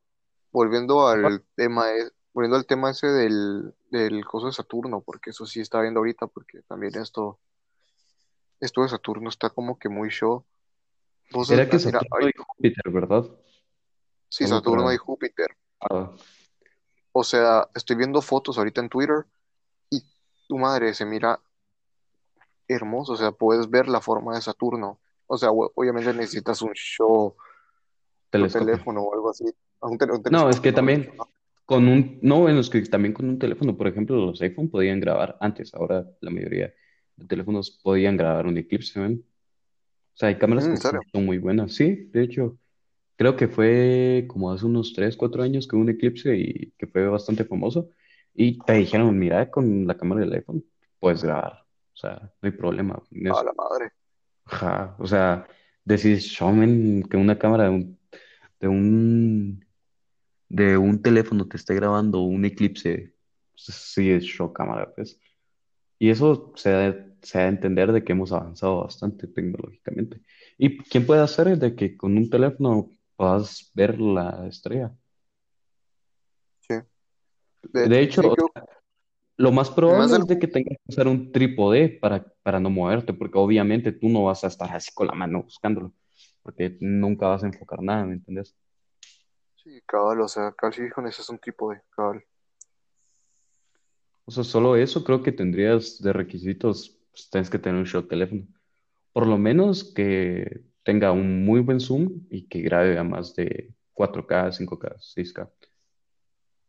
volviendo 0.52 1.08
al 1.08 1.44
tema, 1.56 1.92
e- 1.92 2.12
volviendo 2.34 2.58
al 2.58 2.66
tema 2.66 2.92
ese 2.92 3.08
del, 3.08 3.74
del 3.90 4.24
coso 4.26 4.48
de 4.48 4.54
Saturno, 4.54 5.02
porque 5.02 5.32
eso 5.32 5.46
sí 5.46 5.62
está 5.62 5.82
viendo 5.82 6.00
ahorita, 6.00 6.28
porque 6.28 6.62
también 6.62 6.96
esto, 6.98 7.40
esto 8.60 8.84
de 8.84 8.90
Saturno 8.90 9.30
está 9.30 9.50
como 9.50 9.80
que 9.80 9.90
muy 9.90 10.10
show. 10.10 10.46
Era 11.50 11.68
que 11.70 11.78
mira, 11.78 12.00
Saturno 12.00 12.28
y 12.28 12.34
Júpiter, 12.38 12.92
¿verdad? 12.92 13.26
sí, 14.30 14.48
Saturno 14.48 14.94
y. 14.94 14.98
Júpiter. 14.98 15.56
ah, 15.82 16.16
O 17.12 17.24
sea, 17.24 17.68
estoy 17.74 17.96
viendo 17.96 18.22
fotos 18.22 18.58
ahorita 18.58 18.82
en 18.82 18.90
Twitter 18.90 19.26
y 19.90 20.02
tu 20.48 20.58
madre 20.58 20.94
se 20.94 21.06
mira 21.06 21.40
hermoso, 22.68 23.14
o 23.14 23.18
sea, 23.18 23.32
puedes 23.32 23.70
ver 23.70 23.88
la 23.88 24.02
forma 24.02 24.36
de 24.36 24.42
Saturno. 24.42 25.00
O 25.28 25.38
sea, 25.38 25.50
obviamente 25.52 26.14
necesitas 26.14 26.62
un 26.62 26.74
show, 26.74 27.36
telescopio. 28.30 28.68
teléfono 28.68 29.02
o 29.02 29.14
algo 29.14 29.30
así, 29.30 29.46
un, 29.82 29.98
un 30.02 30.22
No, 30.32 30.50
es 30.50 30.60
que 30.60 30.72
también 30.72 31.12
con 31.66 31.88
un, 31.88 32.18
no, 32.22 32.40
bueno, 32.42 32.60
es 32.60 32.70
que 32.70 32.82
también 32.82 33.14
con 33.14 33.30
un 33.30 33.38
teléfono, 33.38 33.78
por 33.78 33.88
ejemplo, 33.88 34.16
los 34.16 34.42
iPhone 34.42 34.70
podían 34.70 35.00
grabar 35.00 35.38
antes, 35.40 35.74
ahora 35.74 36.06
la 36.22 36.32
mayoría 36.32 36.74
de 37.16 37.26
teléfonos 37.28 37.80
podían 37.84 38.18
grabar 38.18 38.48
un 38.48 38.58
eclipse, 38.58 39.00
¿ven? 39.00 39.24
O 40.14 40.18
sea, 40.18 40.30
hay 40.30 40.38
cámaras 40.38 40.68
Mm, 40.68 40.74
que 40.74 40.88
¿En 40.88 41.12
son 41.12 41.26
muy 41.26 41.38
buenas. 41.38 41.74
Sí, 41.74 42.10
de 42.12 42.24
hecho, 42.24 42.58
creo 43.20 43.36
que 43.36 43.50
fue 43.50 44.26
como 44.30 44.52
hace 44.54 44.66
unos 44.66 44.94
3 44.94 45.18
4 45.18 45.44
años 45.44 45.68
que 45.68 45.76
hubo 45.76 45.84
un 45.84 45.90
eclipse 45.90 46.38
y 46.38 46.72
que 46.78 46.88
fue 46.88 47.06
bastante 47.10 47.44
famoso. 47.44 47.90
Y 48.34 48.60
te 48.60 48.74
dijeron, 48.76 49.20
mira, 49.20 49.52
con 49.52 49.86
la 49.86 49.98
cámara 49.98 50.22
del 50.22 50.34
iPhone 50.36 50.64
puedes 51.00 51.24
grabar. 51.24 51.66
O 51.94 51.98
sea, 51.98 52.32
no 52.42 52.48
hay 52.50 52.52
problema 52.52 53.04
en 53.12 53.28
A 53.28 53.32
eso. 53.32 53.44
la 53.44 53.54
madre. 53.54 53.92
Ajá, 54.46 54.96
o 55.00 55.06
sea, 55.06 55.46
decís, 55.84 56.24
showman, 56.28 57.04
que 57.04 57.18
una 57.18 57.38
cámara 57.38 57.66
de 57.66 57.70
un, 57.72 58.00
de 58.62 58.68
un 58.70 59.66
de 60.50 60.78
un 60.78 61.02
teléfono 61.02 61.48
te 61.48 61.58
esté 61.58 61.76
grabando 61.76 62.22
un 62.22 62.46
eclipse, 62.46 63.14
pues, 63.54 63.66
sí 63.76 64.12
es 64.12 64.24
show 64.24 64.54
cámara, 64.54 64.94
pues. 64.96 65.20
Y 66.00 66.10
eso 66.10 66.54
se 66.56 66.70
da, 66.72 67.08
se 67.22 67.40
da 67.40 67.46
a 67.46 67.50
entender 67.50 67.92
de 67.92 68.04
que 68.04 68.14
hemos 68.14 68.32
avanzado 68.32 68.84
bastante 68.84 69.28
tecnológicamente. 69.28 70.22
¿Y 70.58 70.78
quién 70.80 71.06
puede 71.06 71.22
hacer 71.22 71.58
de 71.60 71.76
que 71.76 71.98
con 71.98 72.18
un 72.18 72.30
teléfono 72.30 72.92
puedas 73.20 73.70
ver 73.74 74.00
la 74.00 74.48
estrella? 74.48 74.96
Sí. 76.62 76.76
De 77.64 77.90
De 77.90 78.00
hecho, 78.00 78.22
lo 79.36 79.52
más 79.52 79.68
más 79.68 79.76
probable 79.76 80.14
del 80.14 80.22
es 80.22 80.28
de 80.28 80.40
que 80.40 80.48
tengas 80.48 80.78
que 80.78 80.94
usar 80.94 81.10
un 81.10 81.34
trípode 81.34 81.90
para, 81.90 82.26
para 82.42 82.62
no 82.62 82.70
moverte, 82.70 83.14
porque 83.14 83.38
obviamente 83.38 83.92
tú 83.92 84.08
no 84.08 84.24
vas 84.24 84.46
a 84.46 84.48
estar 84.48 84.74
así 84.74 84.94
con 84.94 85.08
la 85.08 85.14
mano 85.14 85.44
buscándolo, 85.44 85.92
porque 86.42 86.78
nunca 86.80 87.28
vas 87.28 87.44
a 87.44 87.48
enfocar 87.48 87.82
nada, 87.82 88.06
¿me 88.06 88.14
entiendes? 88.14 88.56
Sí, 89.58 89.82
cabal, 89.86 90.22
o 90.22 90.28
sea, 90.30 90.54
cabal 90.54 90.74
sí 90.74 90.84
ese 91.10 91.22
es 91.22 91.30
un 91.30 91.40
trípode, 91.40 91.82
cabal. 91.90 92.24
O 94.24 94.32
sea, 94.32 94.46
solo 94.46 94.78
eso 94.78 95.04
creo 95.04 95.22
que 95.22 95.34
tendrías 95.34 96.02
de 96.02 96.14
requisitos, 96.14 96.98
pues, 97.12 97.30
tienes 97.30 97.50
que 97.50 97.60
tener 97.60 97.78
un 97.78 97.86
show 97.86 98.04
teléfono. 98.04 98.48
Por 99.12 99.28
lo 99.28 99.38
menos 99.38 99.94
que 99.94 100.62
tenga 100.90 101.12
un 101.12 101.46
muy 101.46 101.60
buen 101.60 101.80
zoom 101.80 102.26
y 102.32 102.48
que 102.48 102.62
grabe 102.62 102.98
a 102.98 103.04
más 103.04 103.36
de 103.36 103.76
4K, 103.94 104.52
5K, 104.52 104.98
6K. 104.98 105.48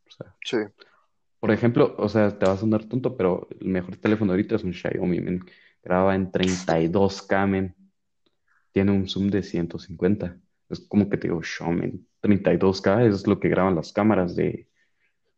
O 0.06 0.10
sea, 0.10 0.36
Sí, 0.44 0.58
por 1.38 1.50
ejemplo, 1.50 1.94
o 1.96 2.06
sea, 2.06 2.38
te 2.38 2.44
va 2.44 2.52
a 2.52 2.58
sonar 2.58 2.84
tonto, 2.84 3.16
pero 3.16 3.48
el 3.58 3.68
mejor 3.68 3.96
teléfono 3.96 4.32
ahorita 4.32 4.56
es 4.56 4.62
un 4.62 4.74
Xiaomi, 4.74 5.22
men. 5.22 5.40
Graba 5.82 6.14
en 6.14 6.30
32K, 6.30 7.46
men. 7.46 7.74
Tiene 8.72 8.92
un 8.92 9.08
zoom 9.08 9.30
de 9.30 9.42
150. 9.42 10.38
Es 10.68 10.80
como 10.80 11.08
que 11.08 11.16
te 11.16 11.28
digo, 11.28 11.42
Xiaomi, 11.42 12.06
32K 12.20 13.08
es 13.08 13.26
lo 13.26 13.40
que 13.40 13.48
graban 13.48 13.74
las 13.74 13.90
cámaras 13.90 14.36
de, 14.36 14.68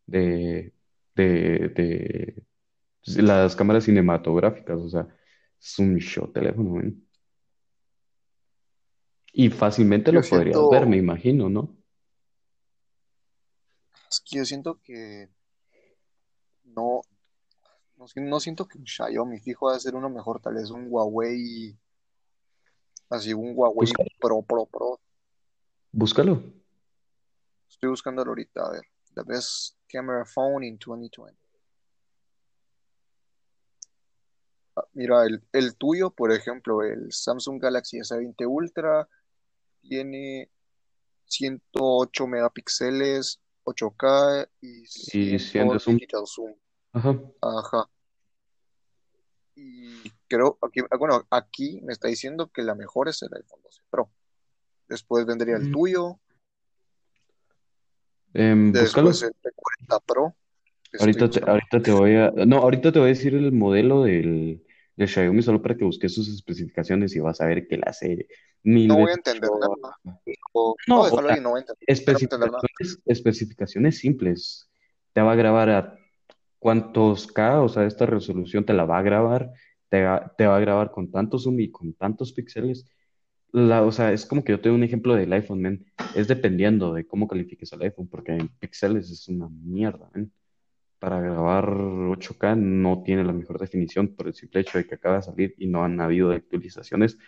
de, 0.06 0.74
de, 1.14 1.68
de 1.68 3.22
las 3.22 3.54
cámaras 3.54 3.84
cinematográficas. 3.84 4.76
O 4.76 4.88
sea, 4.88 5.06
es 5.60 5.78
un 5.78 5.98
show 5.98 6.32
teléfono, 6.32 6.70
men. 6.70 7.06
Y 9.32 9.48
fácilmente 9.50 10.12
yo 10.12 10.20
lo 10.20 10.26
podrías 10.28 10.68
ver, 10.70 10.86
me 10.86 10.96
imagino, 10.96 11.48
¿no? 11.48 11.76
es 14.10 14.20
que 14.20 14.36
yo 14.36 14.44
siento 14.44 14.78
que 14.82 15.30
no, 16.64 17.00
no, 17.96 18.06
si- 18.08 18.20
no 18.20 18.40
siento 18.40 18.66
que 18.68 18.76
un 18.76 18.86
Xiaomi 18.86 19.38
fijo 19.40 19.66
va 19.66 19.76
a 19.76 19.80
ser 19.80 19.94
uno 19.94 20.10
mejor, 20.10 20.38
tal 20.40 20.54
vez 20.54 20.70
un 20.70 20.86
Huawei, 20.90 21.74
así 23.08 23.32
un 23.32 23.52
Huawei 23.56 23.88
Búscalo, 23.88 24.08
Pro, 24.20 24.42
Pro, 24.42 24.66
Pro. 24.66 25.00
búscalo. 25.92 26.42
Estoy 27.70 27.88
buscando 27.88 28.20
ahorita, 28.22 28.60
a 28.66 28.70
ver, 28.72 28.82
the 29.14 29.22
best 29.24 29.76
camera 29.88 30.26
phone 30.26 30.62
in 30.66 30.78
2020. 30.78 31.38
Ah, 34.76 34.84
Mira, 34.92 35.24
el, 35.24 35.42
el 35.52 35.76
tuyo, 35.76 36.10
por 36.10 36.32
ejemplo, 36.32 36.82
el 36.82 37.10
Samsung 37.12 37.60
Galaxy 37.62 37.98
S20 37.98 38.46
Ultra 38.46 39.08
tiene 39.82 40.50
108 41.26 42.26
megapíxeles, 42.26 43.40
8K 43.64 44.48
y 44.60 44.82
Y 44.82 44.86
100 44.86 45.38
si 45.40 45.58
andas 45.58 45.86
un... 45.86 45.96
digital 45.96 46.22
zoom. 46.26 46.54
Ajá. 46.92 47.20
Ajá. 47.40 47.90
Y 49.54 50.10
creo, 50.28 50.58
aquí, 50.62 50.80
ah, 50.90 50.96
bueno, 50.96 51.26
aquí 51.30 51.80
me 51.82 51.92
está 51.92 52.08
diciendo 52.08 52.50
que 52.52 52.62
la 52.62 52.74
mejor 52.74 53.08
es 53.08 53.22
el 53.22 53.30
iPhone 53.34 53.60
12 53.62 53.82
Pro. 53.90 54.10
Después 54.88 55.26
vendría 55.26 55.56
el 55.56 55.68
Mm. 55.68 55.72
tuyo, 55.72 56.20
búscalo. 58.34 58.72
después 58.72 59.22
el 59.22 59.32
P40 59.34 60.02
Pro, 60.06 60.34
Ahorita 61.00 61.30
te, 61.30 61.40
ahorita 61.50 61.80
te 61.80 61.90
voy 61.90 62.16
a... 62.16 62.30
No, 62.46 62.58
ahorita 62.58 62.92
te 62.92 62.98
voy 62.98 63.06
a 63.06 63.08
decir 63.14 63.34
el 63.34 63.50
modelo 63.52 64.02
del, 64.02 64.62
del 64.96 65.08
Xiaomi 65.08 65.42
solo 65.42 65.62
para 65.62 65.76
que 65.76 65.84
busques 65.84 66.14
sus 66.14 66.28
especificaciones 66.28 67.14
y 67.16 67.20
vas 67.20 67.40
a 67.40 67.46
ver 67.46 67.66
que 67.66 67.78
la 67.78 67.86
hace 67.86 68.28
mil 68.62 68.88
No 68.88 68.98
voy 68.98 69.10
a 69.10 69.14
entender 69.14 69.50
nada. 69.50 70.20
O, 70.52 70.76
No, 70.86 71.08
no, 71.08 71.28
ahí, 71.28 71.40
no 71.40 71.50
voy 71.50 71.60
a 71.60 71.64
entender, 71.88 72.50
nada. 72.50 72.60
especificaciones, 73.06 73.98
simples. 73.98 74.70
Te 75.12 75.20
va 75.20 75.32
a 75.32 75.36
grabar 75.36 75.70
a 75.70 75.98
cuántos 76.58 77.26
K, 77.26 77.60
o 77.62 77.68
sea, 77.68 77.86
esta 77.86 78.06
resolución 78.06 78.64
te 78.64 78.72
la 78.72 78.84
va 78.84 78.98
a 78.98 79.02
grabar, 79.02 79.50
te 79.88 80.04
va, 80.04 80.32
te 80.36 80.46
va 80.46 80.56
a 80.56 80.60
grabar 80.60 80.90
con 80.90 81.10
tantos 81.10 81.44
zoom 81.44 81.60
y 81.60 81.70
con 81.70 81.94
tantos 81.94 82.32
píxeles. 82.32 82.86
La, 83.50 83.82
o 83.82 83.92
sea, 83.92 84.12
es 84.12 84.24
como 84.24 84.44
que 84.44 84.52
yo 84.52 84.60
tengo 84.60 84.76
un 84.76 84.84
ejemplo 84.84 85.14
del 85.14 85.32
iPhone, 85.32 85.60
man. 85.60 85.84
Es 86.14 86.28
dependiendo 86.28 86.94
de 86.94 87.06
cómo 87.06 87.28
califiques 87.28 87.72
el 87.72 87.82
iPhone, 87.82 88.08
porque 88.08 88.32
en 88.32 88.48
píxeles 88.48 89.10
es 89.10 89.28
una 89.28 89.48
mierda, 89.48 90.10
man. 90.14 90.32
Para 91.02 91.20
grabar 91.20 91.68
8K 91.68 92.54
no 92.54 93.02
tiene 93.02 93.24
la 93.24 93.32
mejor 93.32 93.58
definición 93.58 94.14
por 94.14 94.28
el 94.28 94.34
simple 94.34 94.60
hecho 94.60 94.78
de 94.78 94.86
que 94.86 94.94
acaba 94.94 95.16
de 95.16 95.22
salir 95.22 95.54
y 95.58 95.66
no 95.66 95.82
han 95.84 96.00
habido 96.00 96.30
actualizaciones 96.30 97.18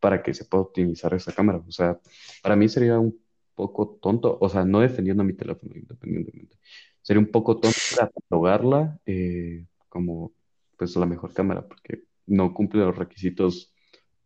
para 0.00 0.22
que 0.22 0.34
se 0.34 0.44
pueda 0.44 0.64
optimizar 0.64 1.14
esa 1.14 1.32
cámara. 1.32 1.62
O 1.66 1.72
sea, 1.72 1.98
para 2.42 2.56
mí 2.56 2.68
sería 2.68 2.98
un 2.98 3.18
poco 3.54 3.98
tonto, 4.02 4.36
o 4.38 4.48
sea, 4.50 4.66
no 4.66 4.80
defendiendo 4.80 5.24
mi 5.24 5.32
teléfono 5.32 5.72
independientemente, 5.74 6.58
sería 7.00 7.20
un 7.20 7.30
poco 7.30 7.58
tonto 7.58 7.78
catalogarla 7.96 8.98
eh, 9.06 9.64
como 9.88 10.32
pues 10.76 10.94
la 10.96 11.06
mejor 11.06 11.32
cámara, 11.32 11.66
porque 11.66 12.04
no 12.26 12.52
cumple 12.52 12.82
los 12.84 12.96
requisitos 12.98 13.72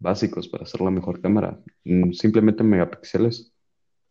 básicos 0.01 0.49
para 0.49 0.67
ser 0.67 0.81
la 0.81 0.91
mejor 0.91 1.21
cámara. 1.21 1.61
Mm, 1.85 2.11
Simplemente 2.13 2.65
megapíxeles 2.65 3.53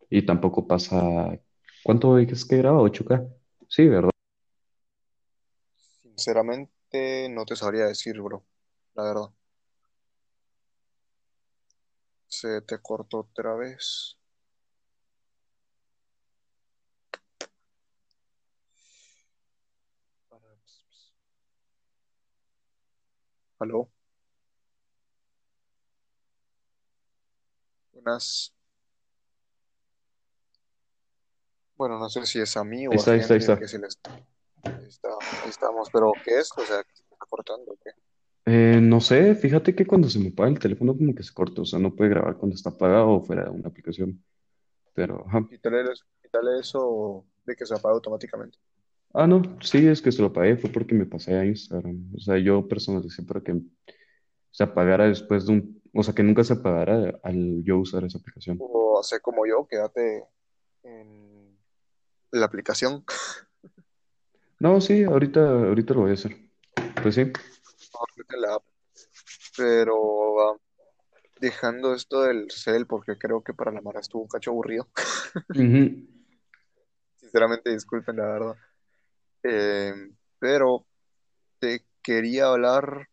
y 0.09 0.23
tampoco 0.25 0.67
pasa, 0.67 1.39
¿cuánto 1.83 2.17
es 2.19 2.45
que 2.45 2.57
graba? 2.57 2.81
8K. 2.81 3.27
Sí, 3.67 3.87
¿verdad? 3.89 4.14
Sinceramente, 6.15 7.27
no 7.29 7.45
te 7.45 7.57
sabría 7.57 7.87
decir, 7.87 8.21
bro. 8.21 8.45
La 8.95 9.03
verdad. 9.03 9.29
Se 12.27 12.61
te 12.61 12.79
cortó 12.81 13.19
otra 13.19 13.53
vez. 13.55 14.17
¿Aló? 23.59 23.89
Buenas. 27.91 28.53
Bueno, 31.75 31.99
no 31.99 32.09
sé 32.09 32.25
si 32.25 32.39
es 32.39 32.55
a 32.55 32.63
mí 32.63 32.87
o 32.87 32.91
a 32.93 32.95
está, 32.95 33.15
está. 33.15 33.59
que 33.59 33.67
se 33.67 33.79
les... 33.79 33.99
Ahí 34.65 34.85
está, 34.87 35.09
ahí 35.43 35.49
estamos. 35.49 35.89
¿Pero 35.91 36.11
qué 36.23 36.39
es? 36.39 36.49
O 36.57 36.61
sea, 36.61 36.83
¿que 36.83 36.95
se 36.95 37.03
está 37.03 37.15
cortando 37.29 37.71
o 37.71 37.77
qué? 37.83 37.91
Eh, 38.47 38.79
no 38.81 39.01
sé, 39.01 39.33
fíjate 39.35 39.73
que 39.75 39.87
cuando 39.87 40.07
se 40.09 40.19
me 40.19 40.29
apaga 40.29 40.49
el 40.49 40.59
teléfono 40.59 40.95
como 40.95 41.15
que 41.15 41.23
se 41.23 41.33
corta, 41.33 41.61
o 41.61 41.65
sea, 41.65 41.79
no 41.79 41.95
puede 41.95 42.11
grabar 42.11 42.37
cuando 42.37 42.55
está 42.55 42.69
apagado 42.69 43.09
o 43.09 43.21
fuera 43.23 43.45
de 43.45 43.49
una 43.49 43.69
aplicación. 43.69 44.23
Pero, 44.93 45.25
ajá. 45.27 45.47
Quítale, 45.49 45.81
eso- 45.91 46.05
quítale 46.21 46.59
eso 46.59 47.25
de 47.45 47.55
que 47.55 47.65
se 47.65 47.73
apaga 47.73 47.95
automáticamente. 47.95 48.57
Ah, 49.13 49.25
no, 49.25 49.41
sí, 49.61 49.87
es 49.87 50.01
que 50.01 50.11
se 50.11 50.21
lo 50.21 50.27
apagué, 50.27 50.57
fue 50.57 50.69
porque 50.69 50.93
me 50.93 51.05
pasé 51.05 51.33
a 51.35 51.45
Instagram. 51.45 52.11
O 52.15 52.19
sea, 52.19 52.37
yo 52.37 52.67
personalicé 52.67 53.23
para 53.23 53.41
que 53.41 53.59
se 54.51 54.63
apagara 54.63 55.07
después 55.07 55.45
de 55.47 55.53
un, 55.53 55.81
o 55.93 56.03
sea, 56.03 56.13
que 56.13 56.21
nunca 56.23 56.43
se 56.43 56.53
apagara 56.53 57.19
al 57.23 57.63
yo 57.63 57.77
usar 57.79 58.03
esa 58.03 58.17
aplicación. 58.19 58.57
O 58.59 58.99
hacer 58.99 59.21
como 59.21 59.45
yo, 59.47 59.65
quédate 59.67 60.25
en 60.83 61.57
la 62.31 62.45
aplicación. 62.45 63.03
No, 64.59 64.79
sí, 64.81 65.03
ahorita, 65.03 65.41
ahorita 65.67 65.93
lo 65.93 66.01
voy 66.01 66.11
a 66.11 66.13
hacer. 66.13 66.35
Pues 67.01 67.15
sí. 67.15 67.31
La 68.39 68.55
app. 68.55 68.63
Pero 69.57 70.59
dejando 71.39 71.93
esto 71.93 72.23
del 72.23 72.49
cel, 72.49 72.87
porque 72.87 73.17
creo 73.17 73.43
que 73.43 73.53
para 73.53 73.71
la 73.71 73.81
Mara 73.81 73.99
estuvo 73.99 74.23
un 74.23 74.27
cacho 74.27 74.51
aburrido. 74.51 74.87
Ujú. 75.49 76.07
Sinceramente, 77.17 77.71
disculpen, 77.71 78.17
la 78.17 78.25
verdad. 78.25 78.55
Eh, 79.43 79.93
pero 80.39 80.85
te 81.59 81.85
quería 82.01 82.47
hablar 82.47 83.07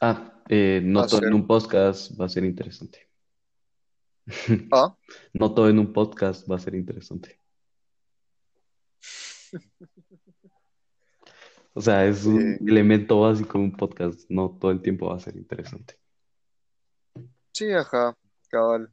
Ah, 0.00 0.42
eh, 0.48 0.80
no 0.82 1.06
todo 1.06 1.18
en 1.18 1.24
hacer... 1.24 1.34
un 1.34 1.46
podcast 1.46 2.20
va 2.20 2.26
a 2.26 2.28
ser 2.28 2.44
interesante. 2.44 3.08
Ah, 4.72 4.94
No 5.32 5.54
todo 5.54 5.68
en 5.68 5.78
un 5.78 5.92
podcast 5.92 6.50
va 6.50 6.56
a 6.56 6.58
ser 6.58 6.74
interesante. 6.74 7.40
O 11.78 11.80
sea, 11.82 12.06
es 12.06 12.24
un 12.24 12.54
eh, 12.54 12.58
elemento 12.66 13.20
básico 13.20 13.58
de 13.58 13.64
un 13.64 13.72
podcast. 13.76 14.22
No 14.30 14.56
todo 14.58 14.70
el 14.70 14.80
tiempo 14.80 15.08
va 15.10 15.16
a 15.16 15.20
ser 15.20 15.36
interesante. 15.36 15.98
sí, 17.52 17.70
ajá, 17.70 18.16
cabal. 18.48 18.90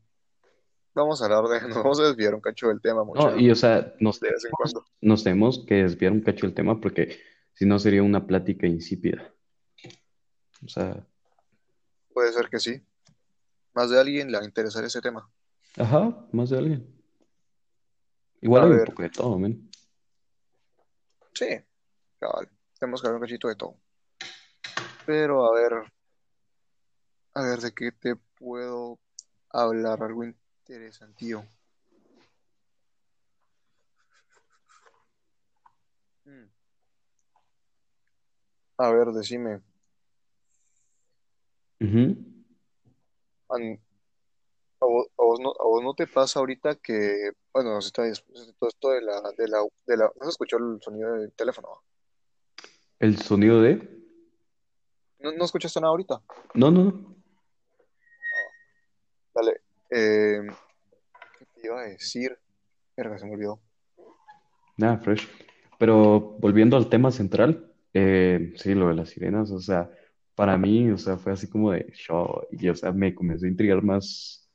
Vamos 0.93 1.21
a 1.21 1.25
hablar 1.25 1.45
de... 1.45 1.61
Nos 1.69 1.77
vamos 1.77 1.99
a 2.01 2.07
desviar 2.09 2.35
un 2.35 2.41
cacho 2.41 2.67
del 2.67 2.81
tema, 2.81 2.99
No, 2.99 3.05
mucha, 3.05 3.37
y 3.37 3.49
o 3.49 3.55
sea, 3.55 3.95
nos 4.01 4.19
de 4.19 4.29
vez 4.31 4.43
en 4.43 4.51
tenemos, 4.51 4.57
cuando. 4.73 4.85
nos 5.01 5.23
tenemos 5.23 5.65
que 5.65 5.75
desviar 5.75 6.11
un 6.11 6.19
cacho 6.21 6.45
del 6.45 6.53
tema 6.53 6.79
porque 6.81 7.19
si 7.53 7.65
no 7.65 7.79
sería 7.79 8.03
una 8.03 8.27
plática 8.27 8.67
insípida. 8.67 9.33
O 10.65 10.67
sea, 10.67 11.07
Puede 12.13 12.33
ser 12.33 12.49
que 12.49 12.59
sí. 12.59 12.81
Más 13.73 13.89
de 13.89 13.99
alguien 13.99 14.29
le 14.29 14.37
va 14.37 14.43
a 14.43 14.45
interesar 14.45 14.83
ese 14.83 14.99
tema. 15.01 15.27
ajá, 15.77 16.27
más 16.33 16.49
de 16.49 16.57
alguien. 16.57 16.87
Igual 18.41 18.63
A 18.63 18.65
hay 18.65 18.71
un 18.73 18.85
poco 18.85 19.03
de 19.03 19.09
todo, 19.09 19.39
men. 19.39 19.69
sí, 21.33 21.47
cabal. 22.19 22.49
Tenemos 22.83 23.01
que 23.01 23.07
hablar 23.07 23.21
un 23.21 23.25
cachito 23.25 23.47
de 23.47 23.55
todo. 23.55 23.77
Pero 25.05 25.45
a 25.45 25.53
ver, 25.55 25.71
a 27.33 27.41
ver, 27.41 27.59
¿de 27.59 27.71
qué 27.73 27.93
te 27.93 28.17
puedo 28.17 28.99
hablar? 29.51 30.03
Algo 30.03 30.25
interesantío. 30.25 31.45
Mm. 36.25 36.49
A 38.77 38.91
ver, 38.91 39.07
decime, 39.13 39.61
an- 43.49 43.79
¿a 44.81 44.85
vos, 44.85 45.07
a 45.17 45.23
vos 45.23 45.39
no, 45.39 45.51
a 45.51 45.63
vos 45.63 45.81
no 45.83 45.93
te 45.93 46.05
pasa 46.05 46.39
ahorita 46.39 46.75
que, 46.75 47.31
bueno, 47.53 47.79
todo 47.93 48.05
esto 48.67 48.89
de 48.89 49.01
la, 49.01 49.21
de 49.37 49.47
la, 49.47 49.65
de 49.87 49.97
la, 49.97 50.11
¿no 50.17 50.25
se 50.25 50.29
escuchó 50.31 50.57
el 50.57 50.81
sonido 50.81 51.13
del 51.13 51.31
teléfono? 51.31 51.81
El 53.03 53.17
sonido 53.17 53.61
de... 53.61 53.85
¿No, 55.19 55.33
no 55.33 55.43
escuchaste 55.43 55.77
nada 55.81 55.91
ahorita? 55.91 56.21
No, 56.53 56.71
no, 56.71 56.85
no. 56.85 57.15
Dale. 59.35 59.59
Eh, 59.89 60.39
¿qué 61.37 61.45
te 61.53 61.67
iba 61.67 61.81
a 61.81 61.83
decir? 61.83 62.39
Verga, 62.95 63.17
se 63.17 63.25
me 63.25 63.33
olvidó. 63.33 63.59
Nada, 64.77 64.99
fresh. 64.99 65.27
Pero 65.77 66.37
volviendo 66.39 66.77
al 66.77 66.87
tema 66.87 67.11
central, 67.11 67.73
eh, 67.93 68.53
sí, 68.55 68.73
lo 68.73 68.87
de 68.87 68.93
las 68.93 69.09
sirenas, 69.09 69.51
o 69.51 69.59
sea, 69.59 69.91
para 70.33 70.57
mí, 70.57 70.89
o 70.89 70.97
sea, 70.97 71.17
fue 71.17 71.33
así 71.33 71.49
como 71.49 71.71
de 71.71 71.91
show, 71.91 72.47
y 72.51 72.69
o 72.69 72.75
sea, 72.75 72.93
me 72.93 73.13
comenzó 73.13 73.45
a 73.45 73.49
intrigar 73.49 73.83
más, 73.83 74.49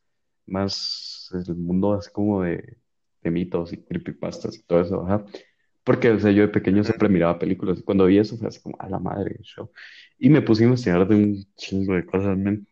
más 0.46 1.30
el 1.34 1.54
mundo 1.54 1.92
así 1.92 2.10
como 2.12 2.44
de, 2.44 2.78
de 3.20 3.30
mitos 3.30 3.74
y 3.74 3.84
creepypastas 3.84 4.56
y 4.56 4.62
todo 4.62 4.80
eso, 4.80 5.02
ajá. 5.02 5.26
Porque, 5.88 6.10
o 6.12 6.20
sea, 6.20 6.32
yo 6.32 6.42
de 6.42 6.48
pequeño 6.48 6.84
siempre 6.84 7.08
miraba 7.10 7.38
películas 7.38 7.80
y 7.80 7.84
cuando 7.84 8.06
vi 8.06 8.18
eso 8.18 8.36
fue 8.38 8.48
así 8.48 8.60
como, 8.62 8.76
a 8.80 8.88
la 8.90 8.98
madre, 9.00 9.38
show. 9.42 9.70
Y 10.18 10.30
me 10.30 10.42
puse 10.42 10.64
a 10.64 10.66
investigar 10.68 11.08
de 11.08 11.14
un 11.16 11.46
chingo 11.56 11.94
de 11.94 12.06
cosas, 12.06 12.36
men, 12.38 12.68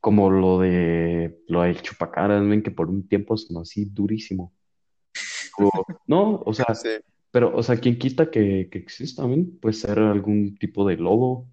como 0.00 0.30
lo 0.30 0.60
de, 0.60 1.38
lo 1.48 1.62
del 1.62 1.82
chupacabras, 1.82 2.42
men, 2.44 2.62
que 2.62 2.70
por 2.72 2.88
un 2.90 3.08
tiempo 3.08 3.36
sonó 3.38 3.62
así 3.62 3.86
durísimo. 3.86 4.54
O- 5.58 5.84
no, 6.06 6.42
o 6.46 6.54
sea, 6.54 6.66
Sí, 6.72 7.00
pero, 7.30 7.54
o 7.56 7.62
sea, 7.62 7.76
¿quién 7.78 7.98
quita 7.98 8.30
que, 8.30 8.68
que 8.70 8.78
exista 8.78 9.22
también? 9.22 9.58
Puede 9.60 9.74
ser 9.74 9.98
algún 10.00 10.56
tipo 10.58 10.86
de 10.88 10.96
lobo 10.96 11.48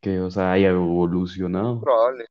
que, 0.00 0.20
o 0.20 0.30
sea, 0.30 0.52
haya 0.52 0.70
evolucionado. 0.70 1.80
probable. 1.80 2.26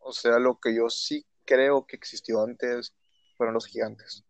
O 0.00 0.12
sea, 0.12 0.38
lo 0.40 0.58
que 0.60 0.76
yo 0.76 0.90
sí 0.90 1.26
creo 1.46 1.86
que 1.86 1.96
existió 1.96 2.42
antes 2.42 2.94
fueron 3.36 3.54
los 3.54 3.66
gigantes. 3.66 4.24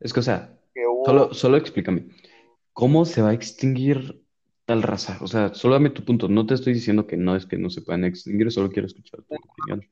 Es 0.00 0.12
que, 0.12 0.20
o 0.20 0.22
sea, 0.22 0.58
hubo, 0.74 1.04
solo, 1.04 1.34
solo 1.34 1.56
explícame, 1.56 2.08
¿cómo 2.72 3.04
se 3.04 3.22
va 3.22 3.30
a 3.30 3.34
extinguir 3.34 4.24
tal 4.64 4.82
raza? 4.82 5.18
O 5.20 5.26
sea, 5.28 5.54
solo 5.54 5.74
dame 5.74 5.90
tu 5.90 6.04
punto. 6.04 6.28
No 6.28 6.46
te 6.46 6.54
estoy 6.54 6.72
diciendo 6.74 7.06
que 7.06 7.16
no 7.16 7.36
es 7.36 7.46
que 7.46 7.58
no 7.58 7.70
se 7.70 7.82
puedan 7.82 8.04
extinguir, 8.04 8.50
solo 8.52 8.70
quiero 8.70 8.86
escuchar 8.86 9.22
tu 9.22 9.34
opinión. 9.34 9.86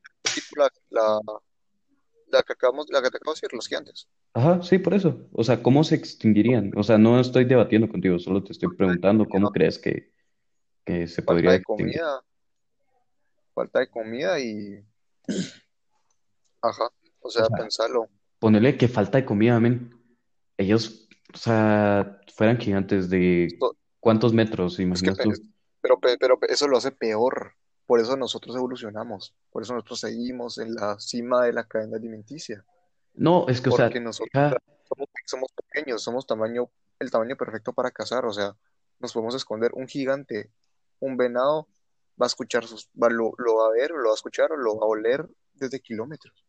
la, 0.57 0.71
la, 0.91 1.21
la 2.29 2.43
que 2.43 2.53
acabamos, 2.53 2.87
la 2.91 3.03
que 3.03 3.11
te 3.11 3.17
acabo 3.19 3.33
de 3.33 3.37
decir, 3.37 3.51
los 3.53 3.69
gigantes. 3.69 4.09
Ajá, 4.35 4.63
sí, 4.63 4.79
por 4.79 4.95
eso. 4.95 5.29
O 5.33 5.45
sea, 5.45 5.63
¿cómo 5.63 5.85
se 5.85 5.95
extinguirían? 5.97 6.73
O 6.77 6.83
sea, 6.83 6.99
no 6.99 7.19
estoy 7.21 7.45
debatiendo 7.45 7.89
contigo, 7.89 8.19
solo 8.19 8.43
te 8.45 8.53
estoy 8.53 8.75
preguntando 8.77 9.27
cómo 9.29 9.51
crees 9.51 9.79
que, 9.79 10.13
que 10.85 11.07
se 11.07 11.23
Falta 11.23 11.33
podría 11.33 11.51
de 11.53 11.57
extinguir. 11.59 12.01
comida, 12.01 12.23
falta 13.55 13.81
de 13.81 13.89
comida 13.91 14.39
y, 14.41 14.85
ajá, 16.63 16.89
o 17.21 17.31
sea, 17.31 17.45
sea, 17.45 17.57
pensarlo. 17.57 18.09
ponele 18.39 18.77
que 18.77 18.89
falta 18.89 19.19
de 19.19 19.25
comida, 19.25 19.59
men. 19.61 19.98
Ellos, 20.59 21.09
o 21.33 21.37
sea, 21.39 22.21
fueran 22.35 22.59
gigantes 22.59 23.09
de 23.09 23.49
¿cuántos 24.01 24.35
metros, 24.35 24.73
es 24.73 24.77
que, 24.79 24.83
imaginas 24.83 25.17
pe- 25.17 25.23
tú? 25.25 25.33
pero, 25.81 25.99
pe- 25.99 26.19
pero 26.19 26.39
eso 26.49 26.69
lo 26.69 26.77
hace 26.77 26.93
peor. 26.93 27.53
Por 27.87 28.01
eso 28.01 28.19
nosotros 28.19 28.55
evolucionamos. 28.55 29.35
Por 29.51 29.63
eso 29.63 29.73
nosotros 29.73 30.01
seguimos 30.01 30.59
en 30.59 30.75
la 30.75 30.99
cima 31.01 31.45
de 31.47 31.55
la 31.55 31.65
cadena 31.65 31.97
alimenticia. 31.97 32.63
No, 33.15 33.49
es 33.49 33.63
que, 33.63 33.71
o 33.71 33.73
sea, 33.73 33.87
Porque 33.87 34.01
nosotros 34.01 34.53
somos, 34.87 35.09
somos 35.25 35.53
pequeños, 35.53 36.03
somos 36.03 36.27
tamaño, 36.27 36.69
el 36.99 37.11
tamaño 37.11 37.37
perfecto 37.37 37.73
para 37.73 37.91
cazar. 37.91 38.27
O 38.27 38.33
sea, 38.33 38.55
nos 38.99 39.13
podemos 39.15 39.35
esconder. 39.35 39.71
Un 39.75 39.87
gigante, 39.89 40.51
un 41.01 41.17
venado, 41.17 41.69
va 42.21 42.27
a 42.27 42.29
escuchar 42.29 42.67
sus, 42.67 42.91
va, 43.01 43.09
lo, 43.09 43.33
lo 43.39 43.57
va 43.57 43.69
a 43.69 43.71
ver, 43.71 43.91
lo 43.91 44.09
va 44.09 44.11
a 44.11 44.15
escuchar 44.15 44.53
o 44.53 44.57
lo 44.57 44.77
va 44.77 44.85
a 44.85 44.89
oler 44.89 45.27
desde 45.55 45.81
kilómetros. 45.81 46.45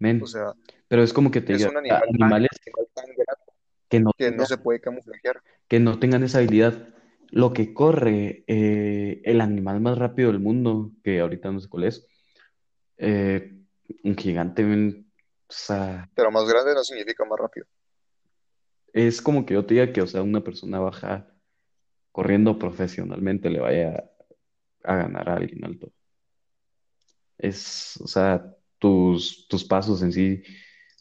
Men, 0.00 0.22
O 0.22 0.26
sea, 0.26 0.54
pero 0.88 1.02
es 1.02 1.12
como 1.12 1.30
que 1.30 1.40
te 1.40 1.54
es 1.54 1.58
diga, 1.58 1.70
un 1.70 1.76
animal 1.78 2.04
tan, 2.18 2.22
animales 2.22 2.50
animal 2.66 2.88
tan 2.94 3.06
grande 3.06 3.52
que 3.88 4.00
no 4.00 4.12
que 4.16 4.32
no 4.32 4.44
tengan, 4.44 4.46
se 4.46 4.58
puede 4.58 4.80
camuflajear. 4.80 5.42
que 5.68 5.80
no 5.80 5.98
tengan 5.98 6.22
esa 6.24 6.38
habilidad. 6.38 6.88
Lo 7.30 7.52
que 7.52 7.72
corre 7.74 8.44
eh, 8.48 9.22
el 9.24 9.40
animal 9.40 9.80
más 9.80 9.98
rápido 9.98 10.32
del 10.32 10.40
mundo, 10.40 10.92
que 11.04 11.20
ahorita 11.20 11.52
no 11.52 11.60
sé 11.60 11.68
cuál 11.68 11.84
es, 11.84 12.06
eh, 12.98 13.56
un 14.04 14.16
gigante, 14.16 14.64
men, 14.64 15.12
o 15.48 15.52
sea, 15.52 16.10
Pero 16.14 16.30
más 16.30 16.48
grande 16.48 16.74
no 16.74 16.84
significa 16.84 17.24
más 17.24 17.38
rápido. 17.38 17.66
es 18.92 19.22
como 19.22 19.46
que 19.46 19.54
yo 19.54 19.64
te 19.66 19.74
diga 19.74 19.92
que, 19.92 20.02
o 20.02 20.06
sea, 20.06 20.22
una 20.22 20.42
persona 20.42 20.80
baja 20.80 21.28
corriendo 22.12 22.58
profesionalmente 22.58 23.50
le 23.50 23.60
vaya 23.60 24.10
a 24.84 24.96
ganar 24.96 25.28
a 25.30 25.34
alguien 25.36 25.64
alto. 25.64 25.92
Es, 27.38 27.96
o 28.00 28.06
sea, 28.06 28.54
tus, 28.80 29.46
tus 29.48 29.64
pasos 29.64 30.02
en 30.02 30.12
sí 30.12 30.42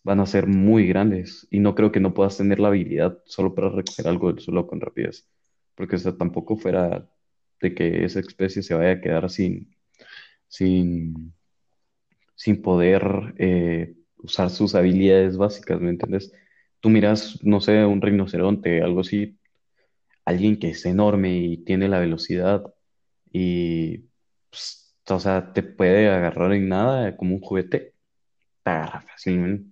van 0.04 0.20
a 0.20 0.26
ser 0.26 0.48
muy 0.48 0.88
grandes 0.88 1.48
y 1.52 1.60
no 1.60 1.76
creo 1.76 1.92
que 1.92 2.00
no 2.00 2.14
puedas 2.14 2.38
tener 2.38 2.60
la 2.60 2.70
habilidad 2.70 3.20
solo 3.26 3.56
para 3.56 3.70
recoger 3.70 4.08
algo 4.08 4.32
del 4.32 4.42
suelo 4.44 4.68
con 4.68 4.80
rapidez, 4.82 5.28
porque 5.76 5.96
o 5.96 6.16
tampoco 6.16 6.58
fuera 6.58 7.10
de 7.62 7.74
que 7.74 8.06
esa 8.06 8.20
especie 8.20 8.64
se 8.64 8.76
vaya 8.76 8.92
a 8.92 9.02
quedar 9.02 9.30
sin, 9.30 9.76
sin, 10.48 11.34
sin 12.36 12.62
poder 12.62 13.34
eh, 13.38 13.96
usar 14.18 14.50
sus 14.50 14.76
habilidades 14.76 15.38
básicas, 15.38 15.82
¿me 15.82 15.90
entiendes? 15.90 16.32
Tú 16.80 16.90
miras, 16.90 17.44
no 17.44 17.60
sé, 17.60 17.86
un 17.86 18.02
rinoceronte, 18.02 18.82
algo 18.82 19.02
así, 19.02 19.38
alguien 20.26 20.60
que 20.60 20.70
es 20.70 20.86
enorme 20.86 21.38
y 21.38 21.58
tiene 21.58 21.90
la 21.90 22.00
velocidad 22.00 22.64
y, 23.32 24.06
pues, 24.50 24.79
o 25.16 25.20
sea, 25.20 25.53
te 25.53 25.64
puede 25.64 26.10
agarrar 26.10 26.53
en 26.53 26.70
nada 26.70 27.18
como 27.18 27.36
un 27.36 27.41
juguete, 27.41 27.95
te 28.64 28.72
agarra 28.72 29.01
fácilmente. 29.03 29.72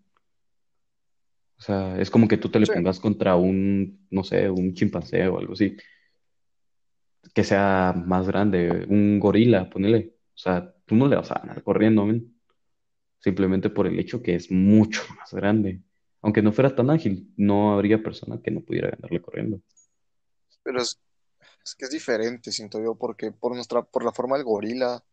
O 1.60 1.62
sea, 1.62 2.00
es 2.00 2.10
como 2.12 2.28
que 2.28 2.38
tú 2.38 2.50
te 2.50 2.60
le 2.60 2.68
Sí, 2.68 2.74
pongas 2.74 3.00
contra 3.00 3.36
un, 3.36 4.08
no 4.12 4.24
sé, 4.24 4.50
un 4.50 4.74
chimpancé 4.74 5.28
o 5.28 5.40
algo 5.40 5.54
así, 5.54 5.76
que 7.34 7.44
sea 7.44 7.94
más 8.06 8.28
grande, 8.28 8.86
un 8.90 9.20
gorila, 9.20 9.70
ponele. 9.70 10.16
O 10.36 10.38
sea, 10.38 10.74
tú 10.86 10.96
no 10.96 11.08
le 11.08 11.16
vas 11.16 11.32
a 11.32 11.40
ganar 11.40 11.64
corriendo, 11.64 12.06
men, 12.06 12.36
simplemente 13.20 13.70
por 13.70 13.88
el 13.88 14.00
hecho 14.00 14.24
que 14.24 14.36
es 14.36 14.52
mucho 14.52 15.02
más 15.20 15.34
grande. 15.34 15.84
Aunque 16.22 16.42
no 16.44 16.54
fuera 16.54 16.76
tan 16.76 16.90
ágil, 16.92 17.34
no 17.38 17.74
habría 17.74 18.04
persona 18.04 18.42
que 18.44 18.52
no 18.52 18.62
pudiera 18.62 18.92
ganarle 18.92 19.22
corriendo. 19.22 19.62
pero 20.64 20.82
es, 20.82 21.00
es 21.66 21.76
que 21.76 21.86
es 21.86 21.92
diferente, 21.92 22.52
siento 22.52 22.82
yo, 22.82 22.96
porque 22.96 23.32
por 23.32 23.56
nuestra, 23.56 23.84
por 23.84 24.04
la 24.06 24.14
forma 24.14 24.38
del 24.38 24.46
gorila, 24.46 25.04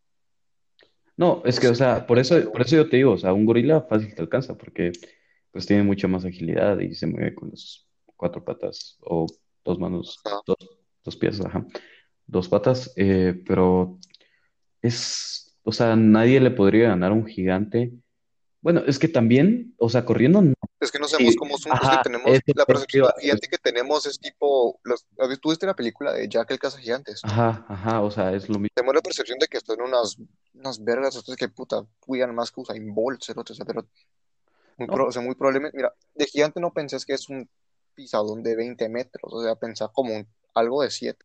No, 1.17 1.43
es 1.45 1.61
que, 1.61 1.69
o 1.69 1.75
sea, 1.75 2.07
por 2.07 2.19
eso, 2.19 2.51
por 2.53 2.63
eso 2.63 2.77
yo 2.77 2.89
te 2.89 2.97
digo, 2.97 3.13
o 3.13 3.19
sea, 3.19 3.33
un 3.33 3.47
gorila 3.47 3.83
fácil 3.83 4.15
te 4.15 4.23
alcanza, 4.23 4.57
porque 4.57 4.93
pues 5.53 5.67
tiene 5.67 5.85
mucha 5.85 6.09
más 6.09 6.25
agilidad 6.25 6.79
y 6.81 6.95
se 6.95 7.07
mueve 7.07 7.35
con 7.35 7.51
las 7.51 7.87
cuatro 8.17 8.45
patas 8.45 8.99
o 9.03 9.27
dos 9.65 9.79
manos, 9.79 10.21
Ajá. 10.25 10.37
dos, 10.47 10.57
dos 11.05 11.17
pies, 11.17 11.41
ajá, 11.41 11.65
dos 12.27 12.49
patas, 12.49 12.93
eh, 12.97 13.41
pero 13.47 13.99
es, 14.83 15.57
o 15.65 15.73
sea, 15.73 15.97
nadie 15.97 16.41
le 16.41 16.51
podría 16.51 16.91
ganar 16.91 17.13
a 17.13 17.15
un 17.15 17.27
gigante. 17.27 17.93
Bueno, 18.65 18.81
es 18.87 18.99
que 18.99 19.09
también, 19.09 19.75
o 19.77 19.91
sea, 19.91 20.07
corriendo, 20.07 20.41
no. 20.41 20.55
Es 20.81 20.91
que 20.91 20.99
no 20.99 21.07
sabemos 21.07 21.33
Sí, 21.33 21.39
cómo 21.39 21.55
que 21.59 21.71
ajá, 21.71 22.03
tenemos, 22.03 22.31
la 22.55 22.65
un 22.67 22.87
gigante 23.21 23.47
que 23.47 23.59
tenemos 23.59 24.07
es 24.07 24.19
tipo, 24.19 24.81
los, 24.85 25.07
¿has- 25.19 25.39
¿tú 25.39 25.51
viste 25.51 25.67
la 25.67 25.77
película 25.77 26.15
de 26.15 26.27
Jack 26.31 26.51
el 26.51 26.59
Cazagigantes? 26.59 27.21
ajá, 27.25 27.67
ajá, 27.69 28.01
o 28.01 28.11
sea, 28.11 28.33
es 28.33 28.49
lo 28.49 28.55
mismo. 28.59 28.69
Tenemos 28.75 28.95
la 28.95 29.03
percepción 29.03 29.39
de 29.39 29.49
que 29.49 29.59
están 29.59 29.83
unas, 29.83 30.17
unas 30.55 30.83
vergas, 30.83 31.15
otras 31.15 31.37
que 31.37 31.51
puta, 31.51 31.85
cuidan 32.01 32.35
más 32.35 32.51
que 32.51 32.63
Usain 32.63 32.95
Bolt, 32.95 33.23
cerote, 33.23 33.53
o 33.53 33.57
sea, 33.57 33.67
pero 33.67 33.87
muy, 34.79 34.89
No, 34.89 34.95
pro- 34.95 35.09
o 35.09 35.13
sea, 35.13 35.21
muy 35.21 35.35
probablemente, 35.35 35.77
mira, 35.77 35.93
de 36.15 36.25
gigante 36.25 36.59
no 36.59 36.73
pensés 36.73 37.05
que 37.05 37.13
es 37.13 37.29
un 37.29 37.47
pisadón 37.95 38.43
de 38.43 38.57
20 38.57 38.89
metros, 38.89 39.31
o 39.31 39.43
sea, 39.43 39.57
pensá 39.57 39.89
como 39.89 40.17
un, 40.17 40.27
algo 40.55 40.83
de 40.83 40.91
7. 40.91 41.23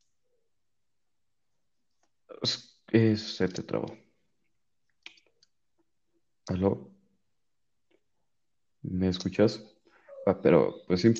es- 2.42 2.80
es- 2.92 3.36
se 3.38 3.48
te 3.48 3.64
trabó. 3.64 3.88
¿Aló? 6.48 6.92
¿Me 8.82 9.08
escuchas? 9.08 9.64
Ah, 10.26 10.40
pero, 10.42 10.76
pues 10.88 11.02
sí. 11.02 11.14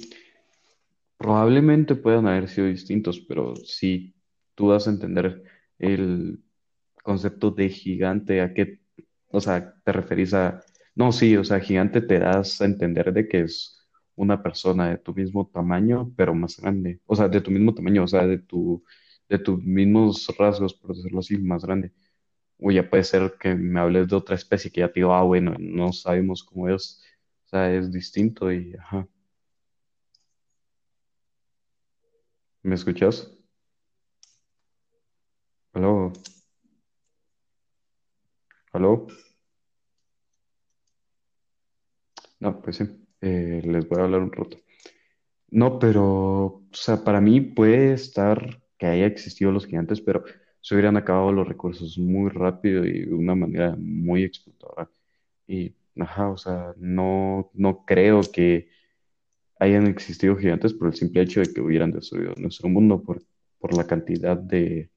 Probablemente 1.18 1.96
puedan 1.96 2.28
haber 2.28 2.48
sido 2.48 2.68
distintos, 2.68 3.20
pero 3.20 3.56
si 3.58 4.16
tú 4.56 4.68
vas 4.68 4.88
a 4.88 4.92
entender 4.92 5.44
el 5.78 6.42
concepto 7.04 7.52
de 7.52 7.70
gigante, 7.70 8.42
¿a 8.42 8.54
qué, 8.54 8.80
o 9.30 9.42
sea, 9.42 9.76
te 9.84 9.92
referís 9.92 10.34
a... 10.34 10.62
No, 10.96 11.12
sí, 11.12 11.36
o 11.38 11.44
sea, 11.44 11.60
gigante 11.60 12.02
te 12.02 12.20
das 12.20 12.62
a 12.62 12.66
entender 12.66 13.14
de 13.14 13.28
que 13.28 13.42
es 13.42 13.88
una 14.16 14.42
persona 14.44 14.90
de 14.90 14.98
tu 14.98 15.14
mismo 15.14 15.50
tamaño, 15.54 16.14
pero 16.18 16.34
más 16.36 16.58
grande. 16.60 17.02
O 17.06 17.16
sea, 17.16 17.28
de 17.30 17.42
tu 17.42 17.52
mismo 17.52 17.74
tamaño, 17.74 18.04
o 18.04 18.08
sea, 18.08 18.26
de 18.28 18.40
tu, 18.40 18.84
de 19.30 19.40
tus 19.40 19.64
mismos 19.64 20.28
rasgos, 20.38 20.74
por 20.74 20.96
decirlo 20.96 21.20
así, 21.20 21.38
más 21.38 21.64
grande. 21.66 21.94
O 22.60 22.72
ya 22.72 22.90
puede 22.90 23.04
ser 23.06 23.36
que 23.40 23.56
me 23.56 23.80
hables 23.80 24.08
de 24.10 24.16
otra 24.16 24.36
especie 24.36 24.72
que 24.72 24.82
ya 24.82 24.88
te 24.92 25.00
digo, 25.02 25.14
ah, 25.14 25.24
bueno, 25.24 25.56
no 25.60 25.94
sabemos 25.94 26.44
cómo 26.44 26.70
es. 26.70 27.04
O 27.50 27.52
sea, 27.52 27.74
es 27.74 27.92
distinto 27.92 28.52
y, 28.52 28.76
ajá. 28.76 29.08
¿Me 32.64 32.76
escuchas? 32.76 33.34
¿Aló? 35.74 36.14
¿Aló? 38.74 39.08
No, 42.40 42.62
pues 42.62 42.78
sí, 42.78 42.86
eh, 43.22 43.62
les 43.66 43.88
voy 43.88 44.00
a 44.00 44.04
hablar 44.06 44.22
un 44.22 44.32
rato. 44.32 44.58
No, 45.52 45.80
pero, 45.80 46.06
o 46.06 46.68
sea, 46.74 47.04
para 47.04 47.22
mí 47.22 47.42
puede 47.42 47.94
estar 47.94 48.62
que 48.78 48.88
haya 48.88 49.06
existido 49.08 49.52
los 49.52 49.66
gigantes, 49.68 50.02
pero 50.02 50.24
se 50.62 50.76
hubieran 50.76 50.98
acabado 50.98 51.32
los 51.32 51.48
recursos 51.48 51.98
muy 51.98 52.30
rápido 52.32 52.86
y 52.86 53.06
de 53.06 53.14
una 53.14 53.36
manera 53.36 53.76
muy 53.78 54.24
explotadora. 54.24 54.90
Y, 55.48 55.76
ajá, 56.02 56.30
o 56.30 56.38
sea, 56.38 56.74
no, 56.78 57.52
no 57.54 57.86
creo 57.86 58.22
que 58.32 58.70
hayan 59.60 59.88
existido 59.88 60.38
gigantes 60.38 60.74
por 60.74 60.90
el 60.90 60.96
simple 60.96 61.22
hecho 61.24 61.42
de 61.42 61.54
que 61.54 61.62
hubieran 61.62 61.92
destruido 61.92 62.34
nuestro 62.38 62.70
mundo 62.70 63.04
por, 63.04 63.24
por 63.60 63.76
la 63.78 63.88
cantidad 63.88 64.38
de, 64.38 64.92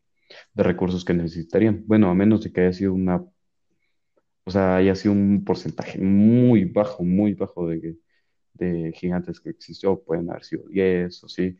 de 0.55 0.65
recursos 0.65 1.05
que 1.05 1.15
necesitarían. 1.15 1.85
Bueno, 1.87 2.11
a 2.11 2.15
menos 2.15 2.45
de 2.45 2.53
que 2.53 2.63
haya 2.63 2.73
sido 2.75 2.95
una 2.95 3.25
O 4.45 4.51
sea, 4.51 4.77
haya 4.77 4.95
sido 4.95 5.13
un 5.13 5.45
porcentaje 5.45 5.99
muy 6.01 6.65
bajo, 6.65 7.05
muy 7.05 7.35
bajo 7.35 7.69
de, 7.69 7.99
de 8.55 8.93
gigantes 8.95 9.41
que 9.41 9.51
existió. 9.51 10.03
Pueden 10.03 10.31
haber 10.31 10.45
sido 10.45 10.65
10 10.69 11.23
o 11.25 11.29
sí, 11.29 11.57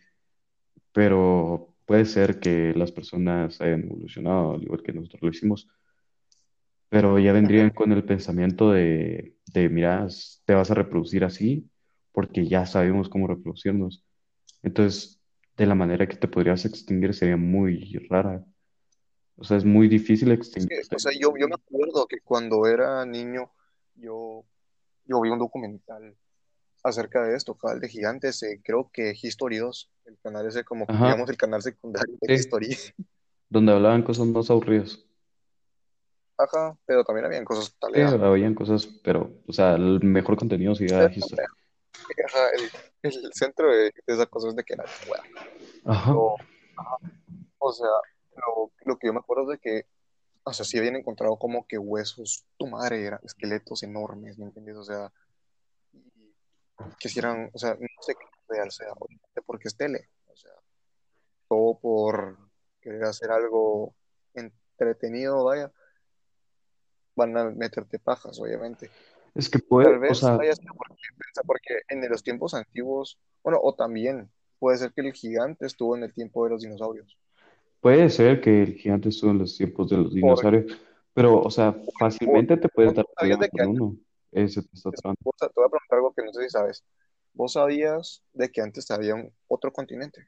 pero 0.93 1.75
puede 1.87 2.05
ser 2.07 2.41
que 2.41 2.73
las 2.77 2.93
personas 2.93 3.61
hayan 3.61 3.85
evolucionado 3.85 4.55
al 4.55 4.63
igual 4.63 4.83
que 4.83 4.93
nosotros 4.93 5.23
lo 5.23 5.31
hicimos, 5.31 5.69
pero 6.93 7.19
ya 7.19 7.33
vendrían 7.33 7.71
con 7.71 7.91
el 7.91 8.05
pensamiento 8.05 8.71
de, 8.71 9.35
de 9.47 9.71
mira, 9.71 10.07
te 10.45 10.53
vas 10.53 10.71
a 10.71 10.75
reproducir 10.75 11.25
así 11.25 11.67
porque 12.13 12.47
ya 12.47 12.67
sabemos 12.67 13.09
cómo 13.09 13.27
reproducirnos. 13.27 14.05
Entonces, 14.63 15.19
de 15.57 15.65
la 15.65 15.75
manera 15.75 16.07
que 16.07 16.17
te 16.17 16.29
podrías 16.29 16.67
extinguir 16.67 17.15
sería 17.15 17.39
muy 17.39 17.95
rara. 18.11 18.45
O 19.37 19.45
sea, 19.45 19.57
es 19.57 19.65
muy 19.65 19.89
difícil 19.89 20.33
Es 20.33 20.39
que, 20.39 20.43
extinguirse. 20.43 20.95
o 20.95 20.99
sea, 20.99 21.13
yo, 21.19 21.33
yo 21.41 21.49
me 21.49 21.55
acuerdo 21.55 22.07
que 22.07 22.21
cuando 22.21 22.67
era 22.67 23.07
niño, 23.07 23.51
yo, 23.95 24.45
yo 25.07 25.23
vi 25.23 25.31
un 25.31 25.39
documental 25.39 26.15
acerca 26.85 27.23
de 27.23 27.37
esto, 27.37 27.55
cabal 27.55 27.81
de 27.81 27.89
gigantes, 27.89 28.43
eh, 28.43 28.61
creo 28.63 28.91
que 28.93 29.15
History 29.19 29.57
2, 29.57 29.91
el 30.05 30.19
canal 30.19 30.47
ese 30.47 30.63
como, 30.63 30.85
Ajá, 30.87 31.07
digamos, 31.07 31.31
el 31.31 31.39
canal 31.39 31.63
secundario 31.63 32.19
de 32.21 32.37
sí, 32.37 32.43
History. 32.43 32.77
donde 33.49 33.73
hablaban 33.73 34.03
cosas 34.03 34.27
más 34.27 34.51
aburridas. 34.51 35.03
Ajá, 36.39 36.77
pero 36.87 37.05
también 37.05 37.27
habían 37.27 37.45
cosas 37.45 37.67
Sí, 37.67 37.77
talea. 37.81 38.09
habían 38.09 38.55
cosas, 38.55 38.87
pero, 39.05 39.31
o 39.47 39.53
sea, 39.53 39.75
el 39.75 40.03
mejor 40.03 40.37
contenido 40.37 40.75
sí 40.75 40.87
era 40.87 41.11
History. 41.13 41.43
Ajá, 42.27 42.49
el, 42.51 42.71
el 43.03 43.33
centro 43.33 43.71
de, 43.71 43.85
de 43.85 44.15
esa 44.15 44.27
cosa 44.27 44.49
es 44.49 44.57
de 44.57 44.65
que 44.65 44.75
era. 44.75 44.85
Ajá. 45.85 46.15
O 47.59 47.73
sea, 47.73 47.89
lo, 48.37 48.73
lo 48.85 48.99
que 48.99 49.07
yo 49.07 49.13
me 49.13 49.21
acuerdo 49.21 49.45
es 49.45 49.49
de 49.51 49.59
que, 49.59 49.87
o 50.43 50.53
sea, 50.53 50.65
sí 50.65 50.79
habían 50.79 50.97
encontrado 50.97 51.37
como 51.39 51.67
que 51.67 51.79
huesos, 51.79 52.45
tu 52.57 52.67
madre, 52.67 53.05
eran 53.05 53.21
esqueletos 53.23 53.83
enormes, 53.85 54.39
¿me 54.39 54.47
entiendes? 54.47 54.77
O 54.77 54.85
sea, 54.85 55.13
y 55.93 56.35
que 56.99 57.09
si 57.09 57.19
eran, 57.21 57.51
o 57.53 57.59
sea, 57.59 57.75
no 57.75 57.87
sé 58.01 58.15
qué 58.15 58.27
real 58.49 58.71
sea, 58.73 58.93
obviamente 58.99 59.43
porque 59.47 59.69
es 59.69 59.77
tele, 59.77 60.09
o 60.27 60.37
sea, 60.37 60.51
todo 61.49 61.79
por 61.79 62.39
querer 62.81 63.05
hacer 63.05 63.31
algo 63.31 63.95
entretenido, 64.35 65.45
vaya, 65.45 65.71
van 67.17 67.37
a 67.37 67.45
meterte 67.51 67.99
pajas, 67.99 68.39
obviamente. 68.41 68.91
Es 69.35 69.49
que 69.49 69.59
puede, 69.59 69.89
Tal 69.89 69.99
o 69.99 70.01
vez 70.01 70.21
sea, 70.21 70.35
haya 70.39 70.55
sido 70.55 70.75
porque, 70.75 70.95
porque 71.47 71.75
en 71.89 72.09
los 72.11 72.23
tiempos 72.23 72.55
antiguos, 72.55 73.19
bueno, 73.43 73.59
o 73.63 73.75
también 73.75 74.31
puede 74.59 74.79
ser 74.79 74.93
que 74.93 75.01
el 75.03 75.13
gigante 75.13 75.67
estuvo 75.67 75.97
en 75.97 76.05
el 76.05 76.13
tiempo 76.13 76.45
de 76.45 76.51
los 76.51 76.63
dinosaurios. 76.63 77.19
puede 77.81 78.09
ser 78.11 78.41
que 78.41 78.63
el 78.63 78.75
gigante 78.75 79.09
estuvo 79.09 79.31
en 79.31 79.39
los 79.39 79.57
tiempos 79.57 79.91
de 79.91 79.97
los 79.97 80.07
Porque, 80.07 80.17
dinosaurios, 80.17 80.79
pero, 81.15 81.41
o 81.41 81.51
sea, 81.51 81.75
fácilmente 81.99 82.57
te 82.57 82.69
puedes 82.69 82.95
dar 82.95 83.07
de 83.39 83.49
que 83.49 83.65
uno. 83.67 83.97
Ese 84.31 84.63
te 84.63 84.69
está 84.73 84.91
trabando. 84.93 85.19
vos- 85.25 85.37
te 85.37 85.47
voy 85.55 85.67
a 85.67 85.69
preguntar 85.69 85.97
algo 85.99 86.13
que 86.15 86.23
no 86.23 86.33
sé 86.33 86.43
si 86.45 86.51
sabes. 86.51 86.85
¿Vos 87.35 87.53
sabías 87.55 88.23
de 88.33 88.51
que 88.51 88.61
antes 88.63 88.91
había 88.91 89.15
un 89.15 89.33
otro 89.49 89.73
continente? 89.73 90.27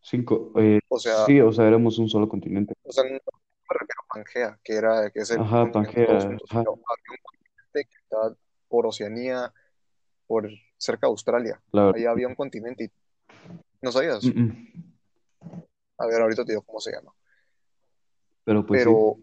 Cinco, 0.00 0.52
eh, 0.56 0.80
O 0.88 0.98
sea, 0.98 1.24
sí, 1.26 1.40
o 1.40 1.52
sea, 1.52 1.66
éramos 1.68 1.98
un 1.98 2.08
solo 2.08 2.28
continente. 2.28 2.74
o 2.84 2.92
sea, 2.92 3.04
no 3.04 3.18
me 3.68 3.78
refiero 3.78 4.00
a 4.02 4.14
Pangea, 4.14 4.60
que 4.64 4.74
era 4.74 5.10
que 5.10 5.20
es 5.20 5.30
el 5.30 5.40
Ajá, 5.40 5.70
Pangea, 5.72 6.14
un 6.14 6.82
continente 6.82 7.72
que 7.72 7.96
estaba 8.02 8.34
por 8.68 8.86
Oceanía, 8.86 9.52
por 10.26 10.48
cerca 10.76 11.06
de 11.06 11.10
Australia. 11.10 11.60
claro. 11.70 11.94
Ahí 11.96 12.04
había 12.06 12.28
un 12.28 12.34
continente 12.34 12.84
y 12.84 12.90
no 13.82 13.90
Mm, 13.90 13.92
sabías. 13.92 14.24
mm. 14.24 14.94
A 15.98 16.06
ver, 16.06 16.20
ahorita 16.22 16.44
te 16.44 16.52
digo 16.52 16.62
cómo 16.62 16.80
se 16.80 16.92
llama. 16.92 17.12
Pero 18.44 18.64
pues 18.64 18.80
sí, 18.82 18.86
Pero 18.88 19.16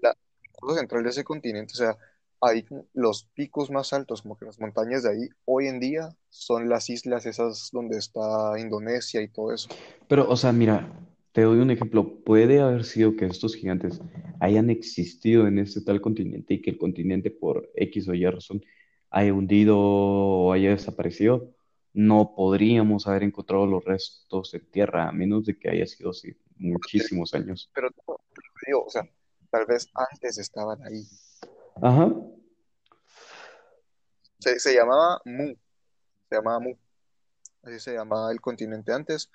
la 0.00 0.14
cosa 0.60 0.78
central 0.78 1.02
de 1.02 1.10
ese 1.10 1.24
continente, 1.24 1.72
o 1.74 1.76
sea, 1.76 1.96
ahí 2.40 2.64
los 2.94 3.24
picos 3.34 3.70
más 3.70 3.92
altos, 3.92 4.22
como 4.22 4.36
que 4.36 4.44
las 4.44 4.60
montañas 4.60 5.02
de 5.02 5.10
ahí, 5.10 5.28
hoy 5.44 5.66
en 5.68 5.80
día 5.80 6.10
son 6.28 6.68
las 6.68 6.88
islas 6.90 7.26
esas 7.26 7.70
donde 7.72 7.98
está 7.98 8.58
Indonesia 8.58 9.20
y 9.20 9.28
todo 9.28 9.52
eso. 9.52 9.68
Pero, 10.08 10.28
o 10.28 10.36
sea, 10.36 10.52
mira, 10.52 10.88
te 11.36 11.42
doy 11.42 11.58
un 11.58 11.70
ejemplo. 11.70 12.24
Puede 12.24 12.62
haber 12.62 12.82
sido 12.82 13.14
que 13.14 13.26
estos 13.26 13.54
gigantes 13.54 14.00
hayan 14.40 14.70
existido 14.70 15.46
en 15.46 15.58
este 15.58 15.82
tal 15.82 16.00
continente 16.00 16.54
y 16.54 16.62
que 16.62 16.70
el 16.70 16.78
continente 16.78 17.30
por 17.30 17.70
X 17.74 18.08
o 18.08 18.14
Y 18.14 18.24
razón 18.24 18.64
haya 19.10 19.34
hundido 19.34 19.76
o 19.78 20.50
haya 20.54 20.70
desaparecido. 20.70 21.54
No 21.92 22.32
podríamos 22.34 23.06
haber 23.06 23.22
encontrado 23.22 23.66
los 23.66 23.84
restos 23.84 24.50
de 24.52 24.60
tierra, 24.60 25.10
a 25.10 25.12
menos 25.12 25.44
de 25.44 25.58
que 25.58 25.68
haya 25.68 25.86
sido 25.86 26.08
así 26.08 26.34
muchísimos 26.56 27.34
años. 27.34 27.70
Pero 27.74 27.90
no, 27.90 28.16
pero 28.34 28.48
digo, 28.66 28.84
o 28.86 28.88
sea, 28.88 29.06
tal 29.50 29.66
vez 29.66 29.90
antes 29.92 30.38
estaban 30.38 30.82
ahí. 30.84 31.06
Ajá. 31.82 32.14
Se, 34.38 34.58
se 34.58 34.74
llamaba 34.74 35.20
Mu, 35.26 35.54
se 36.30 36.34
llamaba 36.34 36.60
Mu, 36.60 36.76
así 37.62 37.78
se 37.78 37.92
llamaba 37.92 38.32
el 38.32 38.40
continente 38.40 38.90
antes. 38.90 39.30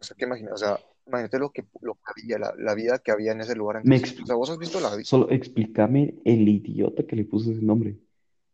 O 0.00 0.04
sea, 0.04 0.16
¿qué 0.16 0.24
imaginas? 0.24 0.54
O 0.54 0.56
sea, 0.56 0.78
imagínate 1.06 1.38
lo 1.38 1.50
que, 1.50 1.66
lo 1.80 1.94
que 1.94 2.00
había, 2.06 2.38
la, 2.38 2.54
la 2.56 2.74
vida 2.74 2.98
que 2.98 3.10
había 3.10 3.32
en 3.32 3.40
ese 3.40 3.54
lugar 3.54 3.82
Me 3.84 3.96
antes. 3.96 4.18
O 4.20 4.26
sea, 4.26 4.34
vos 4.34 4.50
has 4.50 4.58
visto 4.58 4.80
la 4.80 4.94
vida. 4.94 5.04
Solo 5.04 5.30
explícame 5.30 6.14
el 6.24 6.48
idiota 6.48 7.06
que 7.06 7.16
le 7.16 7.24
puso 7.24 7.50
ese 7.50 7.62
nombre. 7.62 7.98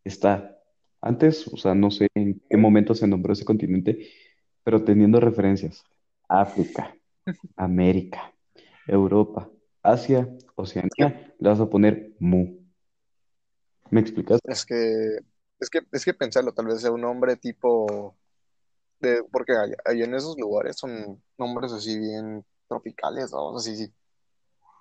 Está 0.05 0.57
antes, 1.01 1.47
o 1.49 1.57
sea, 1.57 1.75
no 1.75 1.91
sé 1.91 2.09
en 2.15 2.43
qué 2.49 2.57
momento 2.57 2.95
se 2.95 3.07
nombró 3.07 3.33
ese 3.33 3.45
continente, 3.45 4.09
pero 4.65 4.83
teniendo 4.83 5.21
referencias. 5.21 5.85
África, 6.29 6.97
América, 7.57 8.35
Europa, 8.87 9.49
Asia, 9.83 10.29
Oceanía, 10.57 11.35
le 11.39 11.49
vas 11.49 11.61
a 11.61 11.71
poner 11.71 12.13
Mu. 12.19 12.59
¿Me 13.91 14.01
explicas? 14.01 14.41
es 14.43 14.67
que, 14.67 15.19
es 15.61 15.71
que, 15.71 15.81
es 15.93 16.05
que 16.05 16.15
pensarlo, 16.15 16.53
tal 16.53 16.67
vez 16.67 16.81
sea 16.81 16.91
un 16.91 17.03
nombre 17.03 17.37
tipo 17.37 18.17
de, 19.01 19.23
porque 19.31 19.53
allá, 19.53 19.77
allá 19.85 20.05
en 20.05 20.15
esos 20.15 20.37
lugares 20.39 20.77
son 20.79 21.23
nombres 21.39 21.73
así 21.73 21.99
bien 21.99 22.45
tropicales, 22.69 23.33
¿no? 23.33 23.57
Así, 23.57 23.77
sí, 23.77 23.93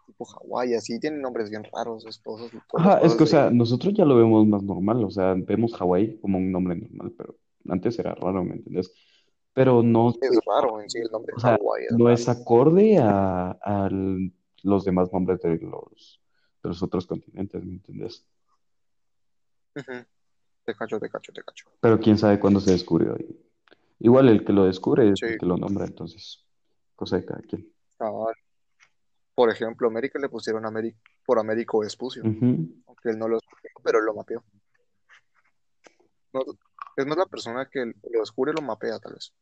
tipo 0.08 0.26
Hawái, 0.26 0.74
así, 0.76 1.00
tienen 1.00 1.22
nombres 1.22 1.50
bien 1.50 1.64
raros, 1.72 2.06
es- 2.06 2.22
todas, 2.22 2.42
esas- 2.48 2.62
todas 2.68 2.86
las 2.86 2.96
Ajá, 2.96 3.06
es 3.06 3.16
que, 3.16 3.24
o 3.24 3.28
sea, 3.28 3.48
ahí. 3.48 3.56
nosotros 3.56 3.94
ya 3.94 4.06
lo 4.06 4.16
vemos 4.16 4.46
más 4.48 4.64
normal, 4.64 5.04
o 5.04 5.10
sea, 5.12 5.34
vemos 5.36 5.74
Hawái 5.76 6.20
como 6.20 6.38
un 6.38 6.52
nombre 6.52 6.76
normal, 6.76 7.14
pero 7.18 7.36
antes 7.70 7.98
era 8.00 8.14
raro, 8.16 8.44
¿me 8.44 8.56
entiendes? 8.56 8.92
Pero 9.54 9.82
no, 9.82 10.10
Es 10.22 10.40
raro 10.46 10.82
en 10.82 10.90
sí 10.90 11.00
el 11.00 11.10
nombre 11.12 11.34
o 11.36 11.40
sea, 11.40 11.58
Hawái, 11.58 11.86
es 11.86 11.92
no 11.98 12.10
es 12.10 12.28
acorde 12.28 12.98
a, 12.98 13.52
a 13.52 13.90
los 14.64 14.84
demás 14.84 15.12
nombres 15.14 15.42
de 15.42 15.58
los, 15.60 16.22
de 16.64 16.70
los 16.70 16.84
otros 16.84 17.06
continentes, 17.08 17.64
¿me 17.64 17.74
entiendes? 17.74 18.26
Te 20.66 20.74
cacho, 20.74 21.00
te 21.00 21.10
cacho, 21.10 21.32
te 21.32 21.44
cacho. 21.44 21.70
Pero 21.80 22.00
quién 22.00 22.18
sabe 22.18 22.40
cuándo 22.40 22.60
se 22.60 22.72
descubrió. 22.72 23.16
Y 23.18 23.45
igual 24.06 24.30
el 24.30 24.46
que 24.46 24.54
lo 24.54 24.66
descubre 24.66 25.10
es 25.12 25.20
Sí, 25.20 25.26
el 25.26 25.38
que 25.40 25.46
lo 25.46 25.58
nombra, 25.58 25.86
entonces, 25.86 26.46
cosa 26.96 27.18
de 27.18 27.26
cada 27.26 27.42
quien. 27.42 27.68
Por 29.34 29.50
ejemplo, 29.50 29.88
América 29.88 30.18
le 30.20 30.30
pusieron 30.30 30.64
Ameri- 30.64 30.96
por 31.26 31.40
Américo 31.40 31.80
Vespucio, 31.80 32.24
Ujú. 32.24 32.70
aunque 32.88 33.10
él 33.10 33.20
no 33.20 33.28
lo 33.28 33.38
escogió, 33.38 33.70
pero 33.84 34.00
él 34.00 34.06
lo 34.06 34.14
mapeó. 34.14 34.44
No, 36.34 36.42
es 36.96 37.06
más 37.06 37.18
la 37.18 37.26
persona 37.26 37.68
que 37.70 37.80
lo 37.86 38.20
descubre, 38.20 38.54
lo 38.54 38.62
mapea, 38.62 39.00
tal 39.00 39.14
vez. 39.14 39.34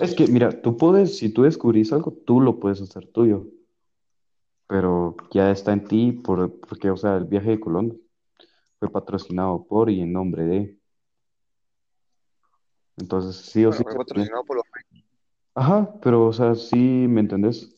Es 0.00 0.14
que, 0.14 0.26
mira, 0.28 0.62
tú 0.62 0.76
puedes, 0.78 1.18
si 1.18 1.28
tú 1.32 1.42
descubrís 1.42 1.92
algo, 1.92 2.12
tú 2.24 2.40
lo 2.40 2.58
puedes 2.58 2.80
hacer 2.80 3.06
tuyo, 3.08 3.46
pero 4.66 5.14
ya 5.30 5.50
está 5.50 5.72
en 5.74 5.84
ti 5.84 6.12
por, 6.12 6.58
porque, 6.60 6.90
o 6.90 6.96
sea, 6.96 7.16
el 7.16 7.24
viaje 7.24 7.50
de 7.50 7.60
Colón 7.60 8.00
fue 8.78 8.90
patrocinado 8.90 9.64
por 9.66 9.90
y 9.90 10.00
en 10.00 10.12
nombre 10.12 10.44
de. 10.44 10.78
Entonces, 12.96 13.36
sí 13.36 13.64
o 13.64 13.72
sí 13.72 13.82
Bueno, 13.82 13.96
fue 13.96 14.04
se 14.06 14.14
tiene. 14.14 14.30
patrocinado 14.30 14.44
por 14.44 14.56
los 14.56 14.64
Ajá, 15.54 15.94
pero, 16.02 16.26
o 16.26 16.32
sea, 16.32 16.54
sí, 16.54 16.76
¿me 16.76 17.20
entendés? 17.20 17.76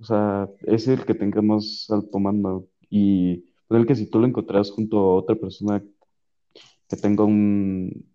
O 0.00 0.04
sea, 0.04 0.48
es 0.62 0.88
el 0.88 1.04
que 1.06 1.14
tenga 1.14 1.42
más 1.42 1.86
alto 1.90 2.18
mando. 2.18 2.68
Y 2.90 3.38
pues 3.68 3.80
el 3.80 3.86
que 3.86 3.94
si 3.94 4.06
tú 4.10 4.18
lo 4.18 4.26
encontrás 4.26 4.70
junto 4.70 4.98
a 4.98 5.14
otra 5.16 5.36
persona 5.36 5.82
que 6.88 6.96
tenga 6.96 7.24
un, 7.24 8.06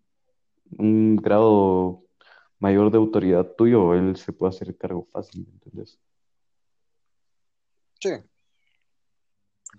un 0.78 1.15
grado 1.18 2.03
mayor 2.59 2.91
de 2.91 2.97
autoridad 2.97 3.47
tuyo, 3.57 3.93
él 3.93 4.15
se 4.18 4.34
puede 4.34 4.51
hacer 4.51 4.78
cargo 4.78 5.07
fácil, 5.11 5.45
¿me 5.47 5.53
entendés? 5.53 5.99
Sí, 7.99 8.09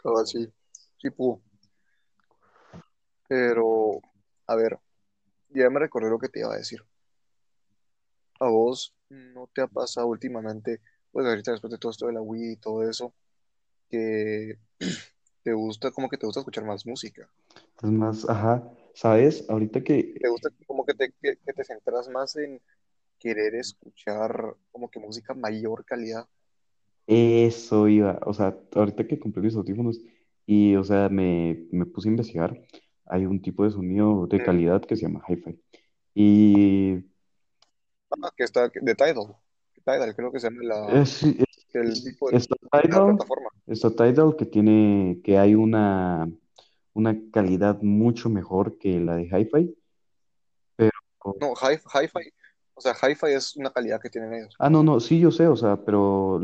cabal, 0.03 0.26
sí, 0.26 0.49
sí 0.99 1.11
pudo. 1.11 1.41
Pero, 3.28 4.01
a 4.47 4.57
ver, 4.57 4.78
ya 5.51 5.70
me 5.70 5.80
recordé 5.80 6.11
lo 6.11 6.18
que 6.18 6.28
te 6.28 6.40
iba 6.40 6.53
a 6.53 6.57
decir. 6.59 6.80
¿A 8.40 8.49
vos 8.49 8.94
no 9.11 9.49
te 9.55 9.62
ha 9.62 9.66
pasado 9.66 10.07
últimamente, 10.09 10.80
pues 11.12 11.26
ahorita 11.26 11.53
después 11.53 11.70
de 11.72 11.78
todo 11.78 11.90
esto 11.92 12.07
de 12.07 12.12
la 12.12 12.22
Wii 12.22 12.53
y 12.53 12.57
todo 12.57 12.88
eso, 12.88 13.12
que 13.90 14.59
te 15.42 15.53
gusta, 15.53 15.90
como 15.90 16.09
que 16.09 16.16
te 16.18 16.26
gusta 16.26 16.40
escuchar 16.40 16.64
más 16.64 16.86
música? 16.86 17.28
Es 17.82 17.90
más, 17.90 18.28
ajá, 18.28 18.70
¿sabes? 18.94 19.44
Ahorita 19.49 19.82
¿Te 20.20 20.28
que 20.28 20.28
gusta 20.28 20.51
como 20.66 20.84
que 20.84 20.94
te, 20.94 21.12
que, 21.20 21.36
que 21.38 21.53
te 21.53 21.64
centras 21.64 22.09
más 22.09 22.36
en 22.36 22.61
querer 23.18 23.55
escuchar 23.57 24.57
como 24.70 24.90
que 24.90 25.01
música 25.01 25.34
mayor 25.34 25.84
calidad? 25.84 26.28
eso 27.07 27.88
iba, 27.88 28.20
o 28.26 28.34
sea, 28.34 28.57
ahorita 28.74 29.07
que 29.07 29.18
compré 29.18 29.42
mis 29.42 29.57
audífonos 29.57 30.01
y, 30.46 30.76
o 30.76 30.84
sea, 30.84 31.09
me, 31.09 31.66
me 31.72 31.86
puse 31.86 32.09
a 32.09 32.12
investigar, 32.12 32.61
hay 33.11 33.26
un 33.26 33.40
tipo 33.42 33.64
de 33.64 33.70
sonido 33.70 34.26
de 34.26 34.42
calidad 34.42 34.82
que 34.82 34.96
se 34.96 35.02
llama 35.02 35.22
hi-fi. 35.28 35.61
Y 36.14 37.04
Ah, 38.22 38.30
que 38.36 38.44
está 38.44 38.68
de 38.68 38.94
Tidal. 38.94 39.36
Tidal, 39.84 40.14
creo 40.16 40.32
que 40.32 40.40
se 40.40 40.48
llama 40.50 40.62
la, 40.64 41.02
es, 41.02 41.22
es- 41.22 41.36
el 41.74 41.92
es- 41.92 42.04
tipo 42.04 42.30
de 42.30 42.38
está 42.38 42.56
la 42.70 42.70
Tidal, 42.82 43.04
plataforma. 43.06 43.50
está 43.66 43.90
Tidal 43.90 44.36
que 44.36 44.46
tiene, 44.46 45.20
que 45.24 45.38
hay 45.38 45.54
una, 45.54 46.28
una 46.94 47.16
calidad 47.32 47.80
mucho 47.82 48.28
mejor 48.30 48.78
que 48.78 49.00
la 49.00 49.16
de 49.16 49.24
hi-fi, 49.24 49.74
pero, 50.76 50.90
No, 51.40 51.54
hi, 51.54 51.76
hi-fi, 51.94 52.32
o 52.74 52.80
sea, 52.80 52.94
hi-fi 52.94 53.32
es 53.34 53.56
una 53.56 53.70
calidad 53.72 54.00
que 54.00 54.11
tienen 54.11 54.34
ellos. 54.34 54.56
ah, 54.59 54.70
no, 54.70 54.82
no, 54.82 55.00
sí, 55.00 55.20
yo 55.20 55.30
sé, 55.30 55.46
o 55.46 55.56
sea, 55.56 55.76
pero 55.84 56.40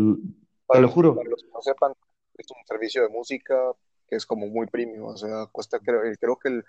te 0.69 0.81
lo 0.81 0.89
juro, 0.89 1.15
para 1.17 1.29
los 1.31 1.43
que 1.43 1.49
no 1.53 1.61
sepan, 1.63 1.93
es 2.37 2.47
un 2.51 2.67
servicio 2.67 3.03
de 3.03 3.09
música 3.09 3.55
que 4.09 4.17
es 4.17 4.27
como 4.27 4.47
muy 4.47 4.67
premium, 4.67 5.05
o 5.09 5.17
sea, 5.17 5.47
cuesta, 5.53 5.79
creo, 5.81 6.01
creo 6.21 6.37
que 6.39 6.49
el, 6.49 6.65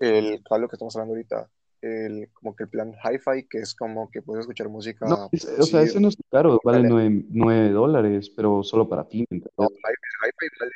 el 0.00 0.42
cable 0.44 0.68
que 0.68 0.76
estamos 0.76 0.94
hablando 0.96 1.14
ahorita, 1.14 1.48
el, 1.80 2.28
como 2.32 2.54
que 2.54 2.64
el 2.64 2.68
plan 2.70 2.92
hi-fi, 2.92 3.46
que 3.48 3.58
es 3.58 3.74
como 3.74 4.10
que 4.10 4.22
puedes 4.22 4.42
escuchar 4.42 4.68
no, 4.68 4.72
música 4.72 5.28
es- 5.32 5.44
o 5.58 5.62
sea, 5.66 5.82
ese 5.82 6.00
no 6.00 6.08
es 6.08 6.16
caro, 6.30 6.60
vale 6.64 6.78
calidad. 6.78 6.90
nueve, 6.90 7.24
nueve 7.30 7.70
dólares, 7.70 8.30
pero 8.30 8.62
solo 8.62 8.88
para 8.88 9.08
ti, 9.08 9.24
¿me 9.30 9.38
No, 9.38 9.38
entiendes? 9.38 9.78
hi-fi, 9.84 10.48
vale 10.60 10.72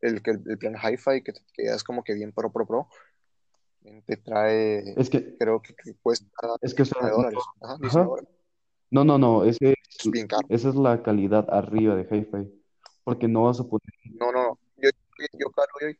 el, 0.00 0.22
que 0.22 0.30
el, 0.30 0.58
plan 0.58 0.74
hi-fi, 0.76 1.22
que, 1.22 1.32
que 1.54 1.62
es 1.64 1.84
como 1.84 2.02
que 2.02 2.14
bien 2.14 2.32
pro, 2.32 2.50
pro, 2.50 2.66
pro, 2.66 2.88
te 4.06 4.16
trae, 4.16 4.94
Es 4.96 5.10
que, 5.10 5.36
creo 5.38 5.60
que, 5.62 5.74
que 5.74 5.94
cuesta 6.02 6.26
es 6.62 6.74
que, 6.74 6.82
o 6.82 6.84
19 6.84 6.86
sea, 6.86 7.08
no, 7.10 7.16
dólares, 7.16 7.44
ajá, 7.60 7.76
19 7.80 7.88
ajá, 7.88 8.04
dólares, 8.08 8.28
no, 8.90 9.04
no, 9.04 9.18
no, 9.18 9.44
ese 9.44 9.72
es, 9.72 10.06
es 10.06 10.10
bien 10.10 10.26
caro. 10.26 10.46
esa 10.48 10.68
es 10.70 10.74
la 10.74 11.02
calidad 11.02 11.46
arriba 11.50 11.94
de 11.96 12.02
hi-fi, 12.04 12.50
porque 13.04 13.28
no 13.28 13.44
vas 13.44 13.60
a 13.60 13.64
poder, 13.64 13.82
No, 14.18 14.32
no, 14.32 14.42
no, 14.44 14.58
yo, 15.38 15.50
caro 15.50 15.68
hoy, 15.80 15.98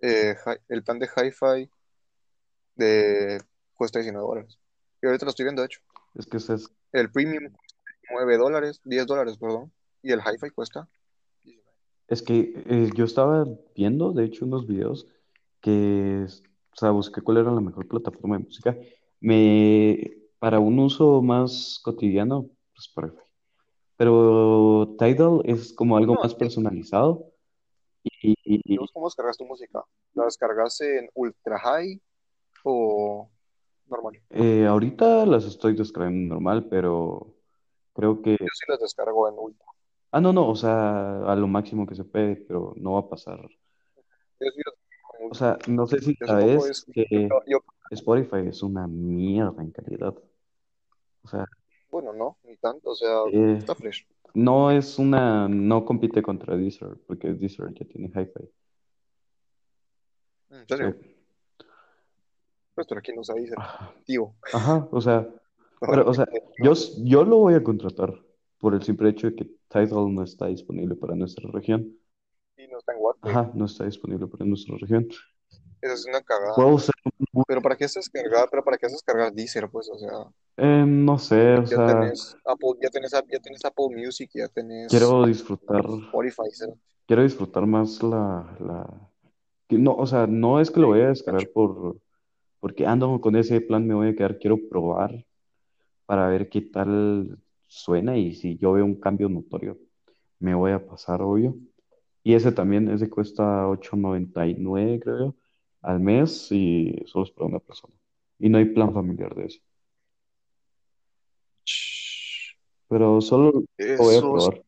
eh, 0.00 0.36
el 0.68 0.82
plan 0.82 0.98
de 0.98 1.06
hi-fi 1.06 1.70
de, 2.74 3.42
cuesta 3.74 3.98
19 3.98 4.26
dólares. 4.26 4.58
Y 5.02 5.06
ahorita 5.06 5.24
lo 5.24 5.30
estoy 5.30 5.44
viendo, 5.44 5.62
de 5.62 5.66
hecho. 5.66 5.80
es 6.14 6.26
que 6.26 6.36
ese 6.36 6.54
es 6.54 6.70
El 6.92 7.10
premium 7.10 7.52
cuesta 7.52 7.76
9 8.10 8.36
dólares, 8.36 8.80
10 8.84 9.06
dólares, 9.06 9.36
perdón. 9.38 9.72
Y 10.02 10.12
el 10.12 10.20
hi-fi 10.20 10.50
cuesta 10.50 10.88
19. 11.44 11.72
Es 12.08 12.22
que 12.22 12.64
eh, 12.66 12.90
yo 12.94 13.04
estaba 13.04 13.46
viendo, 13.74 14.12
de 14.12 14.24
hecho, 14.24 14.44
unos 14.44 14.66
videos 14.66 15.06
que, 15.60 16.26
o 16.26 16.76
sea, 16.76 16.90
busqué 16.90 17.20
cuál 17.20 17.38
era 17.38 17.50
la 17.50 17.60
mejor 17.60 17.88
plataforma 17.88 18.38
de 18.38 18.44
música. 18.44 18.76
Me, 19.20 20.16
para 20.38 20.60
un 20.60 20.78
uso 20.78 21.22
más 21.22 21.80
cotidiano, 21.82 22.50
pues 22.74 22.86
Spotify. 22.88 23.22
Pero 23.96 24.94
Tidal 24.98 25.40
es 25.44 25.72
como 25.72 25.96
algo 25.96 26.14
No, 26.14 26.20
más 26.20 26.32
¿y 26.32 26.36
personalizado 26.36 27.32
y, 28.44 28.60
y 28.74 28.76
cómo 28.92 29.06
descargas 29.06 29.36
tu 29.36 29.44
música? 29.44 29.82
¿La 30.14 30.24
descargas 30.24 30.80
en 30.80 31.08
ultra 31.14 31.58
high 31.58 32.00
o 32.64 33.28
normal? 33.88 34.20
eh, 34.30 34.66
ahorita 34.66 35.26
las 35.26 35.44
estoy 35.44 35.74
descargando 35.74 36.34
normal, 36.34 36.66
pero 36.68 37.34
creo 37.94 38.22
que, 38.22 38.32
Yo 38.32 38.36
sí 38.52 38.64
las 38.68 38.80
descargo 38.80 39.28
en 39.28 39.34
ultra. 39.38 39.66
ah, 40.12 40.20
no, 40.20 40.32
no, 40.32 40.48
o 40.48 40.56
sea, 40.56 41.18
a 41.24 41.36
lo 41.36 41.46
máximo 41.46 41.86
que 41.86 41.94
se 41.94 42.04
puede, 42.04 42.36
pero 42.36 42.74
no 42.76 42.92
va 42.92 43.00
a 43.00 43.08
pasar. 43.08 43.40
Yo 44.40 44.50
sí 44.50 44.62
O 45.30 45.34
sea, 45.34 45.58
no 45.68 45.86
sé 45.86 46.00
si 46.00 46.14
sabes 46.14 46.66
es, 46.66 46.86
yo, 46.86 46.92
que 46.92 47.28
yo- 47.46 47.58
Spotify 47.90 48.48
es 48.48 48.62
una 48.62 48.86
mierda 48.86 49.62
en 49.62 49.70
calidad. 49.70 50.14
O 51.24 51.28
sea, 51.28 51.44
bueno, 51.90 52.12
no, 52.12 52.36
ni 52.44 52.56
tanto, 52.56 52.90
o 52.90 52.94
sea, 52.94 53.22
eh, 53.32 53.56
está 53.58 53.74
fresh. 53.74 54.06
No 54.36 54.70
es 54.70 54.98
una, 54.98 55.48
no 55.48 55.84
compite 55.86 56.20
contra 56.20 56.56
Deezer, 56.58 56.98
porque 57.06 57.32
Deezer 57.32 57.72
ya 57.72 57.86
tiene 57.86 58.08
hi-fi. 58.08 58.50
¿En 60.50 60.60
Sí. 60.60 60.64
serio? 60.68 60.96
Pues 62.74 62.86
pero 62.86 62.98
aquí 62.98 63.12
no 63.14 63.22
dice, 63.34 63.54
Ajá, 63.56 63.94
tío. 64.04 64.34
Ajá, 64.52 64.86
o 64.92 65.00
sea, 65.00 65.26
pero, 65.80 66.06
o 66.06 66.12
sea, 66.12 66.28
yo, 66.62 66.74
yo 67.02 67.24
lo 67.24 67.38
voy 67.38 67.54
a 67.54 67.62
contratar 67.62 68.12
por 68.58 68.74
el 68.74 68.82
simple 68.82 69.08
hecho 69.08 69.28
de 69.30 69.36
que 69.36 69.44
Tidal 69.68 70.14
no 70.14 70.22
está 70.22 70.48
disponible 70.48 70.94
para 70.96 71.14
nuestra 71.14 71.50
región. 71.50 71.96
sí, 72.56 72.66
no 72.70 72.78
está 72.78 72.92
en 72.92 72.98
Wattpay. 73.00 73.32
Ajá, 73.32 73.50
no 73.54 73.64
está 73.64 73.86
disponible 73.86 74.26
para 74.26 74.44
nuestra 74.44 74.76
región. 74.76 75.08
Es 75.92 76.06
una 76.06 76.20
cagada. 76.22 76.54
Puedo 76.54 76.68
usar, 76.68 76.94
Pero 77.46 77.62
¿para 77.62 77.76
qué 77.76 77.84
haces 77.84 78.08
cargar? 78.08 78.48
Pero 78.50 78.64
¿para 78.64 78.78
qué 78.78 78.86
haces 78.86 79.02
cargar 79.02 79.32
Deezer? 79.32 79.68
Pues, 79.68 79.88
o 79.90 79.98
sea, 79.98 80.26
eh, 80.58 80.84
no 80.86 81.18
sé, 81.18 81.54
o 81.54 81.64
ya 81.64 81.66
sea, 81.66 81.86
tenés 81.86 82.36
Apple, 82.46 82.70
ya 82.80 82.88
tenés, 82.88 83.10
ya 83.12 83.40
tenés 83.40 83.64
Apple 83.64 83.88
Music, 83.94 84.30
ya 84.34 84.48
tenés 84.48 84.88
quiero 84.88 85.26
disfrutar, 85.26 85.84
Spotify, 85.84 86.50
¿sí? 86.50 86.64
quiero 87.06 87.22
disfrutar 87.22 87.66
más 87.66 88.02
la, 88.02 88.56
la, 88.60 89.10
no, 89.68 89.94
o 89.94 90.06
sea, 90.06 90.26
no 90.26 90.58
es 90.58 90.70
que 90.70 90.80
lo 90.80 90.88
voy 90.88 91.00
a 91.00 91.08
descargar 91.08 91.48
por, 91.50 91.98
porque 92.58 92.86
ando 92.86 93.20
con 93.20 93.36
ese 93.36 93.60
plan, 93.60 93.86
me 93.86 93.94
voy 93.94 94.08
a 94.08 94.14
quedar, 94.14 94.38
quiero 94.38 94.58
probar 94.68 95.26
para 96.06 96.28
ver 96.28 96.48
qué 96.48 96.62
tal 96.62 97.38
suena 97.66 98.16
y 98.16 98.34
si 98.34 98.56
yo 98.56 98.72
veo 98.72 98.84
un 98.86 98.98
cambio 98.98 99.28
notorio, 99.28 99.78
me 100.38 100.54
voy 100.54 100.72
a 100.72 100.86
pasar, 100.86 101.20
obvio. 101.20 101.56
Y 102.22 102.34
ese 102.34 102.50
también, 102.50 102.88
ese 102.88 103.10
cuesta 103.10 103.66
8.99, 103.68 105.00
creo 105.00 105.18
yo, 105.18 105.34
al 105.86 106.00
mes 106.00 106.50
y 106.50 107.00
solo 107.06 107.24
es 107.24 107.30
para 107.30 107.46
una 107.46 107.60
persona. 107.60 107.94
Y 108.38 108.48
no 108.48 108.58
hay 108.58 108.66
plan 108.66 108.92
familiar 108.92 109.34
de 109.34 109.46
eso. 109.46 109.60
Pero 112.88 113.20
solo 113.20 113.52
lo 113.52 113.96
voy 113.96 114.14
a 114.14 114.18
Eso 114.18 114.32
probar. 114.32 114.62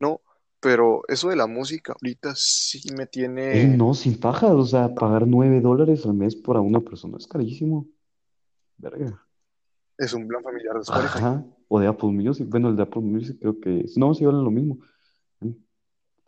No, 0.00 0.20
pero 0.60 1.02
eso 1.06 1.28
de 1.28 1.36
la 1.36 1.46
música 1.46 1.92
ahorita 1.92 2.32
sí 2.34 2.80
me 2.96 3.06
tiene. 3.06 3.76
no, 3.76 3.94
sin 3.94 4.18
pajas, 4.18 4.50
o 4.50 4.64
sea, 4.64 4.94
pagar 4.94 5.26
9 5.26 5.60
dólares 5.60 6.04
al 6.04 6.14
mes 6.14 6.34
por 6.34 6.56
a 6.56 6.60
una 6.60 6.80
persona 6.80 7.18
es 7.18 7.26
carísimo. 7.26 7.86
Verga. 8.76 9.24
Es 9.96 10.12
un 10.12 10.26
plan 10.26 10.42
familiar 10.42 10.74
de 10.74 10.80
Spotify. 10.80 11.18
Ajá. 11.18 11.46
O 11.68 11.78
de 11.78 11.86
Apple 11.86 12.10
Music. 12.10 12.48
Bueno, 12.48 12.68
el 12.68 12.76
de 12.76 12.82
Apple 12.82 13.02
Music 13.02 13.38
creo 13.40 13.60
que 13.60 13.84
no, 13.96 14.14
sí 14.14 14.24
valen 14.24 14.44
lo 14.44 14.50
mismo. 14.50 14.78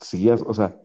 Sí, 0.00 0.28
o 0.30 0.54
sea, 0.54 0.80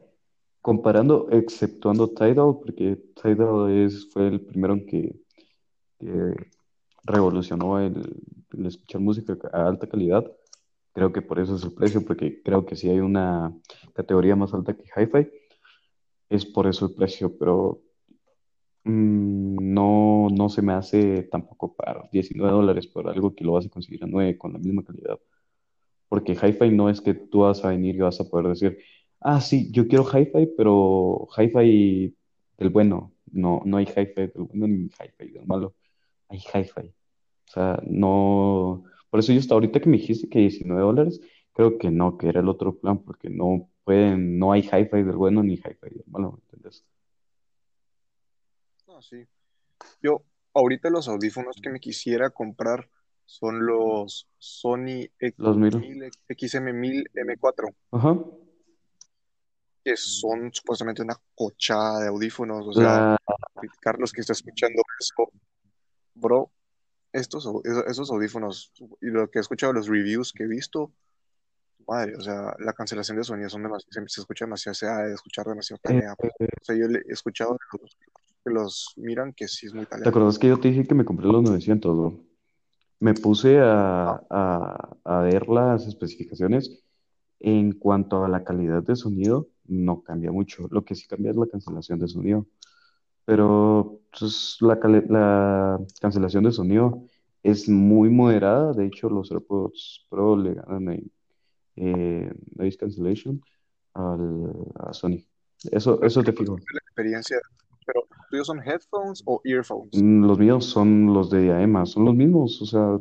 comparando, 0.66 1.28
exceptuando 1.30 2.10
Tidal, 2.10 2.58
porque 2.60 2.98
Tidal 3.22 3.70
es, 3.70 4.10
fue 4.12 4.30
el 4.30 4.42
primero 4.42 4.76
que, 4.88 5.16
que 6.00 6.34
revolucionó 7.04 7.80
el, 7.80 8.02
escuchar 8.66 9.00
música 9.00 9.38
a 9.54 9.68
alta 9.68 9.88
calidad. 9.88 10.26
Creo 10.92 11.14
que 11.14 11.22
por 11.22 11.38
eso 11.38 11.56
es 11.56 11.64
el 11.64 11.72
precio, 11.72 12.04
porque 12.04 12.42
creo 12.42 12.66
que 12.66 12.76
si 12.76 12.90
hay 12.90 13.00
una 13.00 13.56
categoría 13.94 14.36
más 14.36 14.56
alta 14.56 14.76
que 14.76 14.86
Hi-Fi, 14.86 15.30
es 16.30 16.48
por 16.48 16.66
eso 16.66 16.88
el 16.88 16.96
precio, 16.96 17.38
pero 17.38 17.84
mm, 18.86 19.58
no, 19.72 20.30
no 20.32 20.50
se 20.50 20.64
me 20.64 20.74
hace 20.74 21.22
tampoco 21.30 21.76
pagar 21.76 22.10
19 22.12 22.52
dólares 22.52 22.88
por 22.88 23.08
algo 23.08 23.36
que 23.36 23.44
lo 23.44 23.52
vas 23.52 23.68
a 23.68 23.70
conseguir 23.70 24.04
a 24.04 24.08
9 24.08 24.36
con 24.40 24.54
la 24.54 24.58
misma 24.58 24.84
calidad. 24.84 25.20
Porque 26.10 26.34
Hi-Fi 26.34 26.72
no 26.72 26.90
es 26.90 27.02
que 27.02 27.14
tú 27.14 27.42
vas 27.42 27.64
a 27.64 27.70
venir 27.70 27.94
y 27.94 28.00
vas 28.00 28.20
a 28.20 28.28
poder 28.28 28.48
decir, 28.48 28.80
ah, 29.26 29.42
sí, 29.42 29.72
yo 29.72 29.88
quiero 29.88 30.06
Hi-Fi, 30.06 30.54
pero 30.56 31.28
Hi-Fi 31.36 32.16
del 32.58 32.70
bueno. 32.70 33.12
No, 33.32 33.62
no 33.66 33.78
hay 33.78 33.86
Hi-Fi 33.86 34.22
del 34.22 34.32
bueno 34.36 34.68
ni 34.68 34.86
Hi-Fi 34.86 35.32
del 35.32 35.46
malo. 35.46 35.74
Hay 36.30 36.40
Hi-Fi. 36.40 36.88
O 36.88 37.52
sea, 37.52 37.82
no. 37.86 38.84
Por 39.10 39.20
eso 39.20 39.34
yo 39.34 39.40
hasta 39.40 39.56
ahorita 39.56 39.80
que 39.80 39.90
me 39.90 39.98
dijiste 39.98 40.30
que 40.30 40.40
19 40.40 40.82
dólares, 40.82 41.20
creo 41.54 41.78
que 41.78 41.90
no, 41.90 42.18
que 42.18 42.30
era 42.30 42.40
el 42.40 42.50
otro 42.50 42.78
plan, 42.78 43.00
porque 43.00 43.30
no 43.30 43.70
pueden, 43.84 44.38
no 44.38 44.52
hay 44.52 44.62
Hi-Fi 44.62 45.04
del 45.04 45.16
bueno 45.18 45.42
ni 45.44 45.56
Hi-Fi 45.56 45.90
del 45.90 46.04
malo, 46.08 46.34
¿me 46.34 46.40
entiendes? 46.40 46.86
Ah, 48.88 49.02
sí. 49.02 49.26
Yo, 50.02 50.24
ahorita 50.54 50.90
los 50.90 51.08
audífonos 51.08 51.58
que 51.62 51.70
me 51.70 51.80
quisiera 51.80 52.30
comprar 52.30 52.90
son 53.26 53.66
los 53.66 54.28
Sony 54.38 55.10
Los 55.38 55.58
miro. 55.58 55.80
XM1000 55.80 57.10
M4, 57.14 57.74
Ajá. 57.92 58.20
Que 59.86 59.96
son 59.96 60.52
supuestamente 60.52 61.04
una 61.04 61.16
cochada 61.36 62.00
de 62.02 62.08
audífonos. 62.08 62.68
O 62.68 62.74
sea, 62.74 63.16
Carlos 63.80 64.12
que 64.12 64.22
está 64.22 64.34
escuchando 64.34 64.82
eso, 65.00 65.32
bro, 66.16 66.52
estos, 67.14 67.48
esos 67.88 68.10
audífonos 68.10 68.74
y 69.00 69.06
lo 69.06 69.30
que 69.30 69.38
he 69.38 69.42
escuchado, 69.42 69.74
los 69.74 69.88
reviews 69.88 70.34
que 70.34 70.46
he 70.46 70.48
visto, 70.48 70.92
madre, 71.88 72.16
o 72.16 72.22
sea, 72.22 72.56
la 72.58 72.74
cancelación 72.74 73.18
de 73.18 73.24
sonido 73.24 73.48
son 73.48 73.62
demasiado, 73.62 74.08
se, 74.08 74.22
escucha 74.22 74.46
demasiado, 74.46 74.74
se 74.74 74.88
ha 74.88 74.98
de 75.04 75.14
escuchar 75.14 75.46
demasiado 75.46 75.78
eh, 75.78 75.88
talea. 75.88 76.16
pues. 76.16 76.34
O 76.40 76.66
sea, 76.66 76.76
yo 76.76 76.88
le 76.88 77.00
he 77.08 77.14
escuchado 77.14 77.52
de 77.54 77.80
los 77.80 77.96
que 78.44 78.50
los 78.50 78.94
miran 78.98 79.34
que 79.34 79.48
sí 79.48 79.68
es 79.68 79.74
muy 79.76 79.86
¿te 79.86 79.92
talea. 79.92 80.10
acuerdas 80.10 80.40
que 80.40 80.48
yo 80.48 80.60
te 80.60 80.70
dije 80.70 80.84
que 80.88 80.96
me 80.96 81.06
compré 81.06 81.28
los 81.28 81.44
900, 81.44 81.96
bro? 81.96 82.20
Me 83.00 83.14
puse 83.14 83.60
a, 83.60 84.20
Ah, 84.32 84.90
a, 85.04 85.18
a 85.20 85.22
ver 85.22 85.48
las 85.48 85.86
especificaciones. 85.86 86.85
En 87.48 87.74
cuanto 87.74 88.26
a 88.26 88.28
la 88.28 88.44
calidad 88.44 88.82
de 88.82 88.96
sonido, 88.96 89.50
no 89.68 90.02
cambia 90.02 90.32
mucho. 90.32 90.68
Lo 90.72 90.84
que 90.84 90.96
sí 90.96 91.06
cambia 91.06 91.30
es 91.30 91.38
la 91.38 91.46
cancelación 91.46 92.00
de 92.00 92.08
sonido. 92.08 92.48
Pero 93.24 94.02
pues, 94.18 94.58
la, 94.62 95.80
cancelación 96.02 96.44
de 96.46 96.52
sonido 96.52 97.04
es 97.44 97.70
muy 97.70 98.10
moderada. 98.10 98.74
De 98.74 98.88
hecho, 98.88 99.12
los 99.12 99.32
AirPods 99.32 100.08
Pro 100.10 100.36
le 100.36 100.56
ganan 100.56 100.90
en 100.90 101.12
eh, 101.76 102.34
noise 102.56 102.78
cancellation 102.80 103.40
al, 103.94 104.52
a 104.80 104.92
Sony. 104.92 105.24
Eso, 105.72 106.02
eso 106.02 106.24
te 106.24 106.32
¿qué 106.32 106.38
fue 106.38 106.46
fijo. 106.48 106.58
la 106.58 106.80
experiencia? 106.80 107.38
Pero, 107.86 108.08
¿tuyos 108.32 108.48
son 108.48 108.60
headphones 108.60 109.22
o 109.28 109.40
earphones? 109.44 110.02
Mm, 110.02 110.26
Los 110.26 110.40
míos 110.40 110.66
son 110.66 111.14
los 111.14 111.30
de 111.30 111.44
diadema, 111.44 111.86
son 111.86 112.06
los 112.06 112.16
mismos. 112.16 112.60
O 112.64 112.66
sea, 112.66 112.98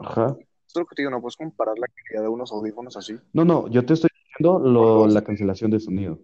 ajá. 0.00 0.36
Eso 0.68 0.80
es 0.80 0.82
lo 0.82 0.86
que 0.86 0.96
te 0.96 1.02
digo, 1.02 1.10
no 1.10 1.22
puedes 1.22 1.36
comparar 1.36 1.78
la 1.78 1.86
calidad 1.88 2.22
de 2.24 2.28
unos 2.28 2.52
audífonos 2.52 2.94
así 2.98 3.16
No, 3.32 3.42
no, 3.46 3.68
yo 3.68 3.86
te 3.86 3.94
estoy 3.94 4.10
diciendo 4.12 4.58
lo, 4.58 5.06
la 5.06 5.24
cancelación 5.24 5.70
de 5.70 5.80
sonido. 5.80 6.18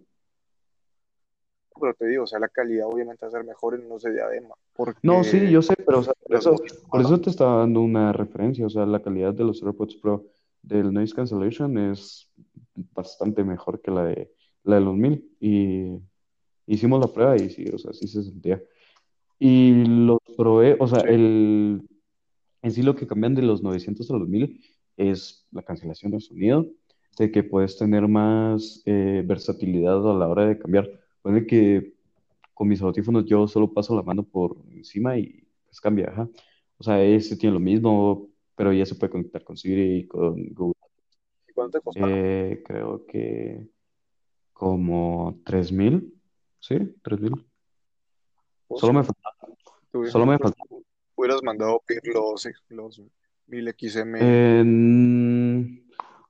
pero 1.81 1.95
te 1.95 2.05
digo, 2.05 2.25
o 2.25 2.27
sea, 2.27 2.37
la 2.37 2.49
calidad 2.49 2.85
obviamente 2.85 3.25
va 3.25 3.29
a 3.29 3.31
ser 3.31 3.43
mejor 3.43 3.73
en 3.73 3.87
unos 3.87 4.03
de 4.03 4.13
diadema, 4.13 4.53
No, 5.01 5.23
sí, 5.23 5.49
yo 5.49 5.63
sé, 5.63 5.73
pero 5.83 5.97
o 5.97 6.03
sea, 6.03 6.13
por 6.13 6.35
eso, 6.35 6.55
por 6.91 7.01
eso 7.01 7.19
te 7.19 7.31
estaba 7.31 7.57
dando 7.57 7.81
una 7.81 8.13
referencia. 8.13 8.67
O 8.67 8.69
sea, 8.69 8.85
la 8.85 9.01
calidad 9.01 9.33
de 9.33 9.43
los 9.43 9.63
AirPods 9.63 9.95
Pro 9.95 10.27
del 10.61 10.93
noise 10.93 11.15
cancellation 11.15 11.77
es 11.79 12.31
bastante 12.93 13.43
mejor 13.43 13.81
que 13.81 13.89
la 13.89 14.03
de, 14.03 14.31
la 14.63 14.75
de 14.75 14.81
los 14.81 14.95
1000. 14.95 15.27
Y 15.39 15.97
hicimos 16.67 16.99
la 16.99 17.11
prueba 17.11 17.35
y 17.35 17.49
sí, 17.49 17.65
o 17.73 17.79
sea, 17.79 17.93
sí 17.93 18.07
se 18.07 18.21
sentía. 18.21 18.61
Y 19.39 19.85
los 19.85 20.19
probé, 20.37 20.77
o 20.79 20.87
sea, 20.87 20.99
sí, 20.99 21.07
el, 21.09 21.81
en 22.65 22.71
sí 22.71 22.81
lo 22.81 22.95
que 22.95 23.05
cambian 23.05 23.35
de 23.35 23.43
los 23.43 23.61
900 23.61 24.09
a 24.09 24.17
los 24.17 24.27
1000 24.27 24.59
es 24.97 25.47
la 25.51 25.61
cancelación 25.61 26.11
del 26.11 26.21
sonido, 26.21 26.65
de 27.19 27.31
que 27.31 27.43
puedes 27.43 27.77
tener 27.77 28.07
más 28.07 28.81
eh, 28.85 29.23
versatilidad 29.25 30.09
a 30.09 30.13
la 30.15 30.27
hora 30.27 30.47
de 30.47 30.57
cambiar. 30.57 30.89
Puede 31.21 31.45
que 31.45 31.93
con 32.55 32.67
mis 32.67 32.81
audífonos 32.81 33.25
yo 33.25 33.47
solo 33.47 33.71
paso 33.71 33.95
la 33.95 34.01
mano 34.01 34.23
por 34.23 34.57
encima 34.71 35.15
y 35.17 35.43
pues 35.67 35.79
cambia, 35.79 36.09
ajá. 36.09 36.27
O 36.77 36.83
sea, 36.83 37.03
ese 37.03 37.37
tiene 37.37 37.53
lo 37.53 37.59
mismo, 37.59 38.29
pero 38.55 38.73
ya 38.73 38.85
se 38.85 38.95
puede 38.95 39.11
conectar 39.11 39.43
con 39.43 39.57
Siri 39.57 39.97
y 39.99 40.07
con 40.07 40.43
Google. 40.53 40.73
¿y 41.47 41.53
cuánto 41.53 41.77
te 41.77 41.83
costaron? 41.83 42.09
Eh, 42.11 42.63
creo 42.65 43.05
que 43.05 43.67
como 44.53 45.39
3000, 45.45 46.13
¿sí? 46.59 46.77
3000. 47.03 47.45
Pues 48.67 48.81
Solo 48.81 48.93
me 48.93 49.03
falta, 49.03 49.21
te 49.91 49.97
hubi- 49.99 50.09
solo 50.09 50.25
me 50.25 50.37
falta. 50.39 50.63
Hubieras 51.15 51.41
mandado 51.43 51.81
pedir 51.85 52.01
los, 52.13 52.47
los 52.69 53.01
1000XM, 53.47 54.17
Eh, 54.21 55.81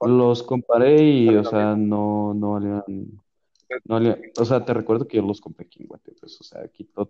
los 0.08 0.44
comparé 0.44 1.04
y, 1.04 1.36
o 1.36 1.44
sea, 1.44 1.76
no, 1.76 2.34
no 2.34 2.52
valían, 2.54 2.84
no 3.86 3.96
valían- 3.96 4.22
o 4.38 4.46
sea, 4.46 4.64
te 4.64 4.74
recuerdo 4.74 5.08
que 5.08 5.18
yo 5.18 5.24
los 5.24 5.42
compré 5.42 5.66
aquí 5.66 5.82
en 5.82 5.88
Guate, 5.88 6.12
pues, 6.20 6.40
o 6.40 6.44
sea, 6.44 6.62
aquí 6.62 6.84
todo 6.86 7.10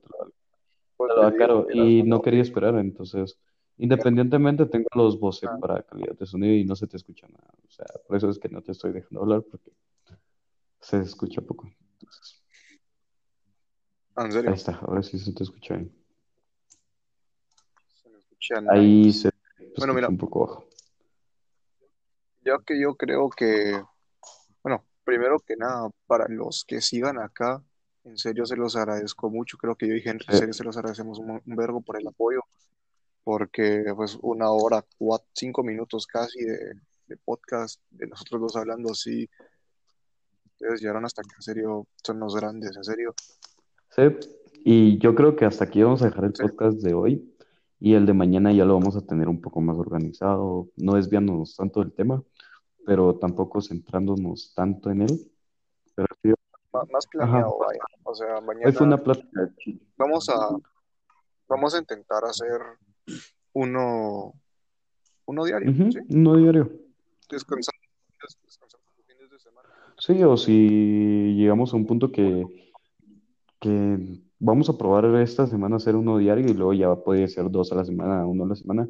Pues 0.97 1.11
digo, 1.15 1.37
caro 1.37 1.67
y 1.71 2.03
no 2.03 2.21
quería 2.21 2.41
esperar, 2.41 2.75
entonces, 2.75 3.37
independientemente 3.77 4.65
tengo 4.65 4.87
los 4.95 5.19
Bose 5.19 5.45
Ah, 5.47 5.57
para 5.59 5.83
calidad 5.83 6.17
de 6.17 6.25
sonido 6.25 6.53
y 6.53 6.63
no 6.63 6.75
se 6.75 6.87
te 6.87 6.97
escucha 6.97 7.27
nada, 7.27 7.49
o 7.67 7.69
sea, 7.69 7.85
por 8.07 8.15
eso 8.15 8.29
es 8.29 8.39
que 8.39 8.49
no 8.49 8.61
te 8.61 8.71
estoy 8.71 8.93
dejando 8.93 9.21
hablar 9.21 9.43
porque 9.49 9.71
se 10.79 10.99
escucha 11.01 11.41
poco. 11.41 11.69
Entonces, 11.93 12.41
¿en 14.17 14.47
ahí 14.47 14.53
está, 14.53 14.77
ahora 14.77 15.03
sí 15.03 15.19
se 15.19 15.33
te 15.33 15.43
escucha 15.43 15.75
bien. 15.75 15.91
Ahí 18.69 19.11
se 19.11 19.29
Bueno, 19.57 19.67
escucha 19.75 19.93
mira, 19.93 20.07
un 20.09 20.17
poco 20.17 20.39
bajo. 20.47 20.65
ya 22.43 22.57
que 22.65 22.79
yo 22.79 22.95
creo 22.95 23.29
que, 23.29 23.81
bueno, 24.63 24.83
primero 25.03 25.39
que 25.39 25.55
nada, 25.55 25.89
para 26.07 26.27
los 26.27 26.63
que 26.65 26.81
sigan 26.81 27.17
acá, 27.19 27.63
en 28.03 28.17
serio 28.17 28.45
se 28.45 28.55
los 28.55 28.75
agradezco 28.75 29.29
mucho. 29.29 29.57
Creo 29.57 29.75
que 29.75 29.87
yo 29.87 29.95
y 29.95 30.01
Henry, 30.05 30.25
en 30.29 30.37
serio 30.37 30.53
se 30.53 30.63
los 30.63 30.77
agradecemos 30.77 31.17
un, 31.19 31.41
un 31.45 31.55
vergo 31.55 31.81
por 31.81 31.99
el 31.99 32.07
apoyo, 32.07 32.41
porque 33.23 33.83
pues 33.95 34.17
una 34.21 34.51
hora, 34.51 34.85
cuatro, 34.97 35.27
cinco 35.33 35.63
minutos 35.63 36.05
casi 36.05 36.43
de, 36.43 36.75
de 37.07 37.17
podcast, 37.17 37.81
de 37.89 38.05
nosotros 38.07 38.41
dos 38.41 38.55
hablando 38.55 38.91
así, 38.91 39.27
ustedes 40.45 40.81
llegaron 40.81 41.03
hasta 41.05 41.21
acá, 41.21 41.33
en 41.35 41.41
serio, 41.41 41.87
son 42.03 42.19
los 42.19 42.35
grandes, 42.35 42.75
en 42.77 42.83
serio. 42.83 43.13
Sí, 43.89 44.01
y 44.63 44.97
yo 44.99 45.15
creo 45.15 45.35
que 45.35 45.45
hasta 45.45 45.63
aquí 45.65 45.81
vamos 45.81 46.01
a 46.03 46.05
dejar 46.05 46.25
el 46.25 46.35
Sí. 46.35 46.43
podcast 46.43 46.77
de 46.79 46.93
hoy 46.93 47.34
y 47.79 47.93
el 47.93 48.05
de 48.05 48.13
mañana 48.13 48.51
ya 48.53 48.65
lo 48.65 48.73
vamos 48.79 48.95
a 48.95 49.01
tener 49.05 49.27
un 49.27 49.41
poco 49.41 49.61
más 49.61 49.77
organizado, 49.77 50.69
no 50.77 50.93
desviándonos 50.95 51.55
tanto 51.55 51.81
del 51.81 51.91
tema, 51.93 52.23
pero 52.85 53.15
tampoco 53.15 53.61
centrándonos 53.61 54.53
tanto 54.55 54.89
en 54.91 55.01
él. 55.03 55.31
Pero 55.95 56.07
sí, 56.21 56.29
Má- 56.73 56.83
Más 56.91 57.05
ajá, 57.05 57.09
planeado, 57.11 57.57
vaya. 57.59 57.79
O 58.03 58.13
sea, 58.15 58.35
hoy 58.35 58.41
fue 58.41 58.55
mañana 58.55 58.81
una 58.81 58.97
plática 58.97 59.51
vamos 59.97 60.29
a, 60.29 60.35
vamos 61.47 61.73
a 61.75 61.79
intentar 61.79 62.23
hacer 62.25 62.59
uno, 63.53 64.33
uno 65.25 65.45
diario, 65.45 65.71
¿sí? 65.91 65.99
no 66.09 66.35
diario. 66.35 66.69
Descansando, 67.29 67.81
des- 68.21 68.37
descansando 68.45 68.87
los 68.97 69.05
fines 69.05 69.29
de 69.31 69.39
semana. 69.39 69.69
Sí, 69.97 70.21
o 70.23 70.35
si 70.37 71.33
llegamos 71.35 71.73
a 71.73 71.77
un 71.77 71.85
punto 71.85 72.11
que, 72.11 72.45
que 73.59 74.21
vamos 74.45 74.69
a 74.69 74.77
probar 74.77 75.05
esta 75.15 75.47
semana 75.47 75.77
hacer 75.77 75.95
uno 75.95 76.17
diario 76.17 76.45
y 76.49 76.53
luego 76.53 76.73
ya 76.73 76.95
puede 76.95 77.27
ser 77.27 77.49
dos 77.49 77.71
a 77.71 77.75
la 77.75 77.85
semana, 77.85 78.25
uno 78.25 78.43
a 78.45 78.47
la 78.47 78.55
semana, 78.55 78.87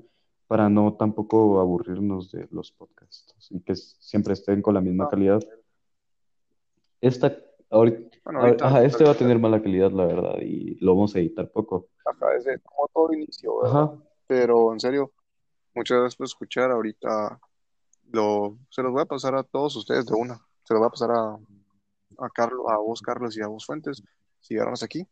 para 0.47 0.69
no 0.69 0.93
tampoco 0.95 1.59
aburrirnos 1.59 2.31
de 2.31 2.47
los 2.51 2.71
podcasts 2.71 3.33
y 3.51 3.61
que 3.61 3.75
siempre 3.75 4.33
estén 4.33 4.61
con 4.61 4.73
la 4.73 4.81
misma 4.81 5.05
No, 5.05 5.09
calidad. 5.09 5.39
Esta, 7.01 7.37
ahorita, 7.69 8.17
bueno, 8.25 8.39
a- 8.39 8.43
ahorita, 8.43 8.67
ajá, 8.67 8.83
este 8.83 9.03
va 9.03 9.11
a 9.11 9.15
tener 9.15 9.39
mala 9.39 9.61
calidad, 9.61 9.91
la 9.91 10.05
verdad, 10.05 10.35
y 10.41 10.75
lo 10.83 10.93
vamos 10.93 11.15
a 11.15 11.19
editar 11.19 11.49
poco. 11.51 11.87
ajá, 12.05 12.35
es 12.37 12.61
como 12.63 12.87
todo 12.93 13.13
inicio, 13.13 13.57
¿verdad? 13.61 13.83
Ajá, 13.83 13.93
Pero 14.27 14.73
en 14.73 14.79
serio, 14.79 15.11
muchas 15.73 15.97
gracias 15.99 16.15
por 16.17 16.25
escuchar. 16.25 16.71
Ahorita 16.71 17.39
lo, 18.11 18.57
se 18.69 18.81
los 18.81 18.91
voy 18.91 19.01
a 19.03 19.05
pasar 19.05 19.35
a 19.35 19.43
todos 19.43 19.75
ustedes 19.75 20.05
de 20.05 20.15
una. 20.15 20.35
Se 20.63 20.73
los 20.73 20.79
voy 20.79 20.87
a 20.87 20.89
pasar 20.91 21.11
a, 21.11 21.37
a 22.25 22.29
Carlos, 22.29 22.65
a 22.69 22.77
vos, 22.77 23.01
Carlos, 23.01 23.37
y 23.37 23.41
a 23.41 23.47
vos, 23.47 23.65
Fuentes, 23.65 24.03
si 24.41 24.53
llegaron 24.53 24.73
hasta 24.73 24.85
aquí. 24.87 25.07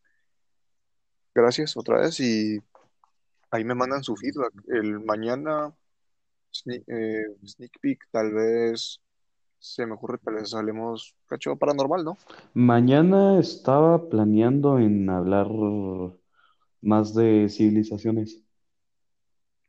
Gracias 1.36 1.75
otra 1.75 2.01
vez 2.01 2.19
y 2.19 2.59
ahí 3.51 3.63
me 3.63 3.75
mandan 3.75 4.03
su 4.03 4.15
feedback. 4.15 4.53
El 4.67 4.99
mañana, 4.99 5.73
sneak, 6.51 6.84
eh, 6.88 7.25
sneak 7.45 7.79
peek, 7.81 8.07
tal 8.11 8.34
vez 8.34 8.99
se 9.59 9.86
me 9.86 9.93
ocurre, 9.93 10.17
tal 10.17 10.36
vez 10.36 10.53
hablemos 10.53 11.15
cacho 11.25 11.55
paranormal, 11.55 12.03
¿no? 12.03 12.17
mañana 12.53 13.39
estaba 13.39 14.09
planeando 14.09 14.77
en 14.77 15.09
hablar 15.09 15.47
más 16.81 17.15
de 17.15 17.47
civilizaciones. 17.49 18.43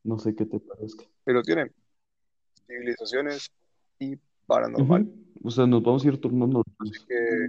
No 0.03 0.19
sé 0.19 0.35
qué 0.35 0.45
te 0.45 0.59
parezca. 0.59 1.05
Pero 1.25 1.43
tienen 1.43 1.73
civilizaciones 2.67 3.51
y 3.99 4.17
paranormal. 4.47 5.11
O 5.43 5.51
sea, 5.51 5.67
nos 5.67 5.83
vamos 5.83 6.05
a 6.05 6.09
ir 6.09 6.21
turnando. 6.21 6.63
Así 6.79 6.93
que, 7.07 7.49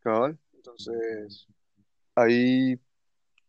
cabal, 0.00 0.36
entonces 0.52 1.46
ahí 2.14 2.78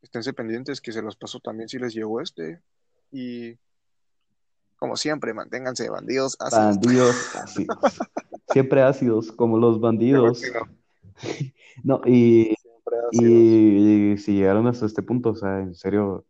esténse 0.01 0.34
pendientes 0.34 0.82
que 0.82 0.91
se 0.91 1.01
los 1.01 1.16
paso 1.16 1.39
también 1.39 1.70
si 1.70 1.80
les 1.80 1.93
llegó 1.93 2.22
este. 2.22 2.61
Y 3.11 3.57
como 4.78 4.97
siempre, 4.97 5.34
manténganse 5.34 5.89
bandidos 5.89 6.36
ácidos. 6.39 6.76
Bandidos 6.76 7.36
ácidos. 7.36 7.78
Siempre 8.51 8.84
ácidos, 8.84 9.32
como 9.32 9.57
los 9.57 9.80
bandidos. 9.80 10.41
No, 11.84 12.01
y, 12.05 12.53
y 13.11 14.18
si 14.18 14.34
llegaron 14.34 14.68
hasta 14.68 14.86
este 14.86 15.01
punto, 15.01 15.30
o 15.32 15.36
sea, 15.36 15.59
en 15.59 15.74
serio, 15.74 16.26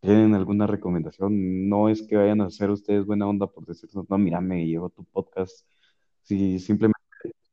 ¿tienen 0.00 0.34
alguna 0.34 0.66
recomendación? 0.66 1.68
No 1.68 1.88
es 1.88 2.02
que 2.02 2.16
vayan 2.16 2.40
a 2.40 2.46
hacer 2.46 2.70
ustedes 2.70 3.04
buena 3.04 3.28
onda 3.28 3.46
por 3.46 3.64
decirnos, 3.64 4.08
no, 4.08 4.18
mira, 4.18 4.40
me 4.40 4.66
llegó 4.66 4.88
tu 4.90 5.04
podcast. 5.04 5.66
Si 6.22 6.58
simplemente, 6.58 6.98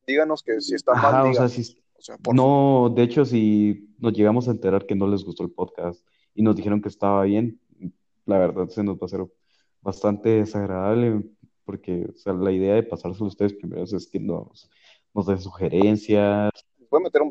Díganos 0.07 0.41
que 0.41 0.59
si 0.59 0.75
está 0.75 0.93
mal, 0.93 1.05
ajá, 1.05 1.23
o 1.23 1.33
sea, 1.33 1.47
díganos. 1.47 1.51
si, 1.51 1.61
O 1.61 1.82
sea, 2.03 2.17
por 2.17 2.35
no, 2.35 2.91
de 2.93 3.03
hecho, 3.03 3.25
si 3.25 3.89
nos 3.99 4.13
llegamos 4.13 4.47
a 4.47 4.51
enterar 4.51 4.85
que 4.85 4.95
no 4.95 5.07
les 5.07 5.23
gustó 5.23 5.43
el 5.43 5.51
podcast 5.51 6.05
y 6.35 6.41
nos 6.41 6.55
dijeron 6.55 6.81
que 6.81 6.89
estaba 6.89 7.23
bien, 7.23 7.59
la 8.25 8.37
verdad 8.37 8.67
se 8.69 8.83
nos 8.83 8.95
va 8.95 8.99
a 9.03 9.05
hacer 9.05 9.25
bastante 9.81 10.29
desagradable 10.29 11.23
porque, 11.65 12.07
o 12.13 12.17
sea, 12.17 12.33
la 12.33 12.51
idea 12.51 12.75
de 12.75 12.83
pasárselo 12.83 13.25
a 13.25 13.29
ustedes 13.29 13.53
primero 13.53 13.83
es 13.83 14.07
que 14.07 14.19
nos, 14.19 14.69
nos 15.13 15.25
den 15.25 15.39
sugerencias. 15.39 16.51
les 16.79 16.89
voy 16.89 17.01
a 17.01 17.03
meter 17.03 17.21
un 17.21 17.29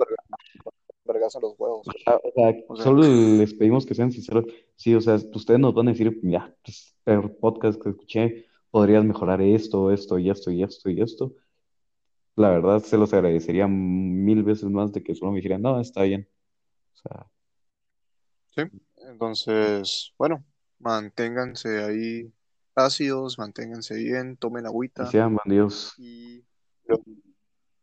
vergazo 1.04 1.40
los 1.40 1.54
huevos. 1.58 1.86
O 1.86 1.92
sea, 1.92 2.20
O 2.68 2.76
sea, 2.76 2.84
solo 2.84 3.02
les 3.02 3.54
pedimos 3.54 3.84
que 3.84 3.94
sean 3.94 4.12
sinceros. 4.12 4.46
Sí, 4.76 4.94
o 4.94 5.00
sea, 5.00 5.16
ustedes 5.16 5.60
nos 5.60 5.74
van 5.74 5.88
a 5.88 5.92
decir, 5.92 6.18
mira, 6.22 6.54
pues, 6.64 6.94
peor 7.04 7.36
podcast 7.36 7.80
que 7.80 7.90
escuché, 7.90 8.46
podrías 8.70 9.04
mejorar 9.04 9.42
esto, 9.42 9.90
esto 9.90 10.18
y 10.18 10.30
esto 10.30 10.50
y 10.50 10.62
esto 10.62 10.90
y 10.90 11.00
esto. 11.00 11.34
La 12.36 12.48
verdad, 12.50 12.80
se 12.82 12.96
los 12.96 13.12
agradecería 13.12 13.66
mil 13.68 14.42
veces 14.42 14.70
más 14.70 14.92
de 14.92 15.02
que 15.02 15.14
solo 15.14 15.32
me 15.32 15.36
dijeran, 15.36 15.62
no, 15.62 15.80
está 15.80 16.02
bien. 16.02 16.28
O 16.92 16.96
sea, 16.96 17.26
sí. 18.50 18.62
Entonces, 19.08 20.14
bueno, 20.16 20.44
manténganse 20.78 21.84
ahí 21.84 22.32
ácidos, 22.74 23.38
manténganse 23.38 23.96
bien, 23.96 24.36
tomen 24.36 24.64
y 24.64 24.68
agüita 24.68 25.06
sean 25.06 25.34
bandidos. 25.34 25.94
y 25.98 26.42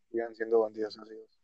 sigan 0.09 0.35
siendo 0.35 0.61
bandidos 0.61 0.97
ácidos. 0.97 1.38